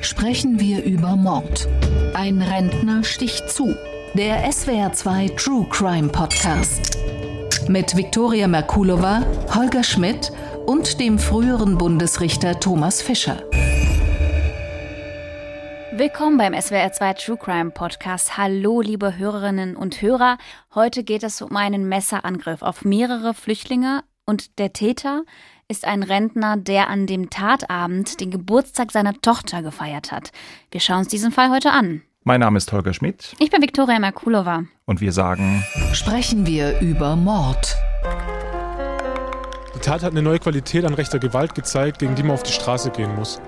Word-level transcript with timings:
sprechen 0.00 0.58
wir 0.60 0.82
über 0.84 1.16
Mord. 1.16 1.68
Ein 2.14 2.40
Rentner 2.42 3.04
sticht 3.04 3.50
zu. 3.50 3.74
Der 4.14 4.50
SWR2 4.50 5.36
True 5.36 5.66
Crime 5.70 6.08
Podcast. 6.08 6.98
Mit 7.68 7.96
Viktoria 7.96 8.48
Merkulova, 8.48 9.22
Holger 9.54 9.84
Schmidt 9.84 10.32
und 10.66 10.98
dem 11.00 11.18
früheren 11.18 11.78
Bundesrichter 11.78 12.58
Thomas 12.58 13.02
Fischer. 13.02 13.42
Willkommen 15.92 16.38
beim 16.38 16.54
SWR2 16.54 17.14
True 17.24 17.36
Crime 17.36 17.70
Podcast. 17.70 18.38
Hallo, 18.38 18.80
liebe 18.80 19.18
Hörerinnen 19.18 19.76
und 19.76 20.00
Hörer. 20.00 20.38
Heute 20.74 21.04
geht 21.04 21.22
es 21.22 21.42
um 21.42 21.54
einen 21.56 21.88
Messerangriff 21.88 22.62
auf 22.62 22.84
mehrere 22.84 23.34
Flüchtlinge 23.34 24.02
und 24.30 24.58
der 24.58 24.72
Täter 24.72 25.24
ist 25.68 25.84
ein 25.84 26.02
Rentner, 26.02 26.56
der 26.56 26.88
an 26.88 27.06
dem 27.06 27.30
Tatabend 27.30 28.20
den 28.20 28.30
Geburtstag 28.30 28.92
seiner 28.92 29.12
Tochter 29.20 29.60
gefeiert 29.60 30.10
hat. 30.12 30.32
Wir 30.70 30.80
schauen 30.80 31.00
uns 31.00 31.08
diesen 31.08 31.32
Fall 31.32 31.50
heute 31.50 31.72
an. 31.72 32.02
Mein 32.22 32.40
Name 32.40 32.58
ist 32.58 32.72
Holger 32.72 32.94
Schmidt. 32.94 33.34
Ich 33.38 33.50
bin 33.50 33.60
Viktoria 33.60 33.98
Merkulova. 33.98 34.64
Und 34.86 35.00
wir 35.00 35.12
sagen, 35.12 35.64
sprechen 35.92 36.46
wir 36.46 36.80
über 36.80 37.16
Mord. 37.16 37.76
Die 39.74 39.80
Tat 39.80 40.02
hat 40.02 40.12
eine 40.12 40.22
neue 40.22 40.38
Qualität 40.38 40.84
an 40.84 40.94
rechter 40.94 41.18
Gewalt 41.18 41.54
gezeigt, 41.54 41.98
gegen 41.98 42.14
die 42.14 42.22
man 42.22 42.32
auf 42.32 42.42
die 42.42 42.52
Straße 42.52 42.90
gehen 42.90 43.14
muss. 43.16 43.40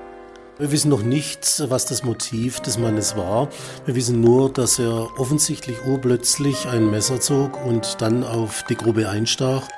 Wir 0.58 0.70
wissen 0.70 0.90
noch 0.90 1.02
nicht, 1.02 1.62
was 1.68 1.86
das 1.86 2.02
Motiv 2.02 2.60
des 2.60 2.78
Mannes 2.78 3.16
war. 3.16 3.48
Wir 3.84 3.94
wissen 3.94 4.20
nur, 4.20 4.52
dass 4.52 4.78
er 4.78 5.18
offensichtlich 5.18 5.76
urplötzlich 5.86 6.66
ein 6.68 6.90
Messer 6.90 7.20
zog 7.20 7.64
und 7.64 8.00
dann 8.00 8.24
auf 8.24 8.64
die 8.68 8.76
Gruppe 8.76 9.08
einstach. 9.08 9.68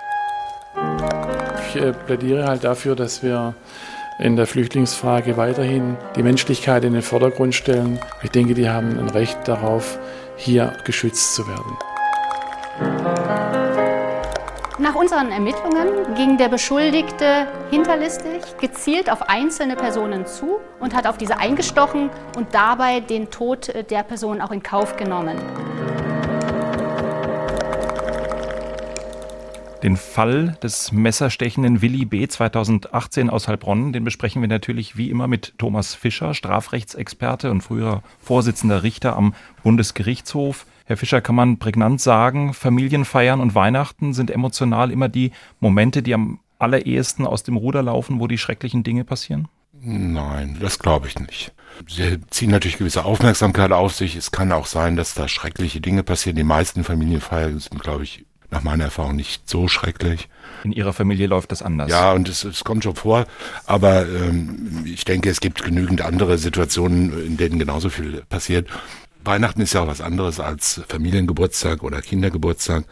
Ich 1.68 1.76
äh, 1.80 1.92
plädiere 1.92 2.46
halt 2.46 2.64
dafür, 2.64 2.94
dass 2.94 3.22
wir 3.22 3.54
in 4.18 4.36
der 4.36 4.46
Flüchtlingsfrage 4.46 5.36
weiterhin 5.36 5.96
die 6.16 6.22
Menschlichkeit 6.22 6.84
in 6.84 6.92
den 6.92 7.02
Vordergrund 7.02 7.54
stellen. 7.54 7.98
Ich 8.22 8.30
denke, 8.30 8.54
die 8.54 8.68
haben 8.68 8.98
ein 8.98 9.10
Recht 9.10 9.38
darauf, 9.46 9.98
hier 10.36 10.72
geschützt 10.84 11.34
zu 11.34 11.46
werden. 11.48 11.76
Nach 14.78 14.96
unseren 14.96 15.30
Ermittlungen 15.30 16.14
ging 16.16 16.36
der 16.36 16.48
Beschuldigte 16.48 17.46
hinterlistig 17.70 18.42
gezielt 18.60 19.10
auf 19.10 19.22
einzelne 19.28 19.76
Personen 19.76 20.26
zu 20.26 20.58
und 20.80 20.94
hat 20.94 21.06
auf 21.06 21.16
diese 21.16 21.38
eingestochen 21.38 22.10
und 22.36 22.54
dabei 22.54 23.00
den 23.00 23.30
Tod 23.30 23.72
der 23.90 24.02
Person 24.02 24.40
auch 24.40 24.50
in 24.50 24.62
Kauf 24.62 24.96
genommen. 24.96 25.38
Den 29.84 29.98
Fall 29.98 30.56
des 30.62 30.92
messerstechenden 30.92 31.82
Willi 31.82 32.06
B. 32.06 32.26
2018 32.26 33.28
aus 33.28 33.48
Heilbronn, 33.48 33.92
den 33.92 34.02
besprechen 34.02 34.40
wir 34.40 34.48
natürlich 34.48 34.96
wie 34.96 35.10
immer 35.10 35.28
mit 35.28 35.52
Thomas 35.58 35.94
Fischer, 35.94 36.32
Strafrechtsexperte 36.32 37.50
und 37.50 37.60
früherer 37.60 38.02
Vorsitzender 38.18 38.82
Richter 38.82 39.14
am 39.14 39.34
Bundesgerichtshof. 39.62 40.64
Herr 40.86 40.96
Fischer, 40.96 41.20
kann 41.20 41.34
man 41.34 41.58
prägnant 41.58 42.00
sagen, 42.00 42.54
Familienfeiern 42.54 43.42
und 43.42 43.54
Weihnachten 43.54 44.14
sind 44.14 44.30
emotional 44.30 44.90
immer 44.90 45.10
die 45.10 45.32
Momente, 45.60 46.02
die 46.02 46.14
am 46.14 46.40
allerersten 46.58 47.26
aus 47.26 47.42
dem 47.42 47.58
Ruder 47.58 47.82
laufen, 47.82 48.20
wo 48.20 48.26
die 48.26 48.38
schrecklichen 48.38 48.84
Dinge 48.84 49.04
passieren? 49.04 49.48
Nein, 49.82 50.56
das 50.60 50.78
glaube 50.78 51.08
ich 51.08 51.18
nicht. 51.18 51.52
Sie 51.86 52.22
ziehen 52.30 52.50
natürlich 52.50 52.78
gewisse 52.78 53.04
Aufmerksamkeit 53.04 53.70
auf 53.70 53.92
sich. 53.94 54.16
Es 54.16 54.30
kann 54.30 54.50
auch 54.50 54.64
sein, 54.64 54.96
dass 54.96 55.12
da 55.12 55.28
schreckliche 55.28 55.82
Dinge 55.82 56.02
passieren. 56.02 56.36
Die 56.36 56.42
meisten 56.42 56.84
Familienfeiern 56.84 57.58
sind, 57.58 57.82
glaube 57.82 58.04
ich, 58.04 58.24
nach 58.50 58.62
meiner 58.62 58.84
Erfahrung 58.84 59.16
nicht 59.16 59.48
so 59.48 59.68
schrecklich. 59.68 60.28
In 60.64 60.72
Ihrer 60.72 60.92
Familie 60.92 61.26
läuft 61.26 61.52
das 61.52 61.62
anders. 61.62 61.90
Ja, 61.90 62.12
und 62.12 62.28
es, 62.28 62.44
es 62.44 62.64
kommt 62.64 62.84
schon 62.84 62.96
vor, 62.96 63.26
aber 63.66 64.06
ähm, 64.06 64.84
ich 64.86 65.04
denke, 65.04 65.30
es 65.30 65.40
gibt 65.40 65.62
genügend 65.62 66.02
andere 66.02 66.38
Situationen, 66.38 67.26
in 67.26 67.36
denen 67.36 67.58
genauso 67.58 67.90
viel 67.90 68.22
passiert. 68.28 68.68
Weihnachten 69.24 69.62
ist 69.62 69.72
ja 69.72 69.82
auch 69.82 69.86
was 69.86 70.00
anderes 70.00 70.38
als 70.38 70.82
Familiengeburtstag 70.88 71.82
oder 71.82 72.02
Kindergeburtstag. 72.02 72.84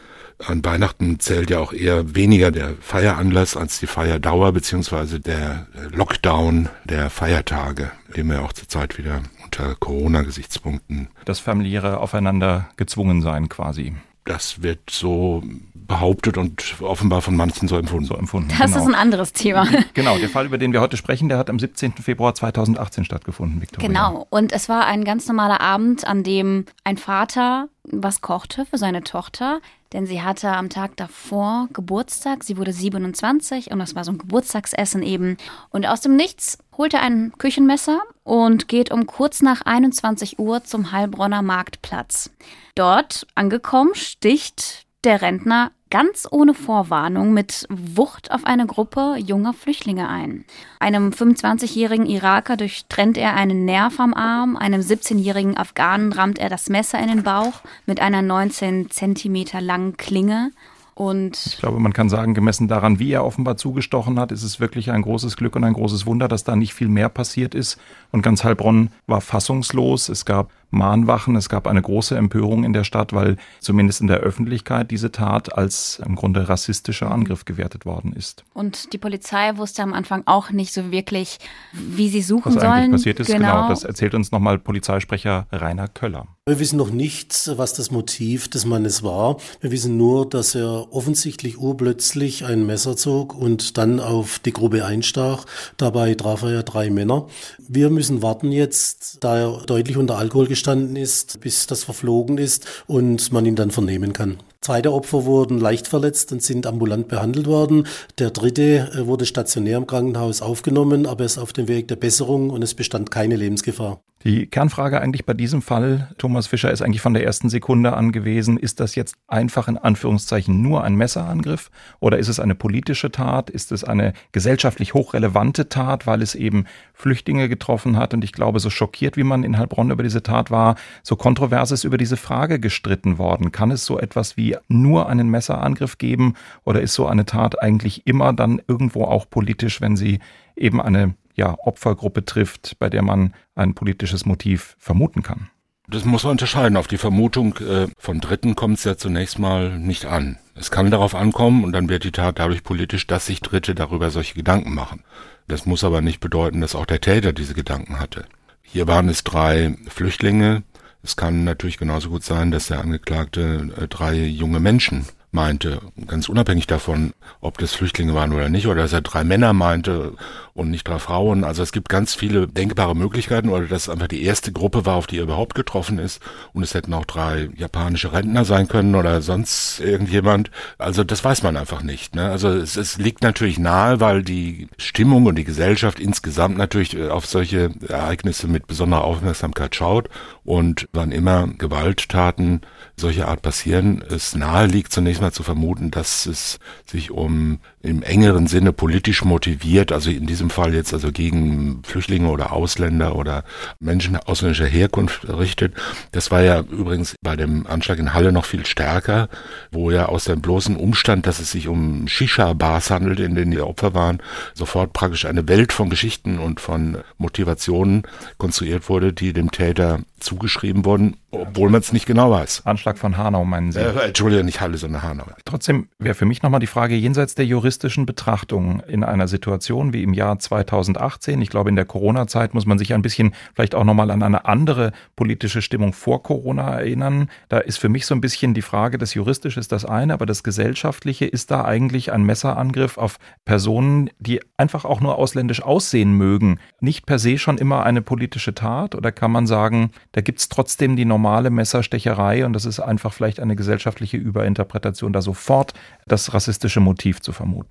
An 0.46 0.64
Weihnachten 0.64 1.20
zählt 1.20 1.50
ja 1.50 1.58
auch 1.58 1.72
eher 1.72 2.14
weniger 2.14 2.50
der 2.50 2.74
Feieranlass 2.80 3.56
als 3.56 3.78
die 3.78 3.86
Feierdauer 3.86 4.52
beziehungsweise 4.52 5.20
der 5.20 5.66
Lockdown 5.92 6.68
der 6.84 7.10
Feiertage, 7.10 7.92
dem 8.16 8.30
wir 8.30 8.42
auch 8.42 8.52
zurzeit 8.52 8.98
wieder 8.98 9.22
unter 9.44 9.74
Corona-Gesichtspunkten. 9.76 11.08
Das 11.26 11.38
familiäre 11.38 11.98
Aufeinander 11.98 12.70
gezwungen 12.76 13.22
sein 13.22 13.48
quasi 13.48 13.94
das 14.24 14.62
wird 14.62 14.90
so 14.90 15.42
behauptet 15.74 16.38
und 16.38 16.80
offenbar 16.80 17.22
von 17.22 17.36
manchen 17.36 17.68
so 17.68 17.76
empfunden. 17.76 18.06
So 18.06 18.14
empfunden 18.14 18.48
das 18.50 18.70
genau. 18.70 18.82
ist 18.82 18.86
ein 18.86 18.94
anderes 18.94 19.32
Thema. 19.32 19.66
Genau, 19.94 20.16
der 20.18 20.28
Fall, 20.28 20.46
über 20.46 20.58
den 20.58 20.72
wir 20.72 20.80
heute 20.80 20.96
sprechen, 20.96 21.28
der 21.28 21.38
hat 21.38 21.50
am 21.50 21.58
17. 21.58 21.92
Februar 21.94 22.34
2018 22.34 23.04
stattgefunden, 23.04 23.60
Victoria. 23.60 23.86
Genau, 23.86 24.26
und 24.30 24.52
es 24.52 24.68
war 24.68 24.86
ein 24.86 25.04
ganz 25.04 25.26
normaler 25.26 25.60
Abend, 25.60 26.06
an 26.06 26.22
dem 26.22 26.66
ein 26.84 26.96
Vater 26.96 27.68
was 27.84 28.20
kochte 28.20 28.64
für 28.64 28.78
seine 28.78 29.02
Tochter, 29.02 29.60
denn 29.92 30.06
sie 30.06 30.22
hatte 30.22 30.52
am 30.52 30.70
Tag 30.70 30.96
davor 30.96 31.68
Geburtstag. 31.72 32.44
Sie 32.44 32.56
wurde 32.56 32.72
27 32.72 33.70
und 33.70 33.80
das 33.80 33.94
war 33.94 34.04
so 34.04 34.12
ein 34.12 34.18
Geburtstagsessen 34.18 35.02
eben. 35.02 35.36
Und 35.70 35.86
aus 35.86 36.00
dem 36.00 36.16
Nichts 36.16 36.58
holt 36.76 36.94
er 36.94 37.02
ein 37.02 37.32
Küchenmesser 37.38 38.00
und 38.24 38.68
geht 38.68 38.90
um 38.90 39.06
kurz 39.06 39.42
nach 39.42 39.62
21 39.62 40.38
Uhr 40.38 40.64
zum 40.64 40.92
Heilbronner 40.92 41.42
Marktplatz. 41.42 42.30
Dort 42.74 43.26
angekommen 43.34 43.94
sticht 43.94 44.86
der 45.04 45.20
Rentner 45.20 45.72
ganz 45.92 46.26
ohne 46.30 46.54
Vorwarnung 46.54 47.34
mit 47.34 47.66
Wucht 47.68 48.30
auf 48.30 48.46
eine 48.46 48.66
Gruppe 48.66 49.16
junger 49.18 49.52
Flüchtlinge 49.52 50.08
ein. 50.08 50.46
Einem 50.80 51.10
25-jährigen 51.10 52.06
Iraker 52.06 52.56
durchtrennt 52.56 53.18
er 53.18 53.34
einen 53.34 53.66
Nerv 53.66 54.00
am 54.00 54.14
Arm, 54.14 54.56
einem 54.56 54.80
17-jährigen 54.80 55.58
Afghanen 55.58 56.14
rammt 56.14 56.38
er 56.38 56.48
das 56.48 56.70
Messer 56.70 56.98
in 56.98 57.08
den 57.08 57.22
Bauch 57.24 57.60
mit 57.84 58.00
einer 58.00 58.22
19 58.22 58.90
Zentimeter 58.90 59.60
langen 59.60 59.98
Klinge 59.98 60.52
und 60.94 61.46
ich 61.46 61.58
glaube, 61.58 61.80
man 61.80 61.92
kann 61.92 62.10
sagen, 62.10 62.34
gemessen 62.34 62.68
daran, 62.68 62.98
wie 62.98 63.12
er 63.12 63.24
offenbar 63.24 63.56
zugestochen 63.56 64.20
hat, 64.20 64.30
ist 64.30 64.42
es 64.42 64.60
wirklich 64.60 64.90
ein 64.90 65.02
großes 65.02 65.36
Glück 65.36 65.56
und 65.56 65.64
ein 65.64 65.72
großes 65.72 66.04
Wunder, 66.06 66.28
dass 66.28 66.44
da 66.44 66.54
nicht 66.54 66.74
viel 66.74 66.88
mehr 66.88 67.08
passiert 67.08 67.54
ist. 67.54 67.78
Und 68.10 68.22
ganz 68.22 68.44
Heilbronn 68.44 68.90
war 69.06 69.22
fassungslos. 69.22 70.10
Es 70.10 70.24
gab 70.24 70.50
Mahnwachen. 70.72 71.36
Es 71.36 71.48
gab 71.48 71.66
eine 71.66 71.80
große 71.80 72.16
Empörung 72.16 72.64
in 72.64 72.72
der 72.72 72.84
Stadt, 72.84 73.12
weil 73.12 73.36
zumindest 73.60 74.00
in 74.00 74.06
der 74.06 74.18
Öffentlichkeit 74.18 74.90
diese 74.90 75.12
Tat 75.12 75.56
als 75.56 76.02
im 76.04 76.16
Grunde 76.16 76.48
rassistischer 76.48 77.10
Angriff 77.10 77.44
gewertet 77.44 77.84
worden 77.84 78.12
ist. 78.12 78.44
Und 78.54 78.92
die 78.92 78.98
Polizei 78.98 79.56
wusste 79.56 79.82
am 79.82 79.92
Anfang 79.92 80.22
auch 80.26 80.50
nicht 80.50 80.72
so 80.72 80.90
wirklich, 80.90 81.38
wie 81.72 82.08
sie 82.08 82.22
suchen 82.22 82.54
was 82.54 82.62
sollen. 82.62 82.64
Was 82.64 82.72
eigentlich 82.72 82.90
passiert 82.92 83.20
ist, 83.20 83.26
genau. 83.28 83.38
genau. 83.38 83.68
Das 83.68 83.84
erzählt 83.84 84.14
uns 84.14 84.32
nochmal 84.32 84.58
Polizeisprecher 84.58 85.46
Rainer 85.52 85.88
Köller. 85.88 86.26
Wir 86.44 86.58
wissen 86.58 86.76
noch 86.76 86.90
nichts, 86.90 87.52
was 87.56 87.72
das 87.74 87.92
Motiv 87.92 88.48
des 88.48 88.64
Mannes 88.64 89.04
war. 89.04 89.36
Wir 89.60 89.70
wissen 89.70 89.96
nur, 89.96 90.28
dass 90.28 90.56
er 90.56 90.92
offensichtlich 90.92 91.58
urplötzlich 91.58 92.44
ein 92.44 92.66
Messer 92.66 92.96
zog 92.96 93.36
und 93.36 93.78
dann 93.78 94.00
auf 94.00 94.40
die 94.40 94.52
Gruppe 94.52 94.84
einstach. 94.84 95.44
Dabei 95.76 96.14
traf 96.14 96.42
er 96.42 96.50
ja 96.50 96.62
drei 96.64 96.90
Männer. 96.90 97.28
Wir 97.68 97.90
müssen 97.90 98.22
warten 98.22 98.50
jetzt, 98.50 99.18
da 99.22 99.38
er 99.38 99.62
deutlich 99.66 99.96
unter 99.96 100.18
Alkohol 100.18 100.48
gestanden 100.48 100.61
ist, 100.96 101.40
bis 101.40 101.66
das 101.66 101.84
verflogen 101.84 102.38
ist 102.38 102.66
und 102.86 103.32
man 103.32 103.46
ihn 103.46 103.56
dann 103.56 103.70
vernehmen 103.70 104.12
kann. 104.12 104.38
Zweite 104.62 104.92
Opfer 104.92 105.24
wurden 105.24 105.58
leicht 105.58 105.88
verletzt 105.88 106.30
und 106.30 106.40
sind 106.40 106.68
ambulant 106.68 107.08
behandelt 107.08 107.48
worden. 107.48 107.88
Der 108.20 108.30
dritte 108.30 108.92
äh, 108.94 109.06
wurde 109.08 109.26
stationär 109.26 109.76
im 109.76 109.88
Krankenhaus 109.88 110.40
aufgenommen, 110.40 111.04
aber 111.04 111.24
ist 111.24 111.36
auf 111.36 111.52
dem 111.52 111.66
Weg 111.66 111.88
der 111.88 111.96
Besserung 111.96 112.48
und 112.50 112.62
es 112.62 112.74
bestand 112.74 113.10
keine 113.10 113.34
Lebensgefahr. 113.34 114.00
Die 114.24 114.46
Kernfrage 114.46 115.00
eigentlich 115.00 115.26
bei 115.26 115.34
diesem 115.34 115.62
Fall, 115.62 116.08
Thomas 116.16 116.46
Fischer, 116.46 116.70
ist 116.70 116.80
eigentlich 116.80 117.00
von 117.00 117.12
der 117.12 117.24
ersten 117.24 117.48
Sekunde 117.48 117.94
an 117.94 118.12
gewesen, 118.12 118.56
ist 118.56 118.78
das 118.78 118.94
jetzt 118.94 119.16
einfach 119.26 119.66
in 119.66 119.76
Anführungszeichen 119.76 120.62
nur 120.62 120.84
ein 120.84 120.94
Messerangriff 120.94 121.72
oder 121.98 122.18
ist 122.18 122.28
es 122.28 122.38
eine 122.38 122.54
politische 122.54 123.10
Tat? 123.10 123.50
Ist 123.50 123.72
es 123.72 123.82
eine 123.82 124.12
gesellschaftlich 124.30 124.94
hochrelevante 124.94 125.68
Tat, 125.68 126.06
weil 126.06 126.22
es 126.22 126.36
eben 126.36 126.66
Flüchtlinge 126.94 127.48
getroffen 127.48 127.96
hat? 127.96 128.14
Und 128.14 128.22
ich 128.22 128.32
glaube, 128.32 128.60
so 128.60 128.70
schockiert, 128.70 129.16
wie 129.16 129.24
man 129.24 129.42
in 129.42 129.58
Heilbronn 129.58 129.90
über 129.90 130.04
diese 130.04 130.22
Tat 130.22 130.52
war, 130.52 130.76
so 131.02 131.16
kontrovers 131.16 131.72
ist 131.72 131.82
über 131.82 131.98
diese 131.98 132.16
Frage 132.16 132.60
gestritten 132.60 133.18
worden. 133.18 133.50
Kann 133.50 133.72
es 133.72 133.84
so 133.84 133.98
etwas 133.98 134.36
wie 134.36 134.51
nur 134.68 135.08
einen 135.08 135.28
Messerangriff 135.28 135.98
geben 135.98 136.34
oder 136.64 136.80
ist 136.80 136.94
so 136.94 137.06
eine 137.06 137.24
Tat 137.24 137.60
eigentlich 137.62 138.06
immer 138.06 138.32
dann 138.32 138.60
irgendwo 138.66 139.04
auch 139.04 139.28
politisch, 139.28 139.80
wenn 139.80 139.96
sie 139.96 140.20
eben 140.56 140.80
eine 140.80 141.14
ja, 141.34 141.56
Opfergruppe 141.58 142.24
trifft, 142.24 142.78
bei 142.78 142.90
der 142.90 143.02
man 143.02 143.34
ein 143.54 143.74
politisches 143.74 144.26
Motiv 144.26 144.76
vermuten 144.78 145.22
kann. 145.22 145.48
Das 145.88 146.04
muss 146.04 146.22
man 146.22 146.32
unterscheiden. 146.32 146.76
Auf 146.76 146.86
die 146.86 146.98
Vermutung 146.98 147.56
äh, 147.58 147.88
von 147.98 148.20
Dritten 148.20 148.54
kommt 148.54 148.78
es 148.78 148.84
ja 148.84 148.96
zunächst 148.96 149.38
mal 149.38 149.78
nicht 149.78 150.06
an. 150.06 150.38
Es 150.54 150.70
kann 150.70 150.90
darauf 150.90 151.14
ankommen 151.14 151.64
und 151.64 151.72
dann 151.72 151.88
wird 151.88 152.04
die 152.04 152.12
Tat 152.12 152.38
dadurch 152.38 152.62
politisch, 152.62 153.06
dass 153.06 153.26
sich 153.26 153.40
Dritte 153.40 153.74
darüber 153.74 154.10
solche 154.10 154.34
Gedanken 154.34 154.74
machen. 154.74 155.02
Das 155.48 155.66
muss 155.66 155.84
aber 155.84 156.00
nicht 156.00 156.20
bedeuten, 156.20 156.60
dass 156.60 156.74
auch 156.74 156.86
der 156.86 157.00
Täter 157.00 157.32
diese 157.32 157.54
Gedanken 157.54 157.98
hatte. 157.98 158.26
Hier 158.62 158.86
waren 158.86 159.08
es 159.08 159.24
drei 159.24 159.76
Flüchtlinge. 159.88 160.62
Es 161.02 161.16
kann 161.16 161.44
natürlich 161.44 161.78
genauso 161.78 162.10
gut 162.10 162.22
sein, 162.22 162.50
dass 162.50 162.68
der 162.68 162.80
Angeklagte 162.80 163.70
äh, 163.76 163.88
drei 163.88 164.14
junge 164.14 164.60
Menschen 164.60 165.06
meinte, 165.32 165.80
ganz 166.06 166.28
unabhängig 166.28 166.66
davon, 166.66 167.14
ob 167.40 167.56
das 167.58 167.72
Flüchtlinge 167.72 168.14
waren 168.14 168.32
oder 168.32 168.50
nicht, 168.50 168.66
oder 168.66 168.82
dass 168.82 168.92
er 168.92 169.00
drei 169.00 169.24
Männer 169.24 169.54
meinte 169.54 170.12
und 170.54 170.70
nicht 170.70 170.86
drei 170.86 170.98
Frauen. 170.98 171.42
Also 171.42 171.62
es 171.62 171.72
gibt 171.72 171.88
ganz 171.88 172.14
viele 172.14 172.46
denkbare 172.46 172.94
Möglichkeiten, 172.94 173.48
oder 173.48 173.66
dass 173.66 173.84
es 173.84 173.88
einfach 173.88 174.08
die 174.08 174.22
erste 174.22 174.52
Gruppe 174.52 174.84
war, 174.84 174.96
auf 174.96 175.06
die 175.06 175.16
er 175.16 175.22
überhaupt 175.22 175.54
getroffen 175.54 175.98
ist. 175.98 176.20
Und 176.52 176.62
es 176.62 176.74
hätten 176.74 176.92
auch 176.92 177.06
drei 177.06 177.48
japanische 177.56 178.12
Rentner 178.12 178.44
sein 178.44 178.68
können 178.68 178.94
oder 178.94 179.22
sonst 179.22 179.80
irgendjemand. 179.80 180.50
Also 180.76 181.02
das 181.02 181.24
weiß 181.24 181.42
man 181.42 181.56
einfach 181.56 181.82
nicht. 181.82 182.14
Ne? 182.14 182.28
Also 182.30 182.48
es, 182.50 182.76
es 182.76 182.98
liegt 182.98 183.22
natürlich 183.22 183.58
nahe, 183.58 184.00
weil 184.00 184.22
die 184.22 184.68
Stimmung 184.76 185.24
und 185.24 185.36
die 185.36 185.44
Gesellschaft 185.44 185.98
insgesamt 185.98 186.58
natürlich 186.58 186.94
äh, 186.94 187.08
auf 187.08 187.24
solche 187.24 187.70
Ereignisse 187.88 188.48
mit 188.48 188.66
besonderer 188.66 189.04
Aufmerksamkeit 189.04 189.74
schaut. 189.74 190.10
Und 190.44 190.88
wann 190.92 191.10
immer 191.10 191.46
Gewalttaten 191.56 192.60
solcher 192.96 193.28
Art 193.28 193.40
passieren, 193.40 194.04
es 194.10 194.34
nahe 194.34 194.66
liegt 194.66 194.92
zunächst 194.92 195.21
mal 195.22 195.32
zu 195.32 195.42
vermuten, 195.42 195.90
dass 195.90 196.26
es 196.26 196.58
sich 196.86 197.10
um 197.10 197.60
im 197.82 198.02
engeren 198.02 198.46
Sinne 198.46 198.72
politisch 198.72 199.24
motiviert, 199.24 199.92
also 199.92 200.10
in 200.10 200.26
diesem 200.26 200.50
Fall 200.50 200.74
jetzt 200.74 200.94
also 200.94 201.10
gegen 201.10 201.82
Flüchtlinge 201.84 202.28
oder 202.28 202.52
Ausländer 202.52 203.16
oder 203.16 203.44
Menschen 203.80 204.16
ausländischer 204.16 204.66
Herkunft 204.66 205.28
richtet. 205.28 205.74
Das 206.12 206.30
war 206.30 206.42
ja 206.42 206.60
übrigens 206.60 207.16
bei 207.22 207.34
dem 207.34 207.66
Anschlag 207.66 207.98
in 207.98 208.14
Halle 208.14 208.32
noch 208.32 208.44
viel 208.44 208.66
stärker, 208.66 209.28
wo 209.72 209.90
ja 209.90 210.06
aus 210.06 210.24
dem 210.24 210.40
bloßen 210.40 210.76
Umstand, 210.76 211.26
dass 211.26 211.40
es 211.40 211.50
sich 211.50 211.66
um 211.66 212.06
Shisha-Bars 212.06 212.90
handelt, 212.90 213.18
in 213.18 213.34
denen 213.34 213.50
die 213.50 213.60
Opfer 213.60 213.94
waren, 213.94 214.20
sofort 214.54 214.92
praktisch 214.92 215.24
eine 215.24 215.48
Welt 215.48 215.72
von 215.72 215.90
Geschichten 215.90 216.38
und 216.38 216.60
von 216.60 216.98
Motivationen 217.18 218.02
konstruiert 218.38 218.88
wurde, 218.88 219.12
die 219.12 219.32
dem 219.32 219.50
Täter 219.50 220.00
zugeschrieben 220.22 220.84
wurden, 220.84 221.16
obwohl 221.30 221.68
man 221.68 221.80
es 221.80 221.92
nicht 221.92 222.06
genau 222.06 222.30
weiß. 222.30 222.62
Anschlag 222.64 222.98
von 222.98 223.16
Hanau 223.16 223.44
meinen 223.44 223.72
Sie? 223.72 223.80
Äh, 223.80 224.06
Entschuldigung, 224.06 224.46
nicht 224.46 224.60
Halle, 224.60 224.78
sondern 224.78 225.02
Hanau. 225.02 225.24
Trotzdem 225.44 225.88
wäre 225.98 226.14
für 226.14 226.24
mich 226.24 226.42
nochmal 226.42 226.60
die 226.60 226.66
Frage, 226.66 226.94
jenseits 226.94 227.34
der 227.34 227.46
juristischen 227.72 228.04
Betrachtung 228.04 228.80
in 228.86 229.02
einer 229.02 229.28
Situation 229.28 229.94
wie 229.94 230.02
im 230.02 230.12
Jahr 230.12 230.38
2018, 230.38 231.40
ich 231.40 231.48
glaube 231.48 231.70
in 231.70 231.76
der 231.76 231.86
Corona-Zeit 231.86 232.52
muss 232.52 232.66
man 232.66 232.76
sich 232.76 232.92
ein 232.92 233.00
bisschen 233.00 233.34
vielleicht 233.54 233.74
auch 233.74 233.84
nochmal 233.84 234.10
an 234.10 234.22
eine 234.22 234.44
andere 234.44 234.92
politische 235.16 235.62
Stimmung 235.62 235.94
vor 235.94 236.22
Corona 236.22 236.78
erinnern. 236.78 237.30
Da 237.48 237.58
ist 237.58 237.78
für 237.78 237.88
mich 237.88 238.04
so 238.04 238.14
ein 238.14 238.20
bisschen 238.20 238.52
die 238.52 238.60
Frage, 238.60 238.98
das 238.98 239.14
Juristische 239.14 239.58
ist 239.58 239.72
das 239.72 239.86
eine, 239.86 240.12
aber 240.12 240.26
das 240.26 240.42
Gesellschaftliche 240.42 241.24
ist 241.24 241.50
da 241.50 241.64
eigentlich 241.64 242.12
ein 242.12 242.24
Messerangriff 242.24 242.98
auf 242.98 243.18
Personen, 243.46 244.10
die 244.18 244.42
einfach 244.58 244.84
auch 244.84 245.00
nur 245.00 245.16
ausländisch 245.16 245.62
aussehen 245.62 246.12
mögen. 246.12 246.58
Nicht 246.80 247.06
per 247.06 247.18
se 247.18 247.38
schon 247.38 247.56
immer 247.56 247.84
eine 247.84 248.02
politische 248.02 248.52
Tat 248.52 248.94
oder 248.94 249.12
kann 249.12 249.32
man 249.32 249.46
sagen, 249.46 249.92
da 250.12 250.20
gibt 250.20 250.40
es 250.40 250.50
trotzdem 250.50 250.94
die 250.94 251.06
normale 251.06 251.48
Messerstecherei 251.48 252.44
und 252.44 252.52
das 252.52 252.66
ist 252.66 252.80
einfach 252.80 253.14
vielleicht 253.14 253.40
eine 253.40 253.56
gesellschaftliche 253.56 254.18
Überinterpretation, 254.18 255.14
da 255.14 255.22
sofort 255.22 255.72
das 256.06 256.34
rassistische 256.34 256.80
Motiv 256.80 257.20
zu 257.22 257.32
vermuten. 257.32 257.61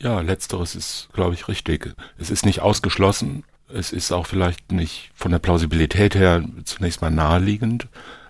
Ja, 0.00 0.20
letzteres 0.20 0.74
ist, 0.74 1.08
glaube 1.12 1.34
ich, 1.34 1.48
richtig. 1.48 1.94
Es 2.18 2.30
ist 2.30 2.46
nicht 2.46 2.60
ausgeschlossen. 2.60 3.44
Es 3.72 3.92
ist 3.92 4.12
auch 4.12 4.26
vielleicht 4.26 4.72
nicht 4.72 5.10
von 5.14 5.30
der 5.30 5.40
Plausibilität 5.40 6.14
her 6.14 6.42
zunächst 6.64 7.02
mal 7.02 7.10
naheliegend, 7.10 7.88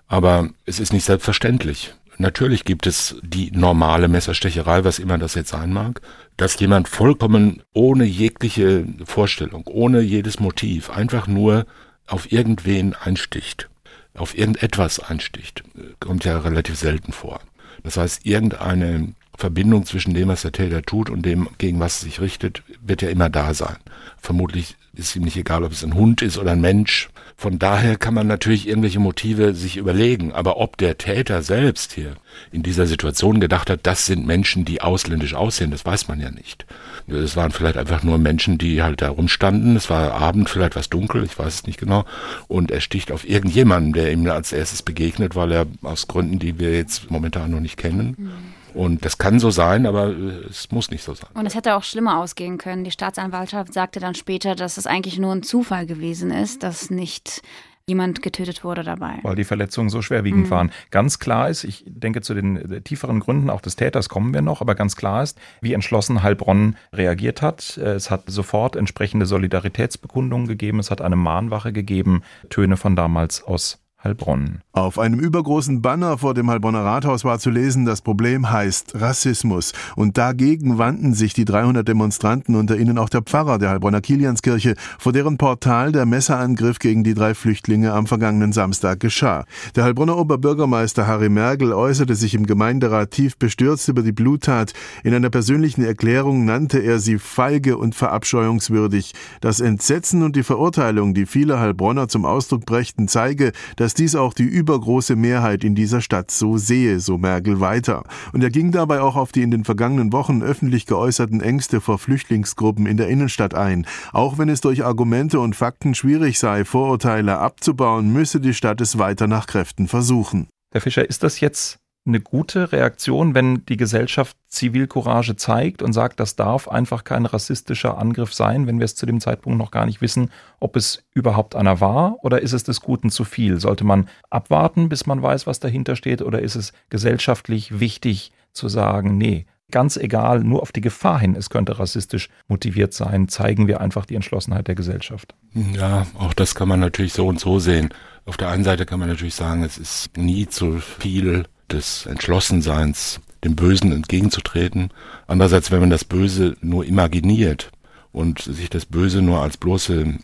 aber 0.09 0.49
es 0.65 0.81
ist 0.81 0.93
nicht 0.93 1.05
selbstverständlich. 1.05 1.95
Natürlich 2.17 2.65
gibt 2.65 2.89
es 2.89 3.17
die 3.23 3.53
normale 3.53 4.09
Messerstecherei, 4.09 4.83
was 4.83 4.99
immer 4.99 5.19
das 5.19 5.35
jetzt 5.35 5.51
sein 5.51 5.73
mag, 5.73 6.01
dass 6.37 6.59
jemand 6.59 6.89
vollkommen 6.89 7.63
ohne 7.73 8.05
jegliche 8.05 8.87
Vorstellung, 9.05 9.65
ohne 9.69 10.01
jedes 10.01 10.41
Motiv, 10.41 10.91
einfach 10.91 11.29
nur 11.29 11.65
auf 12.09 12.33
irgendwen 12.33 12.95
einsticht, 12.95 13.69
auf 14.15 14.37
irgendetwas 14.37 14.99
einsticht, 14.99 15.63
kommt 16.01 16.25
ja 16.25 16.39
relativ 16.39 16.77
selten 16.77 17.13
vor. 17.13 17.41
Das 17.85 17.97
heißt, 17.97 18.27
irgendeine 18.27 19.15
Verbindung 19.39 19.87
zwischen 19.87 20.15
dem, 20.15 20.27
was 20.27 20.43
der 20.43 20.51
Täter 20.51 20.83
tut 20.83 21.09
und 21.09 21.25
dem, 21.25 21.49
gegen 21.59 21.79
was 21.79 21.95
es 21.95 22.01
sich 22.01 22.21
richtet, 22.21 22.65
wird 22.83 23.03
ja 23.03 23.09
immer 23.09 23.31
da 23.31 23.55
sein. 23.55 23.77
Vermutlich 24.21 24.75
ist 24.95 25.15
ihm 25.15 25.23
nicht 25.23 25.37
egal, 25.37 25.63
ob 25.63 25.71
es 25.71 25.85
ein 25.85 25.95
Hund 25.95 26.23
ist 26.23 26.39
oder 26.39 26.51
ein 26.51 26.61
Mensch. 26.61 27.09
Von 27.37 27.61
daher 27.61 27.97
kann 27.97 28.15
man 28.15 28.27
natürlich 28.27 28.67
irgendwelche 28.67 28.99
Motive 28.99 29.55
sich 29.55 29.77
überlegen. 29.77 30.33
Aber 30.33 30.57
ob 30.57 30.77
der 30.77 30.99
Täter 30.99 31.43
selbst 31.43 31.93
hier 31.93 32.17
in 32.51 32.65
dieser 32.65 32.87
Situation 32.87 33.39
gedacht 33.39 33.71
hat, 33.71 33.81
das 33.85 34.07
sind 34.07 34.27
Menschen, 34.27 34.65
die 34.65 34.81
ausländisch 34.81 35.35
aussehen, 35.35 35.71
das 35.71 35.87
weiß 35.87 36.09
man 36.09 36.21
ja 36.21 36.33
nicht. 36.33 36.67
Es 37.07 37.37
waren 37.37 37.53
vielleicht 37.53 37.77
einfach 37.77 38.03
nur 38.03 38.19
Menschen, 38.19 38.59
die 38.59 38.83
halt 38.83 39.03
da 39.03 39.11
rumstanden. 39.11 39.77
Es 39.77 39.89
war 39.89 40.15
Abend, 40.15 40.51
vielleicht 40.51 40.75
was 40.75 40.89
dunkel, 40.89 41.23
ich 41.23 41.39
weiß 41.39 41.55
es 41.55 41.67
nicht 41.69 41.79
genau. 41.79 42.05
Und 42.49 42.73
er 42.73 42.81
sticht 42.81 43.13
auf 43.13 43.27
irgendjemanden, 43.27 43.93
der 43.93 44.11
ihm 44.11 44.29
als 44.29 44.53
erstes 44.53 44.83
begegnet, 44.83 45.37
weil 45.37 45.53
er 45.53 45.67
aus 45.83 46.09
Gründen, 46.09 46.41
die 46.41 46.59
wir 46.59 46.75
jetzt 46.75 47.09
momentan 47.09 47.53
noch 47.53 47.61
nicht 47.61 47.77
kennen. 47.77 48.17
Mhm 48.19 48.58
und 48.79 49.05
das 49.05 49.19
kann 49.19 49.41
so 49.41 49.51
sein, 49.51 49.87
aber 49.87 50.11
äh, 50.11 50.47
es 50.49 50.71
muss 50.71 50.93
nicht 50.93 51.03
so 51.03 51.13
sein. 51.13 51.29
Und 51.35 51.47
es 51.47 51.57
hätte 51.57 51.75
auch 51.75 51.83
schlimmer 51.83 52.21
ausgehen 52.21 52.59
können. 52.59 52.85
Die 52.85 52.93
Staatsanwaltschaft 52.93 53.75
sagte 53.75 53.99
dann 53.99 54.15
später, 54.15 54.55
dass 54.55 54.77
es 54.77 54.87
eigentlich 54.87 55.19
nur 55.19 55.33
ein 55.33 55.43
Zufall 55.43 55.85
gewesen 55.85 56.31
ist, 56.31 56.63
dass 56.63 56.89
nicht 56.89 57.43
jemand 57.89 58.23
getötet 58.23 58.63
wurde 58.63 58.85
dabei. 58.85 59.19
Weil 59.23 59.35
die 59.35 59.43
Verletzungen 59.43 59.89
so 59.89 60.01
schwerwiegend 60.01 60.47
mhm. 60.47 60.51
waren. 60.51 60.73
Ganz 60.93 61.19
klar 61.19 61.51
ist, 61.51 61.65
ich 61.65 61.83
denke, 61.89 62.21
zu 62.21 62.35
den 62.35 62.71
äh, 62.71 62.81
tieferen 62.81 63.19
Gründen 63.19 63.51
auch 63.51 63.63
des 63.63 63.75
Täters 63.75 64.09
kommen 64.09 64.33
wir 64.33 64.43
noch, 64.43 64.61
aber 64.61 64.77
ganz 64.77 64.95
klar 64.95 65.25
ist, 65.25 65.41
wie 65.61 65.73
entschlossen 65.73 66.23
Heilbronn 66.23 66.77
reagiert 66.93 67.43
hat. 67.43 67.79
Äh, 67.79 67.95
es 67.95 68.13
hat 68.13 68.25
sofort 68.27 68.77
entsprechende 68.77 69.27
Solidaritätsbekundungen 69.27 70.47
gegeben, 70.47 70.79
es 70.79 70.93
hat 70.93 71.01
eine 71.01 71.17
Mahnwache 71.17 71.73
gegeben, 71.73 72.23
Töne 72.49 72.77
von 72.77 72.95
damals 72.95 73.43
aus 73.43 73.81
Heilbronn. 74.03 74.61
Auf 74.71 74.97
einem 75.01 75.19
übergroßen 75.19 75.83
Banner 75.83 76.19
vor 76.19 76.33
dem 76.33 76.49
Heilbronner 76.49 76.85
Rathaus 76.85 77.25
war 77.25 77.41
zu 77.41 77.51
lesen, 77.51 77.85
das 77.85 78.01
Problem 78.01 78.49
heißt 78.49 78.95
Rassismus. 78.95 79.73
Und 79.97 80.17
dagegen 80.17 80.79
wandten 80.79 81.15
sich 81.15 81.35
die 81.35 81.45
300 81.45 81.87
Demonstranten, 81.87 82.55
unter 82.55 82.77
ihnen 82.77 82.97
auch 82.97 83.09
der 83.09 83.23
Pfarrer 83.23 83.59
der 83.59 83.71
Heilbronner 83.71 84.01
Kilianskirche, 84.01 84.77
vor 85.01 85.13
deren 85.13 85.37
Portal 85.37 85.91
der 85.91 86.07
Messerangriff 86.07 86.79
gegen 86.79 87.03
die 87.03 87.15
drei 87.15 87.35
Flüchtlinge 87.35 87.93
am 87.93 88.07
vergangenen 88.07 88.53
Samstag 88.53 89.01
geschah. 89.01 89.45
Der 89.75 89.83
Heilbronner 89.83 90.17
Oberbürgermeister 90.17 91.09
Harry 91.09 91.29
Mergel 91.29 91.73
äußerte 91.73 92.15
sich 92.15 92.35
im 92.35 92.47
Gemeinderat 92.47 93.11
tief 93.11 93.37
bestürzt 93.37 93.89
über 93.89 94.03
die 94.03 94.13
Bluttat. 94.13 94.75
In 95.03 95.13
einer 95.13 95.31
persönlichen 95.31 95.83
Erklärung 95.83 96.45
nannte 96.45 96.79
er 96.79 97.01
sie 97.01 97.19
feige 97.19 97.77
und 97.77 97.97
verabscheuungswürdig. 97.97 99.13
Das 99.41 99.59
Entsetzen 99.59 100.23
und 100.23 100.37
die 100.37 100.45
Verurteilung, 100.45 101.15
die 101.15 101.27
viele 101.27 101.59
Heilbronner 101.59 102.07
zum 102.07 102.25
Ausdruck 102.25 102.65
brächten, 102.65 103.09
zeige, 103.09 103.51
dass 103.75 103.88
dass 103.89 103.95
dies 103.95 104.17
auch 104.17 104.35
die 104.35 104.43
übergroße 104.43 105.17
Mehrheit 105.17 105.65
in 105.65 105.75
dieser 105.75 106.03
Stadt 106.03 106.31
so 106.31 106.59
sehe, 106.59 107.01
so 107.01 107.17
Merkel 107.17 107.59
weiter. 107.59 108.05
Und 108.35 108.43
er 108.43 108.51
ging 108.51 108.71
dabei 108.71 109.01
auch 109.01 109.17
auf 109.17 109.33
die 109.33 109.41
in 109.41 109.51
den 109.51 109.65
vergangenen 109.65 110.13
Wochen 110.13 110.43
öffentlich 110.43 110.85
geäußerten 110.85 111.41
Ängste 111.41 111.81
vor 111.81 111.99
Flüchtlingsgruppen 111.99 112.85
in 112.85 112.99
der 112.99 113.09
Innenstadt 113.09 113.55
ein. 113.55 113.87
Auch 114.13 114.37
wenn 114.37 114.51
es 114.51 114.61
durch 114.61 114.85
Argumente 114.85 115.41
und 115.41 115.57
Fakten 115.57 115.95
schwierig 115.95 116.39
sei, 116.39 116.67
Vorurteile 116.67 117.39
abzubauen, 117.39 118.13
müsse 118.13 118.41
die 118.41 118.53
Stadt 118.53 118.83
es 118.83 118.99
weiter 118.99 119.27
nach 119.27 119.47
Kräften 119.47 119.89
versuchen. 119.89 120.49
Herr 120.71 120.83
Fischer, 120.83 121.09
ist 121.09 121.23
das 121.23 121.41
jetzt 121.41 121.79
eine 122.09 122.21
gute 122.21 122.73
Reaktion, 122.73 123.35
wenn 123.35 123.65
die 123.67 123.77
Gesellschaft 123.77 124.37
Zivilcourage 124.49 125.37
zeigt 125.37 125.83
und 125.83 125.93
sagt, 125.93 126.19
das 126.21 126.35
darf 126.35 126.69
einfach 126.69 127.05
kein 127.05 127.27
rassistischer 127.27 127.99
Angriff 127.99 128.35
sein, 128.35 128.67
wenn 128.67 128.79
wir 128.79 128.85
es 128.87 128.95
zu 128.95 129.07
dem 129.07 129.21
Zeitpunkt 129.21 129.59
noch 129.59 129.71
gar 129.71 129.87
nicht 129.87 130.01
wissen, 130.01 130.31
ob 130.59 130.75
es 130.77 131.05
überhaupt 131.15 131.55
einer 131.55 131.81
war 131.81 132.17
oder 132.23 132.43
ist 132.43 132.53
es 132.53 132.65
des 132.65 132.81
Guten 132.81 133.11
zu 133.11 133.25
viel? 133.25 133.61
Sollte 133.61 133.85
man 133.85 134.09
abwarten, 134.31 134.89
bis 134.89 135.07
man 135.07 135.23
weiß, 135.23 135.47
was 135.47 135.61
dahinter 135.61 135.97
steht 135.97 136.23
oder 136.23 136.41
ist 136.41 136.57
es 136.57 136.73
gesellschaftlich 136.89 137.79
wichtig 137.79 138.33
zu 138.53 138.69
sagen, 138.69 139.19
nee, 139.19 139.47
ganz 139.71 139.97
egal, 139.97 140.41
nur 140.41 140.63
auf 140.63 140.73
die 140.73 140.81
Gefahr 140.81 141.21
hin, 141.21 141.35
es 141.35 141.51
könnte 141.51 141.79
rassistisch 141.79 142.29
motiviert 142.49 142.95
sein, 142.95 143.29
zeigen 143.29 143.69
wir 143.69 143.81
einfach 143.81 144.07
die 144.07 144.15
Entschlossenheit 144.15 144.67
der 144.67 144.75
Gesellschaft. 144.75 145.35
Ja, 145.55 146.07
auch 146.19 146.33
das 146.33 146.55
kann 146.55 146.69
man 146.69 146.81
natürlich 146.81 147.13
so 147.13 147.27
und 147.27 147.39
so 147.39 147.59
sehen. 147.59 147.91
Auf 148.25 148.37
der 148.37 148.49
einen 148.49 148.65
Seite 148.65 148.87
kann 148.87 148.99
man 148.99 149.09
natürlich 149.09 149.35
sagen, 149.35 149.63
es 149.63 149.79
ist 149.79 150.17
nie 150.17 150.47
zu 150.47 150.79
viel 150.79 151.45
des 151.71 152.07
Entschlossenseins, 152.07 153.21
dem 153.45 153.57
Bösen 153.57 153.93
entgegenzutreten. 153.93 154.91
Andererseits, 155.27 155.71
wenn 155.71 155.81
man 155.81 155.91
das 155.91 156.05
Böse 156.05 156.57
nur 156.61 156.85
imaginiert 156.85 157.71
und 158.13 158.41
sich 158.41 158.71
das 158.71 158.87
Böse 158.87 159.23
nur 159.23 159.43
als 159.43 159.57
bloße 159.57 160.15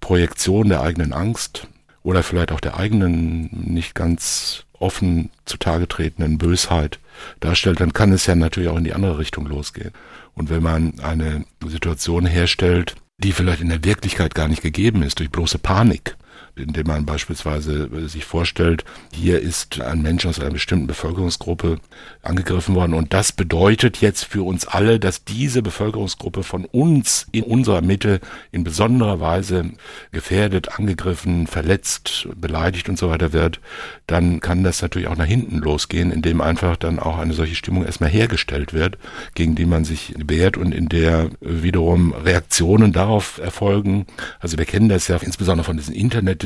Projektion 0.00 0.68
der 0.68 0.82
eigenen 0.82 1.12
Angst 1.12 1.66
oder 2.02 2.22
vielleicht 2.22 2.52
auch 2.52 2.60
der 2.60 2.76
eigenen 2.76 3.48
nicht 3.52 3.94
ganz 3.94 4.64
offen 4.78 5.30
zutage 5.44 5.88
tretenden 5.88 6.38
Bösheit 6.38 6.98
darstellt, 7.40 7.80
dann 7.80 7.92
kann 7.92 8.12
es 8.12 8.26
ja 8.26 8.34
natürlich 8.34 8.68
auch 8.68 8.76
in 8.76 8.84
die 8.84 8.94
andere 8.94 9.18
Richtung 9.18 9.46
losgehen. 9.46 9.92
Und 10.34 10.50
wenn 10.50 10.62
man 10.62 11.00
eine 11.00 11.44
Situation 11.66 12.26
herstellt, 12.26 12.94
die 13.18 13.32
vielleicht 13.32 13.60
in 13.60 13.70
der 13.70 13.84
Wirklichkeit 13.84 14.34
gar 14.34 14.46
nicht 14.46 14.62
gegeben 14.62 15.02
ist, 15.02 15.18
durch 15.18 15.30
bloße 15.30 15.58
Panik, 15.58 16.16
indem 16.58 16.86
man 16.86 17.06
beispielsweise 17.06 18.08
sich 18.08 18.24
vorstellt, 18.24 18.84
hier 19.12 19.40
ist 19.40 19.80
ein 19.80 20.02
Mensch 20.02 20.26
aus 20.26 20.40
einer 20.40 20.50
bestimmten 20.50 20.86
Bevölkerungsgruppe 20.86 21.78
angegriffen 22.22 22.74
worden 22.74 22.94
und 22.94 23.14
das 23.14 23.32
bedeutet 23.32 24.00
jetzt 24.00 24.24
für 24.24 24.44
uns 24.44 24.66
alle, 24.66 25.00
dass 25.00 25.24
diese 25.24 25.62
Bevölkerungsgruppe 25.62 26.42
von 26.42 26.64
uns 26.64 27.26
in 27.32 27.44
unserer 27.44 27.80
Mitte 27.80 28.20
in 28.52 28.64
besonderer 28.64 29.20
Weise 29.20 29.72
gefährdet, 30.12 30.78
angegriffen, 30.78 31.46
verletzt, 31.46 32.28
beleidigt 32.36 32.88
und 32.88 32.98
so 32.98 33.10
weiter 33.10 33.32
wird, 33.32 33.60
dann 34.06 34.40
kann 34.40 34.64
das 34.64 34.82
natürlich 34.82 35.08
auch 35.08 35.16
nach 35.16 35.26
hinten 35.26 35.58
losgehen, 35.58 36.12
indem 36.12 36.40
einfach 36.40 36.76
dann 36.76 36.98
auch 36.98 37.18
eine 37.18 37.34
solche 37.34 37.54
Stimmung 37.54 37.84
erstmal 37.84 38.10
hergestellt 38.10 38.72
wird, 38.72 38.98
gegen 39.34 39.54
die 39.54 39.66
man 39.66 39.84
sich 39.84 40.14
wehrt 40.16 40.56
und 40.56 40.72
in 40.72 40.88
der 40.88 41.30
wiederum 41.40 42.12
Reaktionen 42.12 42.92
darauf 42.92 43.38
erfolgen. 43.38 44.06
Also 44.40 44.58
wir 44.58 44.64
kennen 44.64 44.88
das 44.88 45.08
ja 45.08 45.16
insbesondere 45.16 45.64
von 45.64 45.76
diesen 45.76 45.94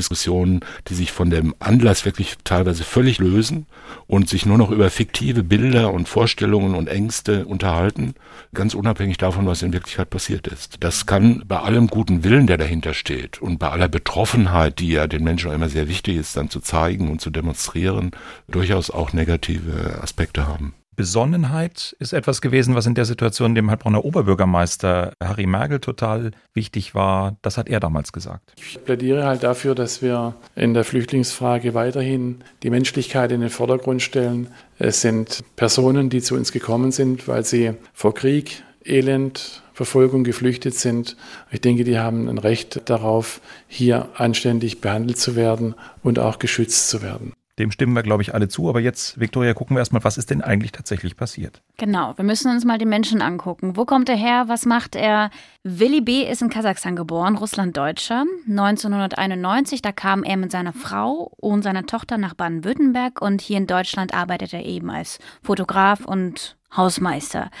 Internetdiskussionen, 0.03 0.61
die 0.87 0.95
sich 0.95 1.11
von 1.11 1.29
dem 1.29 1.55
Anlass 1.59 2.05
wirklich 2.05 2.35
teilweise 2.43 2.83
völlig 2.83 3.19
lösen 3.19 3.65
und 4.07 4.29
sich 4.29 4.45
nur 4.45 4.57
noch 4.57 4.71
über 4.71 4.89
fiktive 4.89 5.43
Bilder 5.43 5.93
und 5.93 6.09
Vorstellungen 6.09 6.75
und 6.75 6.87
Ängste 6.87 7.45
unterhalten, 7.45 8.15
ganz 8.53 8.73
unabhängig 8.73 9.17
davon, 9.17 9.45
was 9.45 9.61
in 9.61 9.73
Wirklichkeit 9.73 10.09
passiert 10.09 10.47
ist. 10.47 10.77
Das 10.81 11.05
kann 11.05 11.43
bei 11.47 11.59
allem 11.59 11.87
guten 11.87 12.23
Willen, 12.23 12.47
der 12.47 12.57
dahinter 12.57 12.93
steht 12.93 13.41
und 13.41 13.59
bei 13.59 13.69
aller 13.69 13.87
Betroffenheit, 13.87 14.79
die 14.79 14.89
ja 14.89 15.07
den 15.07 15.23
Menschen 15.23 15.49
auch 15.49 15.55
immer 15.55 15.69
sehr 15.69 15.87
wichtig 15.87 16.17
ist, 16.17 16.35
dann 16.35 16.49
zu 16.49 16.59
zeigen 16.59 17.09
und 17.09 17.21
zu 17.21 17.29
demonstrieren, 17.29 18.11
durchaus 18.47 18.91
auch 18.91 19.13
negative 19.13 19.99
Aspekte 20.01 20.47
haben. 20.47 20.73
Besonnenheit 20.95 21.95
ist 21.99 22.13
etwas 22.13 22.41
gewesen, 22.41 22.75
was 22.75 22.85
in 22.85 22.95
der 22.95 23.05
Situation 23.05 23.55
dem 23.55 23.69
Heilbronner 23.69 24.05
Oberbürgermeister 24.05 25.13
Harry 25.19 25.45
Mergel 25.45 25.79
total 25.79 26.31
wichtig 26.53 26.95
war. 26.95 27.37
Das 27.41 27.57
hat 27.57 27.69
er 27.69 27.79
damals 27.79 28.11
gesagt. 28.11 28.53
Ich 28.57 28.83
plädiere 28.83 29.25
halt 29.25 29.43
dafür, 29.43 29.75
dass 29.75 30.01
wir 30.01 30.35
in 30.55 30.73
der 30.73 30.83
Flüchtlingsfrage 30.83 31.73
weiterhin 31.73 32.41
die 32.63 32.69
Menschlichkeit 32.69 33.31
in 33.31 33.41
den 33.41 33.49
Vordergrund 33.49 34.01
stellen. 34.01 34.47
Es 34.79 35.01
sind 35.01 35.43
Personen, 35.55 36.09
die 36.09 36.21
zu 36.21 36.35
uns 36.35 36.51
gekommen 36.51 36.91
sind, 36.91 37.27
weil 37.27 37.43
sie 37.43 37.73
vor 37.93 38.13
Krieg, 38.13 38.63
Elend, 38.85 39.63
Verfolgung 39.73 40.23
geflüchtet 40.23 40.75
sind. 40.75 41.17
Ich 41.51 41.61
denke, 41.61 41.83
die 41.83 41.97
haben 41.97 42.27
ein 42.27 42.37
Recht 42.37 42.89
darauf, 42.89 43.41
hier 43.67 44.09
anständig 44.15 44.81
behandelt 44.81 45.17
zu 45.17 45.35
werden 45.35 45.75
und 46.03 46.19
auch 46.19 46.37
geschützt 46.39 46.89
zu 46.89 47.01
werden. 47.01 47.33
Dem 47.59 47.69
stimmen 47.69 47.93
wir, 47.93 48.01
glaube 48.01 48.23
ich, 48.23 48.33
alle 48.33 48.47
zu. 48.47 48.67
Aber 48.67 48.79
jetzt, 48.79 49.19
Viktoria, 49.19 49.53
gucken 49.53 49.75
wir 49.75 49.79
erstmal, 49.81 50.03
was 50.03 50.17
ist 50.17 50.31
denn 50.31 50.41
eigentlich 50.41 50.71
tatsächlich 50.71 51.15
passiert? 51.15 51.61
Genau, 51.77 52.17
wir 52.17 52.25
müssen 52.25 52.51
uns 52.51 52.65
mal 52.65 52.79
den 52.79 52.89
Menschen 52.89 53.21
angucken. 53.21 53.77
Wo 53.77 53.85
kommt 53.85 54.09
er 54.09 54.15
her? 54.15 54.45
Was 54.47 54.65
macht 54.65 54.95
er? 54.95 55.29
Willi 55.63 56.01
B. 56.01 56.23
ist 56.23 56.41
in 56.41 56.49
Kasachstan 56.49 56.95
geboren, 56.95 57.35
Russland-Deutscher. 57.35 58.25
1991, 58.47 59.83
da 59.83 59.91
kam 59.91 60.23
er 60.23 60.37
mit 60.37 60.51
seiner 60.51 60.73
Frau 60.73 61.31
und 61.37 61.61
seiner 61.61 61.85
Tochter 61.85 62.17
nach 62.17 62.33
Baden-Württemberg 62.33 63.21
und 63.21 63.41
hier 63.41 63.57
in 63.57 63.67
Deutschland 63.67 64.15
arbeitet 64.15 64.53
er 64.53 64.65
eben 64.65 64.89
als 64.89 65.19
Fotograf 65.43 66.05
und 66.05 66.57
Hausmeister. 66.75 67.51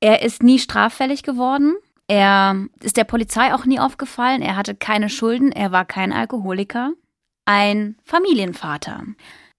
Er 0.00 0.22
ist 0.22 0.42
nie 0.42 0.58
straffällig 0.58 1.22
geworden. 1.24 1.74
Er 2.08 2.56
ist 2.82 2.96
der 2.96 3.04
Polizei 3.04 3.54
auch 3.54 3.66
nie 3.66 3.78
aufgefallen. 3.78 4.40
Er 4.40 4.56
hatte 4.56 4.74
keine 4.74 5.10
Schulden. 5.10 5.52
Er 5.52 5.72
war 5.72 5.84
kein 5.84 6.12
Alkoholiker. 6.12 6.92
Ein 7.44 7.96
Familienvater. 8.04 9.02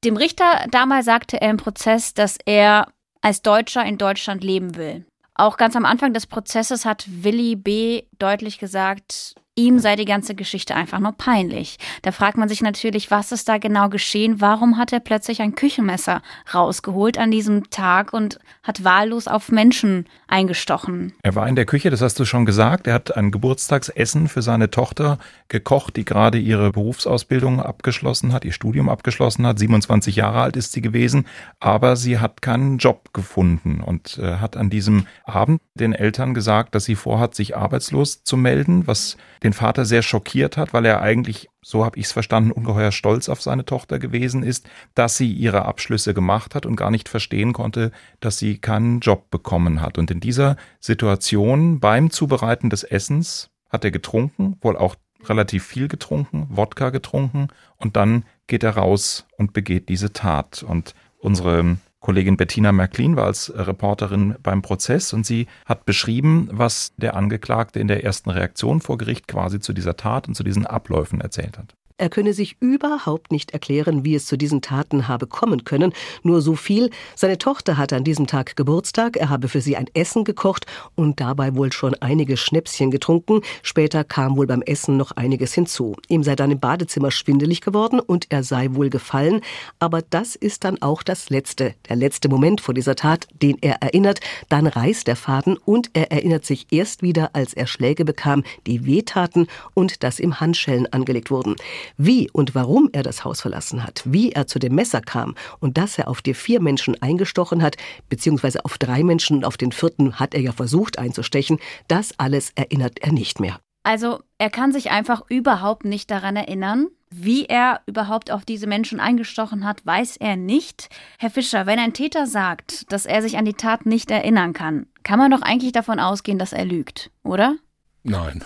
Dem 0.03 0.17
Richter 0.17 0.65
damals 0.69 1.05
sagte 1.05 1.41
er 1.41 1.49
im 1.49 1.57
Prozess, 1.57 2.13
dass 2.13 2.37
er 2.45 2.87
als 3.21 3.41
Deutscher 3.41 3.85
in 3.85 3.97
Deutschland 3.97 4.43
leben 4.43 4.75
will. 4.75 5.05
Auch 5.33 5.57
ganz 5.57 5.75
am 5.75 5.85
Anfang 5.85 6.13
des 6.13 6.27
Prozesses 6.27 6.85
hat 6.85 7.05
Willi 7.07 7.55
B. 7.55 8.03
deutlich 8.19 8.59
gesagt, 8.59 9.35
ihm 9.55 9.79
sei 9.79 9.95
die 9.95 10.05
ganze 10.05 10.33
Geschichte 10.33 10.75
einfach 10.75 10.99
nur 10.99 11.11
peinlich. 11.11 11.77
Da 12.01 12.11
fragt 12.11 12.37
man 12.37 12.49
sich 12.49 12.61
natürlich, 12.61 13.11
was 13.11 13.31
ist 13.31 13.47
da 13.47 13.59
genau 13.59 13.89
geschehen? 13.89 14.41
Warum 14.41 14.77
hat 14.77 14.91
er 14.91 14.99
plötzlich 14.99 15.41
ein 15.41 15.53
Küchenmesser 15.53 16.21
rausgeholt 16.53 17.17
an 17.17 17.29
diesem 17.29 17.69
Tag 17.69 18.13
und 18.13 18.39
hat 18.63 18.83
wahllos 18.83 19.27
auf 19.27 19.51
Menschen 19.51 20.07
eingestochen? 20.27 21.13
Er 21.21 21.35
war 21.35 21.47
in 21.47 21.55
der 21.55 21.65
Küche, 21.65 21.91
das 21.91 22.01
hast 22.01 22.19
du 22.19 22.25
schon 22.25 22.45
gesagt. 22.45 22.87
Er 22.87 22.95
hat 22.95 23.15
ein 23.15 23.31
Geburtstagsessen 23.31 24.27
für 24.27 24.41
seine 24.41 24.71
Tochter 24.71 25.19
gekocht, 25.49 25.97
die 25.97 26.05
gerade 26.05 26.39
ihre 26.39 26.71
Berufsausbildung 26.71 27.61
abgeschlossen 27.61 28.33
hat, 28.33 28.45
ihr 28.45 28.53
Studium 28.53 28.89
abgeschlossen 28.89 29.45
hat. 29.45 29.59
27 29.59 30.15
Jahre 30.15 30.41
alt 30.41 30.55
ist 30.55 30.71
sie 30.71 30.81
gewesen, 30.81 31.27
aber 31.59 31.95
sie 31.95 32.17
hat 32.17 32.41
keinen 32.41 32.79
Job 32.79 33.13
gefunden 33.13 33.81
und 33.81 34.17
äh, 34.17 34.37
hat 34.37 34.57
an 34.57 34.71
diesem 34.71 35.05
Abend 35.25 35.61
den 35.75 35.93
Eltern 35.93 36.33
gesagt, 36.33 36.73
dass 36.73 36.85
sie 36.85 36.95
vorhat, 36.95 37.35
sich 37.35 37.55
arbeitslos 37.55 38.23
zu 38.23 38.35
melden, 38.35 38.87
was 38.87 39.17
den 39.43 39.53
Vater 39.53 39.85
sehr 39.85 40.01
schockiert 40.01 40.57
hat, 40.57 40.73
weil 40.73 40.85
er 40.85 41.01
eigentlich, 41.01 41.49
so 41.61 41.83
habe 41.83 41.99
ich 41.99 42.05
es 42.05 42.11
verstanden, 42.11 42.51
ungeheuer 42.51 42.91
stolz 42.91 43.29
auf 43.29 43.41
seine 43.41 43.65
Tochter 43.65 43.99
gewesen 43.99 44.41
ist, 44.43 44.67
dass 44.95 45.17
sie 45.17 45.31
ihre 45.31 45.65
Abschlüsse 45.65 46.13
gemacht 46.13 46.55
hat 46.55 46.65
und 46.65 46.75
gar 46.75 46.91
nicht 46.91 47.09
verstehen 47.09 47.53
konnte, 47.53 47.91
dass 48.19 48.37
sie 48.37 48.57
keinen 48.57 49.01
Job 49.01 49.29
bekommen 49.29 49.81
hat. 49.81 49.97
Und 49.97 50.09
in 50.11 50.21
dieser 50.21 50.55
Situation 50.79 51.79
beim 51.79 52.09
Zubereiten 52.09 52.69
des 52.69 52.83
Essens 52.83 53.49
hat 53.69 53.83
er 53.83 53.91
getrunken, 53.91 54.57
wohl 54.61 54.77
auch 54.77 54.95
relativ 55.25 55.65
viel 55.65 55.87
getrunken, 55.87 56.47
Wodka 56.49 56.89
getrunken 56.89 57.47
und 57.77 57.95
dann 57.95 58.23
geht 58.47 58.63
er 58.63 58.77
raus 58.77 59.25
und 59.37 59.53
begeht 59.53 59.89
diese 59.89 60.13
Tat. 60.13 60.63
Und 60.63 60.95
unsere 61.19 61.77
Kollegin 62.03 62.35
Bettina 62.35 62.73
Märklin 62.73 63.15
war 63.15 63.25
als 63.27 63.51
Reporterin 63.55 64.35
beim 64.43 64.61
Prozess 64.61 65.13
und 65.13 65.25
sie 65.25 65.47
hat 65.65 65.85
beschrieben, 65.85 66.49
was 66.51 66.93
der 66.97 67.15
Angeklagte 67.15 67.79
in 67.79 67.87
der 67.87 68.03
ersten 68.03 68.29
Reaktion 68.29 68.81
vor 68.81 68.97
Gericht 68.97 69.29
quasi 69.29 69.61
zu 69.61 69.71
dieser 69.71 69.95
Tat 69.95 70.27
und 70.27 70.35
zu 70.35 70.43
diesen 70.43 70.67
Abläufen 70.67 71.21
erzählt 71.21 71.57
hat. 71.57 71.75
Er 72.03 72.09
könne 72.09 72.33
sich 72.33 72.57
überhaupt 72.59 73.31
nicht 73.31 73.51
erklären, 73.51 74.03
wie 74.03 74.13
es 74.13 74.25
zu 74.25 74.35
diesen 74.35 74.61
Taten 74.61 75.07
habe 75.07 75.25
kommen 75.25 75.63
können. 75.63 75.93
Nur 76.21 76.41
so 76.41 76.57
viel, 76.57 76.89
seine 77.15 77.37
Tochter 77.37 77.77
hatte 77.77 77.95
an 77.95 78.03
diesem 78.03 78.27
Tag 78.27 78.57
Geburtstag, 78.57 79.15
er 79.15 79.29
habe 79.29 79.47
für 79.47 79.61
sie 79.61 79.77
ein 79.77 79.87
Essen 79.93 80.25
gekocht 80.25 80.65
und 80.95 81.21
dabei 81.21 81.55
wohl 81.55 81.71
schon 81.71 81.95
einige 82.01 82.35
Schnäpschen 82.35 82.91
getrunken. 82.91 83.39
Später 83.61 84.03
kam 84.03 84.35
wohl 84.35 84.47
beim 84.47 84.61
Essen 84.63 84.97
noch 84.97 85.11
einiges 85.11 85.53
hinzu. 85.53 85.95
Ihm 86.09 86.23
sei 86.23 86.35
dann 86.35 86.51
im 86.51 86.59
Badezimmer 86.59 87.09
schwindelig 87.09 87.61
geworden 87.61 88.01
und 88.01 88.25
er 88.31 88.43
sei 88.43 88.67
wohl 88.73 88.89
gefallen. 88.89 89.39
Aber 89.79 90.01
das 90.01 90.35
ist 90.35 90.65
dann 90.65 90.81
auch 90.81 91.03
das 91.03 91.29
letzte, 91.29 91.73
der 91.87 91.95
letzte 91.95 92.27
Moment 92.27 92.59
vor 92.59 92.73
dieser 92.73 92.95
Tat, 92.95 93.29
den 93.41 93.57
er 93.61 93.81
erinnert. 93.81 94.19
Dann 94.49 94.67
reißt 94.67 95.07
der 95.07 95.15
Faden 95.15 95.55
und 95.55 95.89
er 95.93 96.11
erinnert 96.11 96.43
sich 96.43 96.67
erst 96.69 97.01
wieder, 97.01 97.29
als 97.31 97.53
er 97.53 97.65
Schläge 97.65 98.03
bekam, 98.03 98.43
die 98.67 98.85
wehtaten 98.85 99.47
und 99.73 100.03
dass 100.03 100.19
ihm 100.19 100.41
Handschellen 100.41 100.91
angelegt 100.91 101.31
wurden. 101.31 101.55
Wie 101.97 102.29
und 102.31 102.55
warum 102.55 102.89
er 102.91 103.03
das 103.03 103.23
Haus 103.23 103.41
verlassen 103.41 103.83
hat, 103.83 104.01
wie 104.05 104.31
er 104.31 104.47
zu 104.47 104.59
dem 104.59 104.75
Messer 104.75 105.01
kam 105.01 105.35
und 105.59 105.77
dass 105.77 105.97
er 105.97 106.07
auf 106.07 106.21
die 106.21 106.33
vier 106.33 106.61
Menschen 106.61 107.01
eingestochen 107.01 107.61
hat, 107.61 107.77
beziehungsweise 108.09 108.65
auf 108.65 108.77
drei 108.77 109.03
Menschen 109.03 109.37
und 109.37 109.45
auf 109.45 109.57
den 109.57 109.71
vierten 109.71 110.19
hat 110.19 110.33
er 110.33 110.41
ja 110.41 110.51
versucht 110.51 110.99
einzustechen, 110.99 111.59
das 111.87 112.17
alles 112.17 112.51
erinnert 112.55 112.99
er 112.99 113.11
nicht 113.11 113.39
mehr. 113.39 113.59
Also 113.83 114.21
er 114.37 114.49
kann 114.49 114.71
sich 114.71 114.91
einfach 114.91 115.21
überhaupt 115.29 115.83
nicht 115.83 116.09
daran 116.09 116.35
erinnern. 116.35 116.87
Wie 117.15 117.45
er 117.45 117.81
überhaupt 117.85 118.31
auf 118.31 118.43
diese 118.43 118.65
Menschen 118.65 118.99
eingestochen 118.99 119.65
hat, 119.65 119.85
weiß 119.85 120.17
er 120.17 120.35
nicht. 120.35 120.89
Herr 121.19 121.29
Fischer, 121.29 121.67
wenn 121.67 121.77
ein 121.77 121.93
Täter 121.93 122.25
sagt, 122.25 122.91
dass 122.91 123.05
er 123.05 123.21
sich 123.21 123.37
an 123.37 123.45
die 123.45 123.53
Tat 123.53 123.85
nicht 123.85 124.09
erinnern 124.09 124.53
kann, 124.53 124.87
kann 125.03 125.19
man 125.19 125.29
doch 125.29 125.41
eigentlich 125.41 125.73
davon 125.73 125.99
ausgehen, 125.99 126.39
dass 126.39 126.53
er 126.53 126.65
lügt, 126.65 127.11
oder? 127.23 127.57
Nein, 128.03 128.43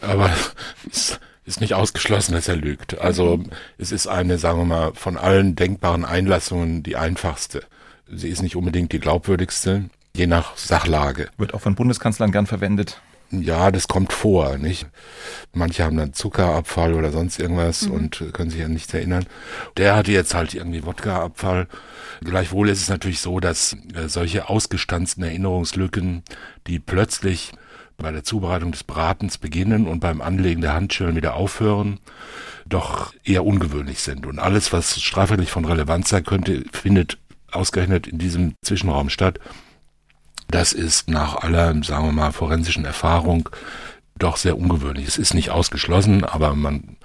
aber 0.00 0.30
ist 1.48 1.60
nicht 1.60 1.74
ausgeschlossen, 1.74 2.34
dass 2.34 2.46
er 2.46 2.56
lügt. 2.56 2.98
Also 3.00 3.38
mhm. 3.38 3.50
es 3.78 3.90
ist 3.90 4.06
eine, 4.06 4.38
sagen 4.38 4.58
wir 4.58 4.64
mal, 4.66 4.92
von 4.94 5.16
allen 5.16 5.56
denkbaren 5.56 6.04
Einlassungen 6.04 6.82
die 6.82 6.96
einfachste. 6.96 7.62
Sie 8.06 8.28
ist 8.28 8.42
nicht 8.42 8.54
unbedingt 8.54 8.92
die 8.92 9.00
glaubwürdigste, 9.00 9.90
je 10.14 10.26
nach 10.26 10.56
Sachlage. 10.56 11.28
Wird 11.38 11.54
auch 11.54 11.60
von 11.60 11.74
Bundeskanzlern 11.74 12.32
gern 12.32 12.46
verwendet. 12.46 13.00
Ja, 13.30 13.70
das 13.70 13.88
kommt 13.88 14.12
vor, 14.12 14.56
nicht? 14.56 14.86
Manche 15.52 15.84
haben 15.84 15.98
dann 15.98 16.14
Zuckerabfall 16.14 16.94
oder 16.94 17.12
sonst 17.12 17.38
irgendwas 17.38 17.82
mhm. 17.82 17.92
und 17.92 18.24
können 18.32 18.50
sich 18.50 18.64
an 18.64 18.72
nichts 18.72 18.92
erinnern. 18.94 19.26
Der 19.76 19.96
hatte 19.96 20.12
jetzt 20.12 20.34
halt 20.34 20.54
irgendwie 20.54 20.86
Wodkaabfall. 20.86 21.66
Gleichwohl 22.22 22.70
ist 22.70 22.80
es 22.80 22.88
natürlich 22.88 23.20
so, 23.20 23.38
dass 23.40 23.76
äh, 23.94 24.08
solche 24.08 24.48
ausgestanzten 24.48 25.24
Erinnerungslücken, 25.24 26.22
die 26.66 26.78
plötzlich 26.78 27.52
bei 27.98 28.12
der 28.12 28.22
Zubereitung 28.22 28.70
des 28.70 28.84
Bratens 28.84 29.38
beginnen 29.38 29.88
und 29.88 30.00
beim 30.00 30.20
Anlegen 30.20 30.60
der 30.60 30.72
Handschellen 30.72 31.16
wieder 31.16 31.34
aufhören, 31.34 31.98
doch 32.64 33.12
eher 33.24 33.44
ungewöhnlich 33.44 34.00
sind. 34.00 34.24
Und 34.24 34.38
alles, 34.38 34.72
was 34.72 35.00
strafrechtlich 35.00 35.50
von 35.50 35.64
Relevanz 35.64 36.08
sein 36.08 36.24
könnte, 36.24 36.64
findet 36.72 37.18
ausgerechnet 37.50 38.06
in 38.06 38.18
diesem 38.18 38.54
Zwischenraum 38.64 39.10
statt. 39.10 39.40
Das 40.48 40.72
ist 40.72 41.10
nach 41.10 41.36
aller, 41.36 41.82
sagen 41.82 42.06
wir 42.06 42.12
mal, 42.12 42.32
forensischen 42.32 42.84
Erfahrung 42.84 43.48
doch 44.16 44.36
sehr 44.36 44.56
ungewöhnlich. 44.56 45.06
Es 45.06 45.18
ist 45.18 45.34
nicht 45.34 45.50
ausgeschlossen, 45.50 46.24
aber 46.24 46.54
man 46.54 46.96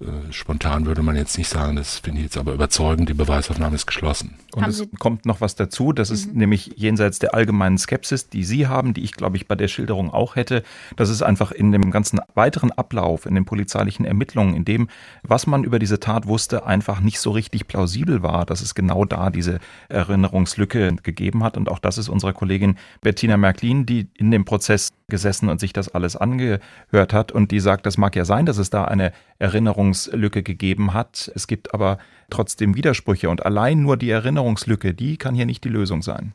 Äh, 0.00 0.32
spontan 0.32 0.86
würde 0.86 1.02
man 1.02 1.16
jetzt 1.16 1.36
nicht 1.38 1.48
sagen, 1.48 1.74
das 1.74 1.98
finde 1.98 2.20
ich 2.20 2.26
jetzt 2.26 2.36
aber 2.36 2.52
überzeugend, 2.52 3.08
die 3.08 3.14
Beweisaufnahme 3.14 3.74
ist 3.74 3.86
geschlossen. 3.86 4.36
Und 4.54 4.62
Haben 4.62 4.70
es 4.70 4.78
Sie- 4.78 4.86
kommt 4.98 5.26
noch 5.26 5.40
was 5.40 5.56
dazu, 5.56 5.92
das 5.92 6.10
ist 6.10 6.32
nämlich 6.34 6.72
jenseits 6.76 7.18
der 7.18 7.34
allgemeinen 7.34 7.78
Skepsis, 7.78 8.28
die 8.28 8.44
Sie 8.44 8.68
haben, 8.68 8.94
die 8.94 9.02
ich 9.02 9.10
glaube 9.12 9.36
ich 9.36 9.48
bei 9.48 9.56
der 9.56 9.66
Schilderung 9.66 10.10
auch 10.12 10.36
hätte, 10.36 10.62
das 10.94 11.08
ist 11.08 11.22
einfach 11.22 11.50
in 11.50 11.72
dem 11.72 11.90
ganzen 11.90 12.20
weiteren 12.34 12.70
Ablauf, 12.70 13.26
in 13.26 13.34
den 13.34 13.44
polizeilichen 13.44 14.04
Ermittlungen, 14.06 14.54
in 14.54 14.64
dem, 14.64 14.88
was 15.24 15.48
man 15.48 15.64
über 15.64 15.80
diese 15.80 15.98
Tat 15.98 16.28
wusste, 16.28 16.64
einfach 16.64 17.00
nicht 17.00 17.18
so 17.18 17.32
richtig 17.32 17.66
plausibel 17.66 18.22
war, 18.22 18.46
dass 18.46 18.60
es 18.60 18.76
genau 18.76 19.04
da 19.04 19.30
diese 19.30 19.58
Erinnerungslücke 19.88 20.94
gegeben 21.02 21.42
hat. 21.42 21.56
Und 21.56 21.68
auch 21.68 21.80
das 21.80 21.98
ist 21.98 22.08
unserer 22.08 22.32
Kollegin 22.32 22.76
Bettina 23.00 23.36
Märklin, 23.36 23.84
die 23.84 24.06
in 24.14 24.30
dem 24.30 24.44
Prozess 24.44 24.90
gesessen 25.08 25.48
und 25.48 25.58
sich 25.58 25.72
das 25.72 25.88
alles 25.88 26.16
angehört 26.16 27.12
hat 27.12 27.32
und 27.32 27.50
die 27.50 27.60
sagt, 27.60 27.86
das 27.86 27.96
mag 27.96 28.14
ja 28.14 28.24
sein, 28.24 28.46
dass 28.46 28.58
es 28.58 28.70
da 28.70 28.84
eine 28.84 29.12
Erinnerungslücke 29.38 30.42
gegeben 30.42 30.92
hat. 30.92 31.30
Es 31.34 31.46
gibt 31.46 31.72
aber 31.74 31.98
trotzdem 32.30 32.76
Widersprüche 32.76 33.30
und 33.30 33.44
allein 33.46 33.80
nur 33.82 33.96
die 33.96 34.10
Erinnerungslücke, 34.10 34.92
die 34.94 35.16
kann 35.16 35.34
hier 35.34 35.46
nicht 35.46 35.64
die 35.64 35.70
Lösung 35.70 36.02
sein. 36.02 36.34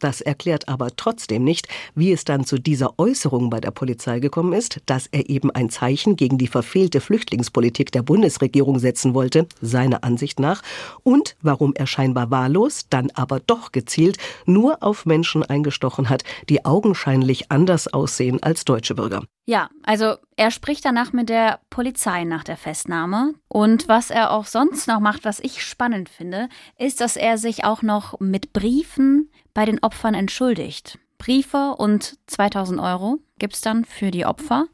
Das 0.00 0.20
erklärt 0.22 0.68
aber 0.68 0.96
trotzdem 0.96 1.44
nicht, 1.44 1.68
wie 1.94 2.10
es 2.10 2.24
dann 2.24 2.44
zu 2.44 2.58
dieser 2.58 2.98
Äußerung 2.98 3.50
bei 3.50 3.60
der 3.60 3.70
Polizei 3.70 4.18
gekommen 4.18 4.54
ist, 4.54 4.80
dass 4.86 5.06
er 5.06 5.28
eben 5.28 5.50
ein 5.50 5.70
Zeichen 5.70 6.16
gegen 6.16 6.38
die 6.38 6.48
verfehlte 6.48 7.00
Flüchtlingspolitik 7.00 7.92
der 7.92 8.02
Bundesregierung 8.02 8.78
setzen 8.78 9.14
wollte, 9.14 9.46
seiner 9.60 10.02
Ansicht 10.02 10.40
nach, 10.40 10.62
und 11.02 11.36
warum 11.42 11.74
er 11.74 11.86
scheinbar 11.86 12.30
wahllos, 12.30 12.86
dann 12.88 13.10
aber 13.14 13.40
doch 13.40 13.72
gezielt 13.72 14.16
nur 14.46 14.82
auf 14.82 15.06
Menschen 15.06 15.44
eingestochen 15.44 16.08
hat, 16.08 16.24
die 16.48 16.64
augenscheinlich 16.64 17.50
anders 17.50 17.86
aussehen 17.86 18.42
als 18.42 18.64
deutsche 18.64 18.94
Bürger. 18.94 19.22
Ja, 19.46 19.68
also 19.82 20.14
er 20.36 20.50
spricht 20.50 20.84
danach 20.84 21.12
mit 21.12 21.28
der 21.28 21.58
Polizei 21.70 22.24
nach 22.24 22.44
der 22.44 22.56
Festnahme. 22.56 23.34
Und 23.48 23.88
was 23.88 24.10
er 24.10 24.30
auch 24.30 24.46
sonst 24.46 24.86
noch 24.86 25.00
macht, 25.00 25.24
was 25.24 25.40
ich 25.40 25.62
spannend 25.62 26.08
finde, 26.08 26.48
ist, 26.78 27.00
dass 27.00 27.16
er 27.16 27.36
sich 27.36 27.64
auch 27.64 27.82
noch 27.82 28.20
mit 28.20 28.52
Briefen 28.52 29.28
bei 29.54 29.64
den 29.64 29.82
Opfern 29.82 30.14
entschuldigt. 30.14 30.98
Briefe 31.18 31.74
und 31.76 32.18
2000 32.26 32.80
Euro 32.80 33.18
gibt's 33.40 33.60
dann 33.60 33.84
für 33.84 34.12
die 34.12 34.24
Opfer. 34.24 34.66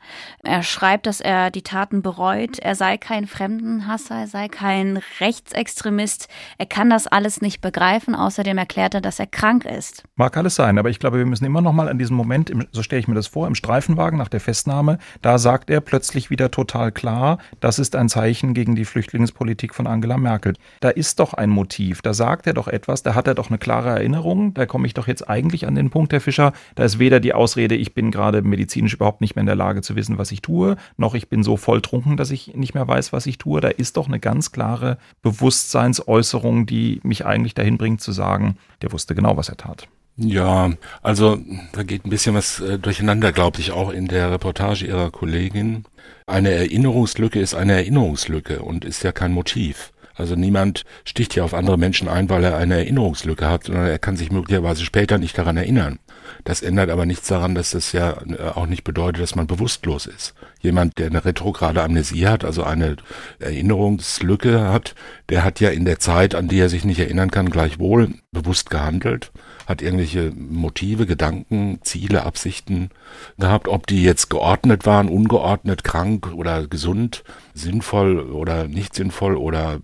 Er 0.43 0.63
schreibt, 0.63 1.07
dass 1.07 1.23
er 1.23 1.51
die 1.51 1.63
Taten 1.63 2.03
bereut, 2.03 2.59
er 2.59 2.75
sei 2.75 2.99
kein 2.99 3.27
Fremdenhasser, 3.27 4.17
er 4.17 4.27
sei 4.27 4.49
kein 4.49 5.01
Rechtsextremist, 5.21 6.29
er 6.59 6.67
kann 6.67 6.91
das 6.91 7.07
alles 7.07 7.41
nicht 7.41 7.63
begreifen, 7.63 8.15
außerdem 8.15 8.59
erklärt 8.59 8.95
er, 8.95 9.01
dass 9.01 9.19
er 9.19 9.27
krank 9.27 9.65
ist. 9.65 10.05
Mag 10.17 10.37
alles 10.37 10.55
sein, 10.55 10.79
aber 10.79 10.91
ich 10.91 10.99
glaube, 10.99 11.19
wir 11.19 11.27
müssen 11.27 11.47
immer 11.47 11.63
noch 11.63 11.73
mal 11.73 11.89
an 11.89 11.99
diesem 11.99 12.17
Moment, 12.17 12.53
so 12.73 12.83
stelle 12.83 13.01
ich 13.01 13.09
mir 13.09 13.15
das 13.15 13.29
vor, 13.29 13.47
im 13.47 13.55
Streifenwagen 13.55 14.19
nach 14.19 14.29
der 14.29 14.41
Festnahme, 14.41 14.99
da 15.23 15.39
sagt 15.39 15.71
er 15.71 15.81
plötzlich 15.81 16.29
wieder 16.29 16.51
total 16.51 16.93
klar, 16.93 17.39
das 17.61 17.79
ist 17.79 17.97
ein 17.97 18.09
Zeichen 18.09 18.53
gegen 18.53 18.75
die 18.75 18.85
Flüchtlingspolitik 18.85 19.75
von 19.75 19.87
Angela 19.87 20.19
Merkel. 20.19 20.55
Da 20.81 20.91
ist 20.91 21.21
doch 21.21 21.33
ein 21.33 21.51
Motiv, 21.51 22.03
da 22.03 22.13
sagt 22.13 22.47
er 22.47 22.55
doch 22.55 22.69
etwas, 22.69 23.03
da 23.03 23.15
hat 23.15 23.27
er 23.29 23.35
doch 23.35 23.49
eine 23.49 23.59
klare 23.59 23.91
Erinnerung, 23.91 24.53
da 24.55 24.67
komme 24.67 24.87
ich 24.87 24.95
doch 24.95 25.07
jetzt 25.07 25.29
eigentlich 25.29 25.67
an 25.67 25.75
den 25.77 25.91
Punkt, 25.91 26.13
Herr 26.13 26.21
Fischer, 26.21 26.53
da 26.75 26.85
ist 26.85 26.99
weder 26.99 27.21
die 27.21 27.33
Ausrede, 27.33 27.77
ich 27.77 27.95
bin 27.95 28.11
gerade 28.11 28.43
medizinisch 28.57 28.95
überhaupt 28.95 29.21
nicht 29.21 29.37
mehr 29.37 29.43
in 29.43 29.47
der 29.47 29.55
Lage 29.55 29.83
zu 29.83 29.95
wissen, 29.97 30.19
was 30.19 30.33
ich 30.33 30.43
tue, 30.43 30.77
noch 30.97 31.15
ich 31.15 31.29
bin 31.29 31.43
so 31.43 31.57
volltrunken, 31.57 32.17
dass 32.17 32.31
ich 32.31 32.55
nicht 32.55 32.75
mehr 32.75 32.89
weiß, 32.89 33.13
was 33.13 33.27
ich 33.27 33.39
tue. 33.39 33.61
Da 33.61 33.69
ist 33.69 33.97
doch 33.97 34.09
eine 34.09 34.19
ganz 34.19 34.51
klare 34.51 34.99
Bewusstseinsäußerung, 35.23 36.67
die 36.67 37.01
mich 37.03 37.27
eigentlich 37.27 37.55
dahin 37.55 37.79
bringt 37.79 38.01
zu 38.01 38.13
sagen, 38.13 38.57
der 38.83 38.93
wusste 38.93 39.15
genau, 39.15 39.37
was 39.37 39.49
er 39.49 39.57
tat. 39.57 39.89
Ja, 40.19 40.73
also 41.03 41.39
da 41.73 41.83
geht 41.83 42.07
ein 42.07 42.11
bisschen 42.11 42.35
was 42.35 42.61
äh, 42.61 42.79
durcheinander, 42.79 43.33
glaube 43.33 43.61
ich, 43.61 43.73
auch 43.73 43.91
in 43.91 44.09
der 44.09 44.31
Reportage 44.31 44.87
Ihrer 44.87 45.11
Kollegin. 45.11 45.85
Eine 46.27 46.53
Erinnerungslücke 46.53 47.39
ist 47.39 47.55
eine 47.55 47.75
Erinnerungslücke 47.75 48.63
und 48.63 48.87
ist 48.87 49.05
ja 49.05 49.13
kein 49.13 49.33
Motiv. 49.33 49.93
Also 50.15 50.35
niemand 50.35 50.85
sticht 51.05 51.35
ja 51.37 51.45
auf 51.45 51.53
andere 51.53 51.77
Menschen 51.77 52.09
ein, 52.09 52.31
weil 52.31 52.45
er 52.45 52.57
eine 52.57 52.77
Erinnerungslücke 52.77 53.47
hat, 53.47 53.65
sondern 53.65 53.87
er 53.87 53.99
kann 53.99 54.17
sich 54.17 54.33
möglicherweise 54.33 54.85
später 54.85 55.19
nicht 55.19 55.37
daran 55.37 55.59
erinnern. 55.59 55.99
Das 56.45 56.63
ändert 56.63 56.91
aber 56.91 57.07
nichts 57.07 57.29
daran, 57.29 57.55
dass 57.55 57.71
das 57.71 57.93
ja 57.93 58.17
äh, 58.27 58.51
auch 58.55 58.67
nicht 58.67 58.85
bedeutet, 58.85 59.23
dass 59.23 59.35
man 59.35 59.47
bewusstlos 59.47 60.07
ist. 60.07 60.35
Jemand, 60.61 60.99
der 60.99 61.07
eine 61.07 61.25
retrograde 61.25 61.83
Amnesie 61.83 62.27
hat, 62.27 62.45
also 62.45 62.63
eine 62.63 62.97
Erinnerungslücke 63.39 64.69
hat, 64.69 64.95
der 65.29 65.45
hat 65.45 65.61
ja 65.61 65.71
in 65.71 65.85
der 65.85 65.99
Zeit, 65.99 66.35
an 66.35 66.49
die 66.49 66.59
er 66.59 66.69
sich 66.69 66.85
nicht 66.85 67.01
erinnern 67.01 67.31
kann, 67.31 67.51
gleichwohl 67.51 68.15
bewusst 68.33 68.71
gehandelt, 68.71 69.33
hat 69.67 69.83
irgendwelche 69.83 70.31
Motive, 70.31 71.07
Gedanken, 71.07 71.81
Ziele, 71.83 72.25
Absichten 72.25 72.91
gehabt, 73.39 73.69
ob 73.69 73.87
die 73.87 74.03
jetzt 74.03 74.31
geordnet 74.31 74.87
waren, 74.87 75.09
ungeordnet, 75.09 75.85
krank 75.85 76.33
oder 76.33 76.67
gesund, 76.67 77.25
sinnvoll 77.55 78.21
oder 78.21 78.69
nicht 78.69 78.95
sinnvoll 78.95 79.37
oder 79.37 79.81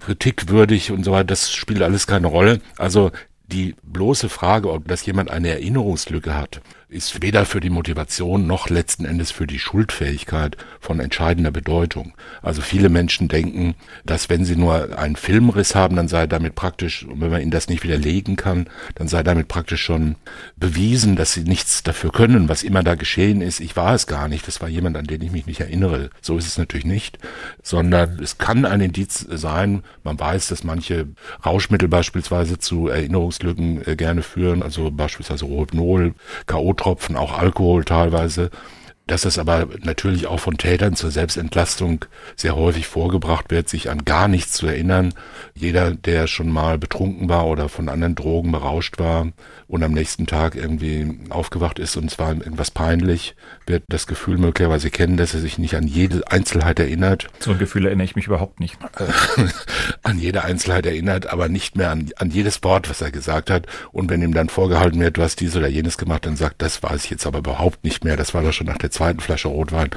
kritikwürdig 0.00 0.92
und 0.92 1.04
so 1.04 1.12
weiter, 1.12 1.24
das 1.24 1.52
spielt 1.52 1.82
alles 1.82 2.06
keine 2.06 2.28
Rolle. 2.28 2.60
Also 2.76 3.10
die 3.46 3.74
bloße 3.82 4.28
Frage, 4.28 4.70
ob 4.70 4.88
das 4.88 5.04
jemand 5.06 5.30
eine 5.30 5.48
Erinnerungslücke 5.48 6.34
hat, 6.34 6.60
ist 6.94 7.22
weder 7.22 7.44
für 7.44 7.58
die 7.58 7.70
Motivation 7.70 8.46
noch 8.46 8.70
letzten 8.70 9.04
Endes 9.04 9.32
für 9.32 9.48
die 9.48 9.58
Schuldfähigkeit 9.58 10.56
von 10.80 11.00
entscheidender 11.00 11.50
Bedeutung. 11.50 12.14
Also 12.40 12.62
viele 12.62 12.88
Menschen 12.88 13.26
denken, 13.26 13.74
dass 14.04 14.30
wenn 14.30 14.44
sie 14.44 14.54
nur 14.54 14.96
einen 14.96 15.16
Filmriss 15.16 15.74
haben, 15.74 15.96
dann 15.96 16.06
sei 16.06 16.28
damit 16.28 16.54
praktisch, 16.54 17.04
und 17.04 17.20
wenn 17.20 17.30
man 17.30 17.42
ihnen 17.42 17.50
das 17.50 17.68
nicht 17.68 17.82
widerlegen 17.82 18.36
kann, 18.36 18.68
dann 18.94 19.08
sei 19.08 19.24
damit 19.24 19.48
praktisch 19.48 19.82
schon 19.82 20.14
bewiesen, 20.56 21.16
dass 21.16 21.32
sie 21.32 21.42
nichts 21.42 21.82
dafür 21.82 22.12
können, 22.12 22.48
was 22.48 22.62
immer 22.62 22.84
da 22.84 22.94
geschehen 22.94 23.40
ist. 23.40 23.58
Ich 23.58 23.74
war 23.74 23.94
es 23.94 24.06
gar 24.06 24.28
nicht, 24.28 24.46
das 24.46 24.60
war 24.60 24.68
jemand, 24.68 24.96
an 24.96 25.06
den 25.06 25.20
ich 25.20 25.32
mich 25.32 25.46
nicht 25.46 25.60
erinnere. 25.60 26.10
So 26.20 26.38
ist 26.38 26.46
es 26.46 26.58
natürlich 26.58 26.86
nicht, 26.86 27.18
sondern 27.62 28.20
es 28.22 28.38
kann 28.38 28.64
ein 28.64 28.80
Indiz 28.80 29.26
sein, 29.28 29.82
man 30.04 30.18
weiß, 30.18 30.46
dass 30.46 30.62
manche 30.62 31.08
Rauschmittel 31.44 31.88
beispielsweise 31.88 32.58
zu 32.58 32.86
Erinnerungslücken 32.86 33.84
äh, 33.84 33.96
gerne 33.96 34.22
führen, 34.22 34.62
also 34.62 34.92
beispielsweise 34.92 35.44
Rohypnol, 35.46 36.14
K.O.-Tropfen, 36.84 37.16
auch 37.16 37.38
Alkohol 37.38 37.84
teilweise. 37.84 38.50
Dass 39.06 39.24
es 39.24 39.38
aber 39.38 39.68
natürlich 39.82 40.26
auch 40.26 40.40
von 40.40 40.56
Tätern 40.56 40.96
zur 40.96 41.10
Selbstentlastung 41.10 42.06
sehr 42.36 42.56
häufig 42.56 42.86
vorgebracht 42.86 43.50
wird, 43.50 43.68
sich 43.68 43.90
an 43.90 44.04
gar 44.04 44.28
nichts 44.28 44.52
zu 44.52 44.66
erinnern. 44.66 45.12
Jeder, 45.54 45.90
der 45.92 46.26
schon 46.26 46.50
mal 46.50 46.78
betrunken 46.78 47.28
war 47.28 47.46
oder 47.46 47.68
von 47.68 47.88
anderen 47.88 48.14
Drogen 48.14 48.50
berauscht 48.50 48.98
war 48.98 49.28
und 49.68 49.82
am 49.82 49.92
nächsten 49.92 50.26
Tag 50.26 50.54
irgendwie 50.54 51.18
aufgewacht 51.28 51.78
ist 51.78 51.96
und 51.96 52.06
es 52.06 52.18
war 52.18 52.32
ihm 52.32 52.40
irgendwas 52.40 52.70
peinlich, 52.70 53.36
wird 53.66 53.82
das 53.88 54.06
Gefühl 54.06 54.38
möglicherweise 54.38 54.90
kennen, 54.90 55.16
dass 55.16 55.34
er 55.34 55.40
sich 55.40 55.58
nicht 55.58 55.74
an 55.74 55.86
jede 55.86 56.22
Einzelheit 56.30 56.78
erinnert, 56.78 57.28
So 57.40 57.50
ein 57.50 57.58
Gefühl 57.58 57.86
erinnere 57.86 58.04
ich 58.04 58.16
mich 58.16 58.26
überhaupt 58.26 58.60
nicht. 58.60 58.78
an 60.02 60.18
jede 60.18 60.44
Einzelheit 60.44 60.86
erinnert, 60.86 61.26
aber 61.26 61.48
nicht 61.48 61.76
mehr 61.76 61.90
an, 61.90 62.10
an 62.16 62.30
jedes 62.30 62.62
Wort, 62.62 62.88
was 62.88 63.00
er 63.00 63.10
gesagt 63.10 63.50
hat. 63.50 63.66
Und 63.92 64.10
wenn 64.10 64.22
ihm 64.22 64.34
dann 64.34 64.48
vorgehalten 64.48 65.00
wird, 65.00 65.16
du 65.16 65.22
hast 65.22 65.40
dies 65.40 65.56
oder 65.56 65.68
jenes 65.68 65.98
gemacht, 65.98 66.26
dann 66.26 66.36
sagt, 66.36 66.62
das 66.62 66.82
weiß 66.82 67.04
ich 67.04 67.10
jetzt 67.10 67.26
aber 67.26 67.38
überhaupt 67.38 67.84
nicht 67.84 68.04
mehr. 68.04 68.16
Das 68.16 68.34
war 68.34 68.42
doch 68.42 68.52
schon 68.52 68.66
nach 68.66 68.78
der 68.78 68.90
zweiten 68.94 69.20
Flasche 69.20 69.48
Rotwein. 69.48 69.90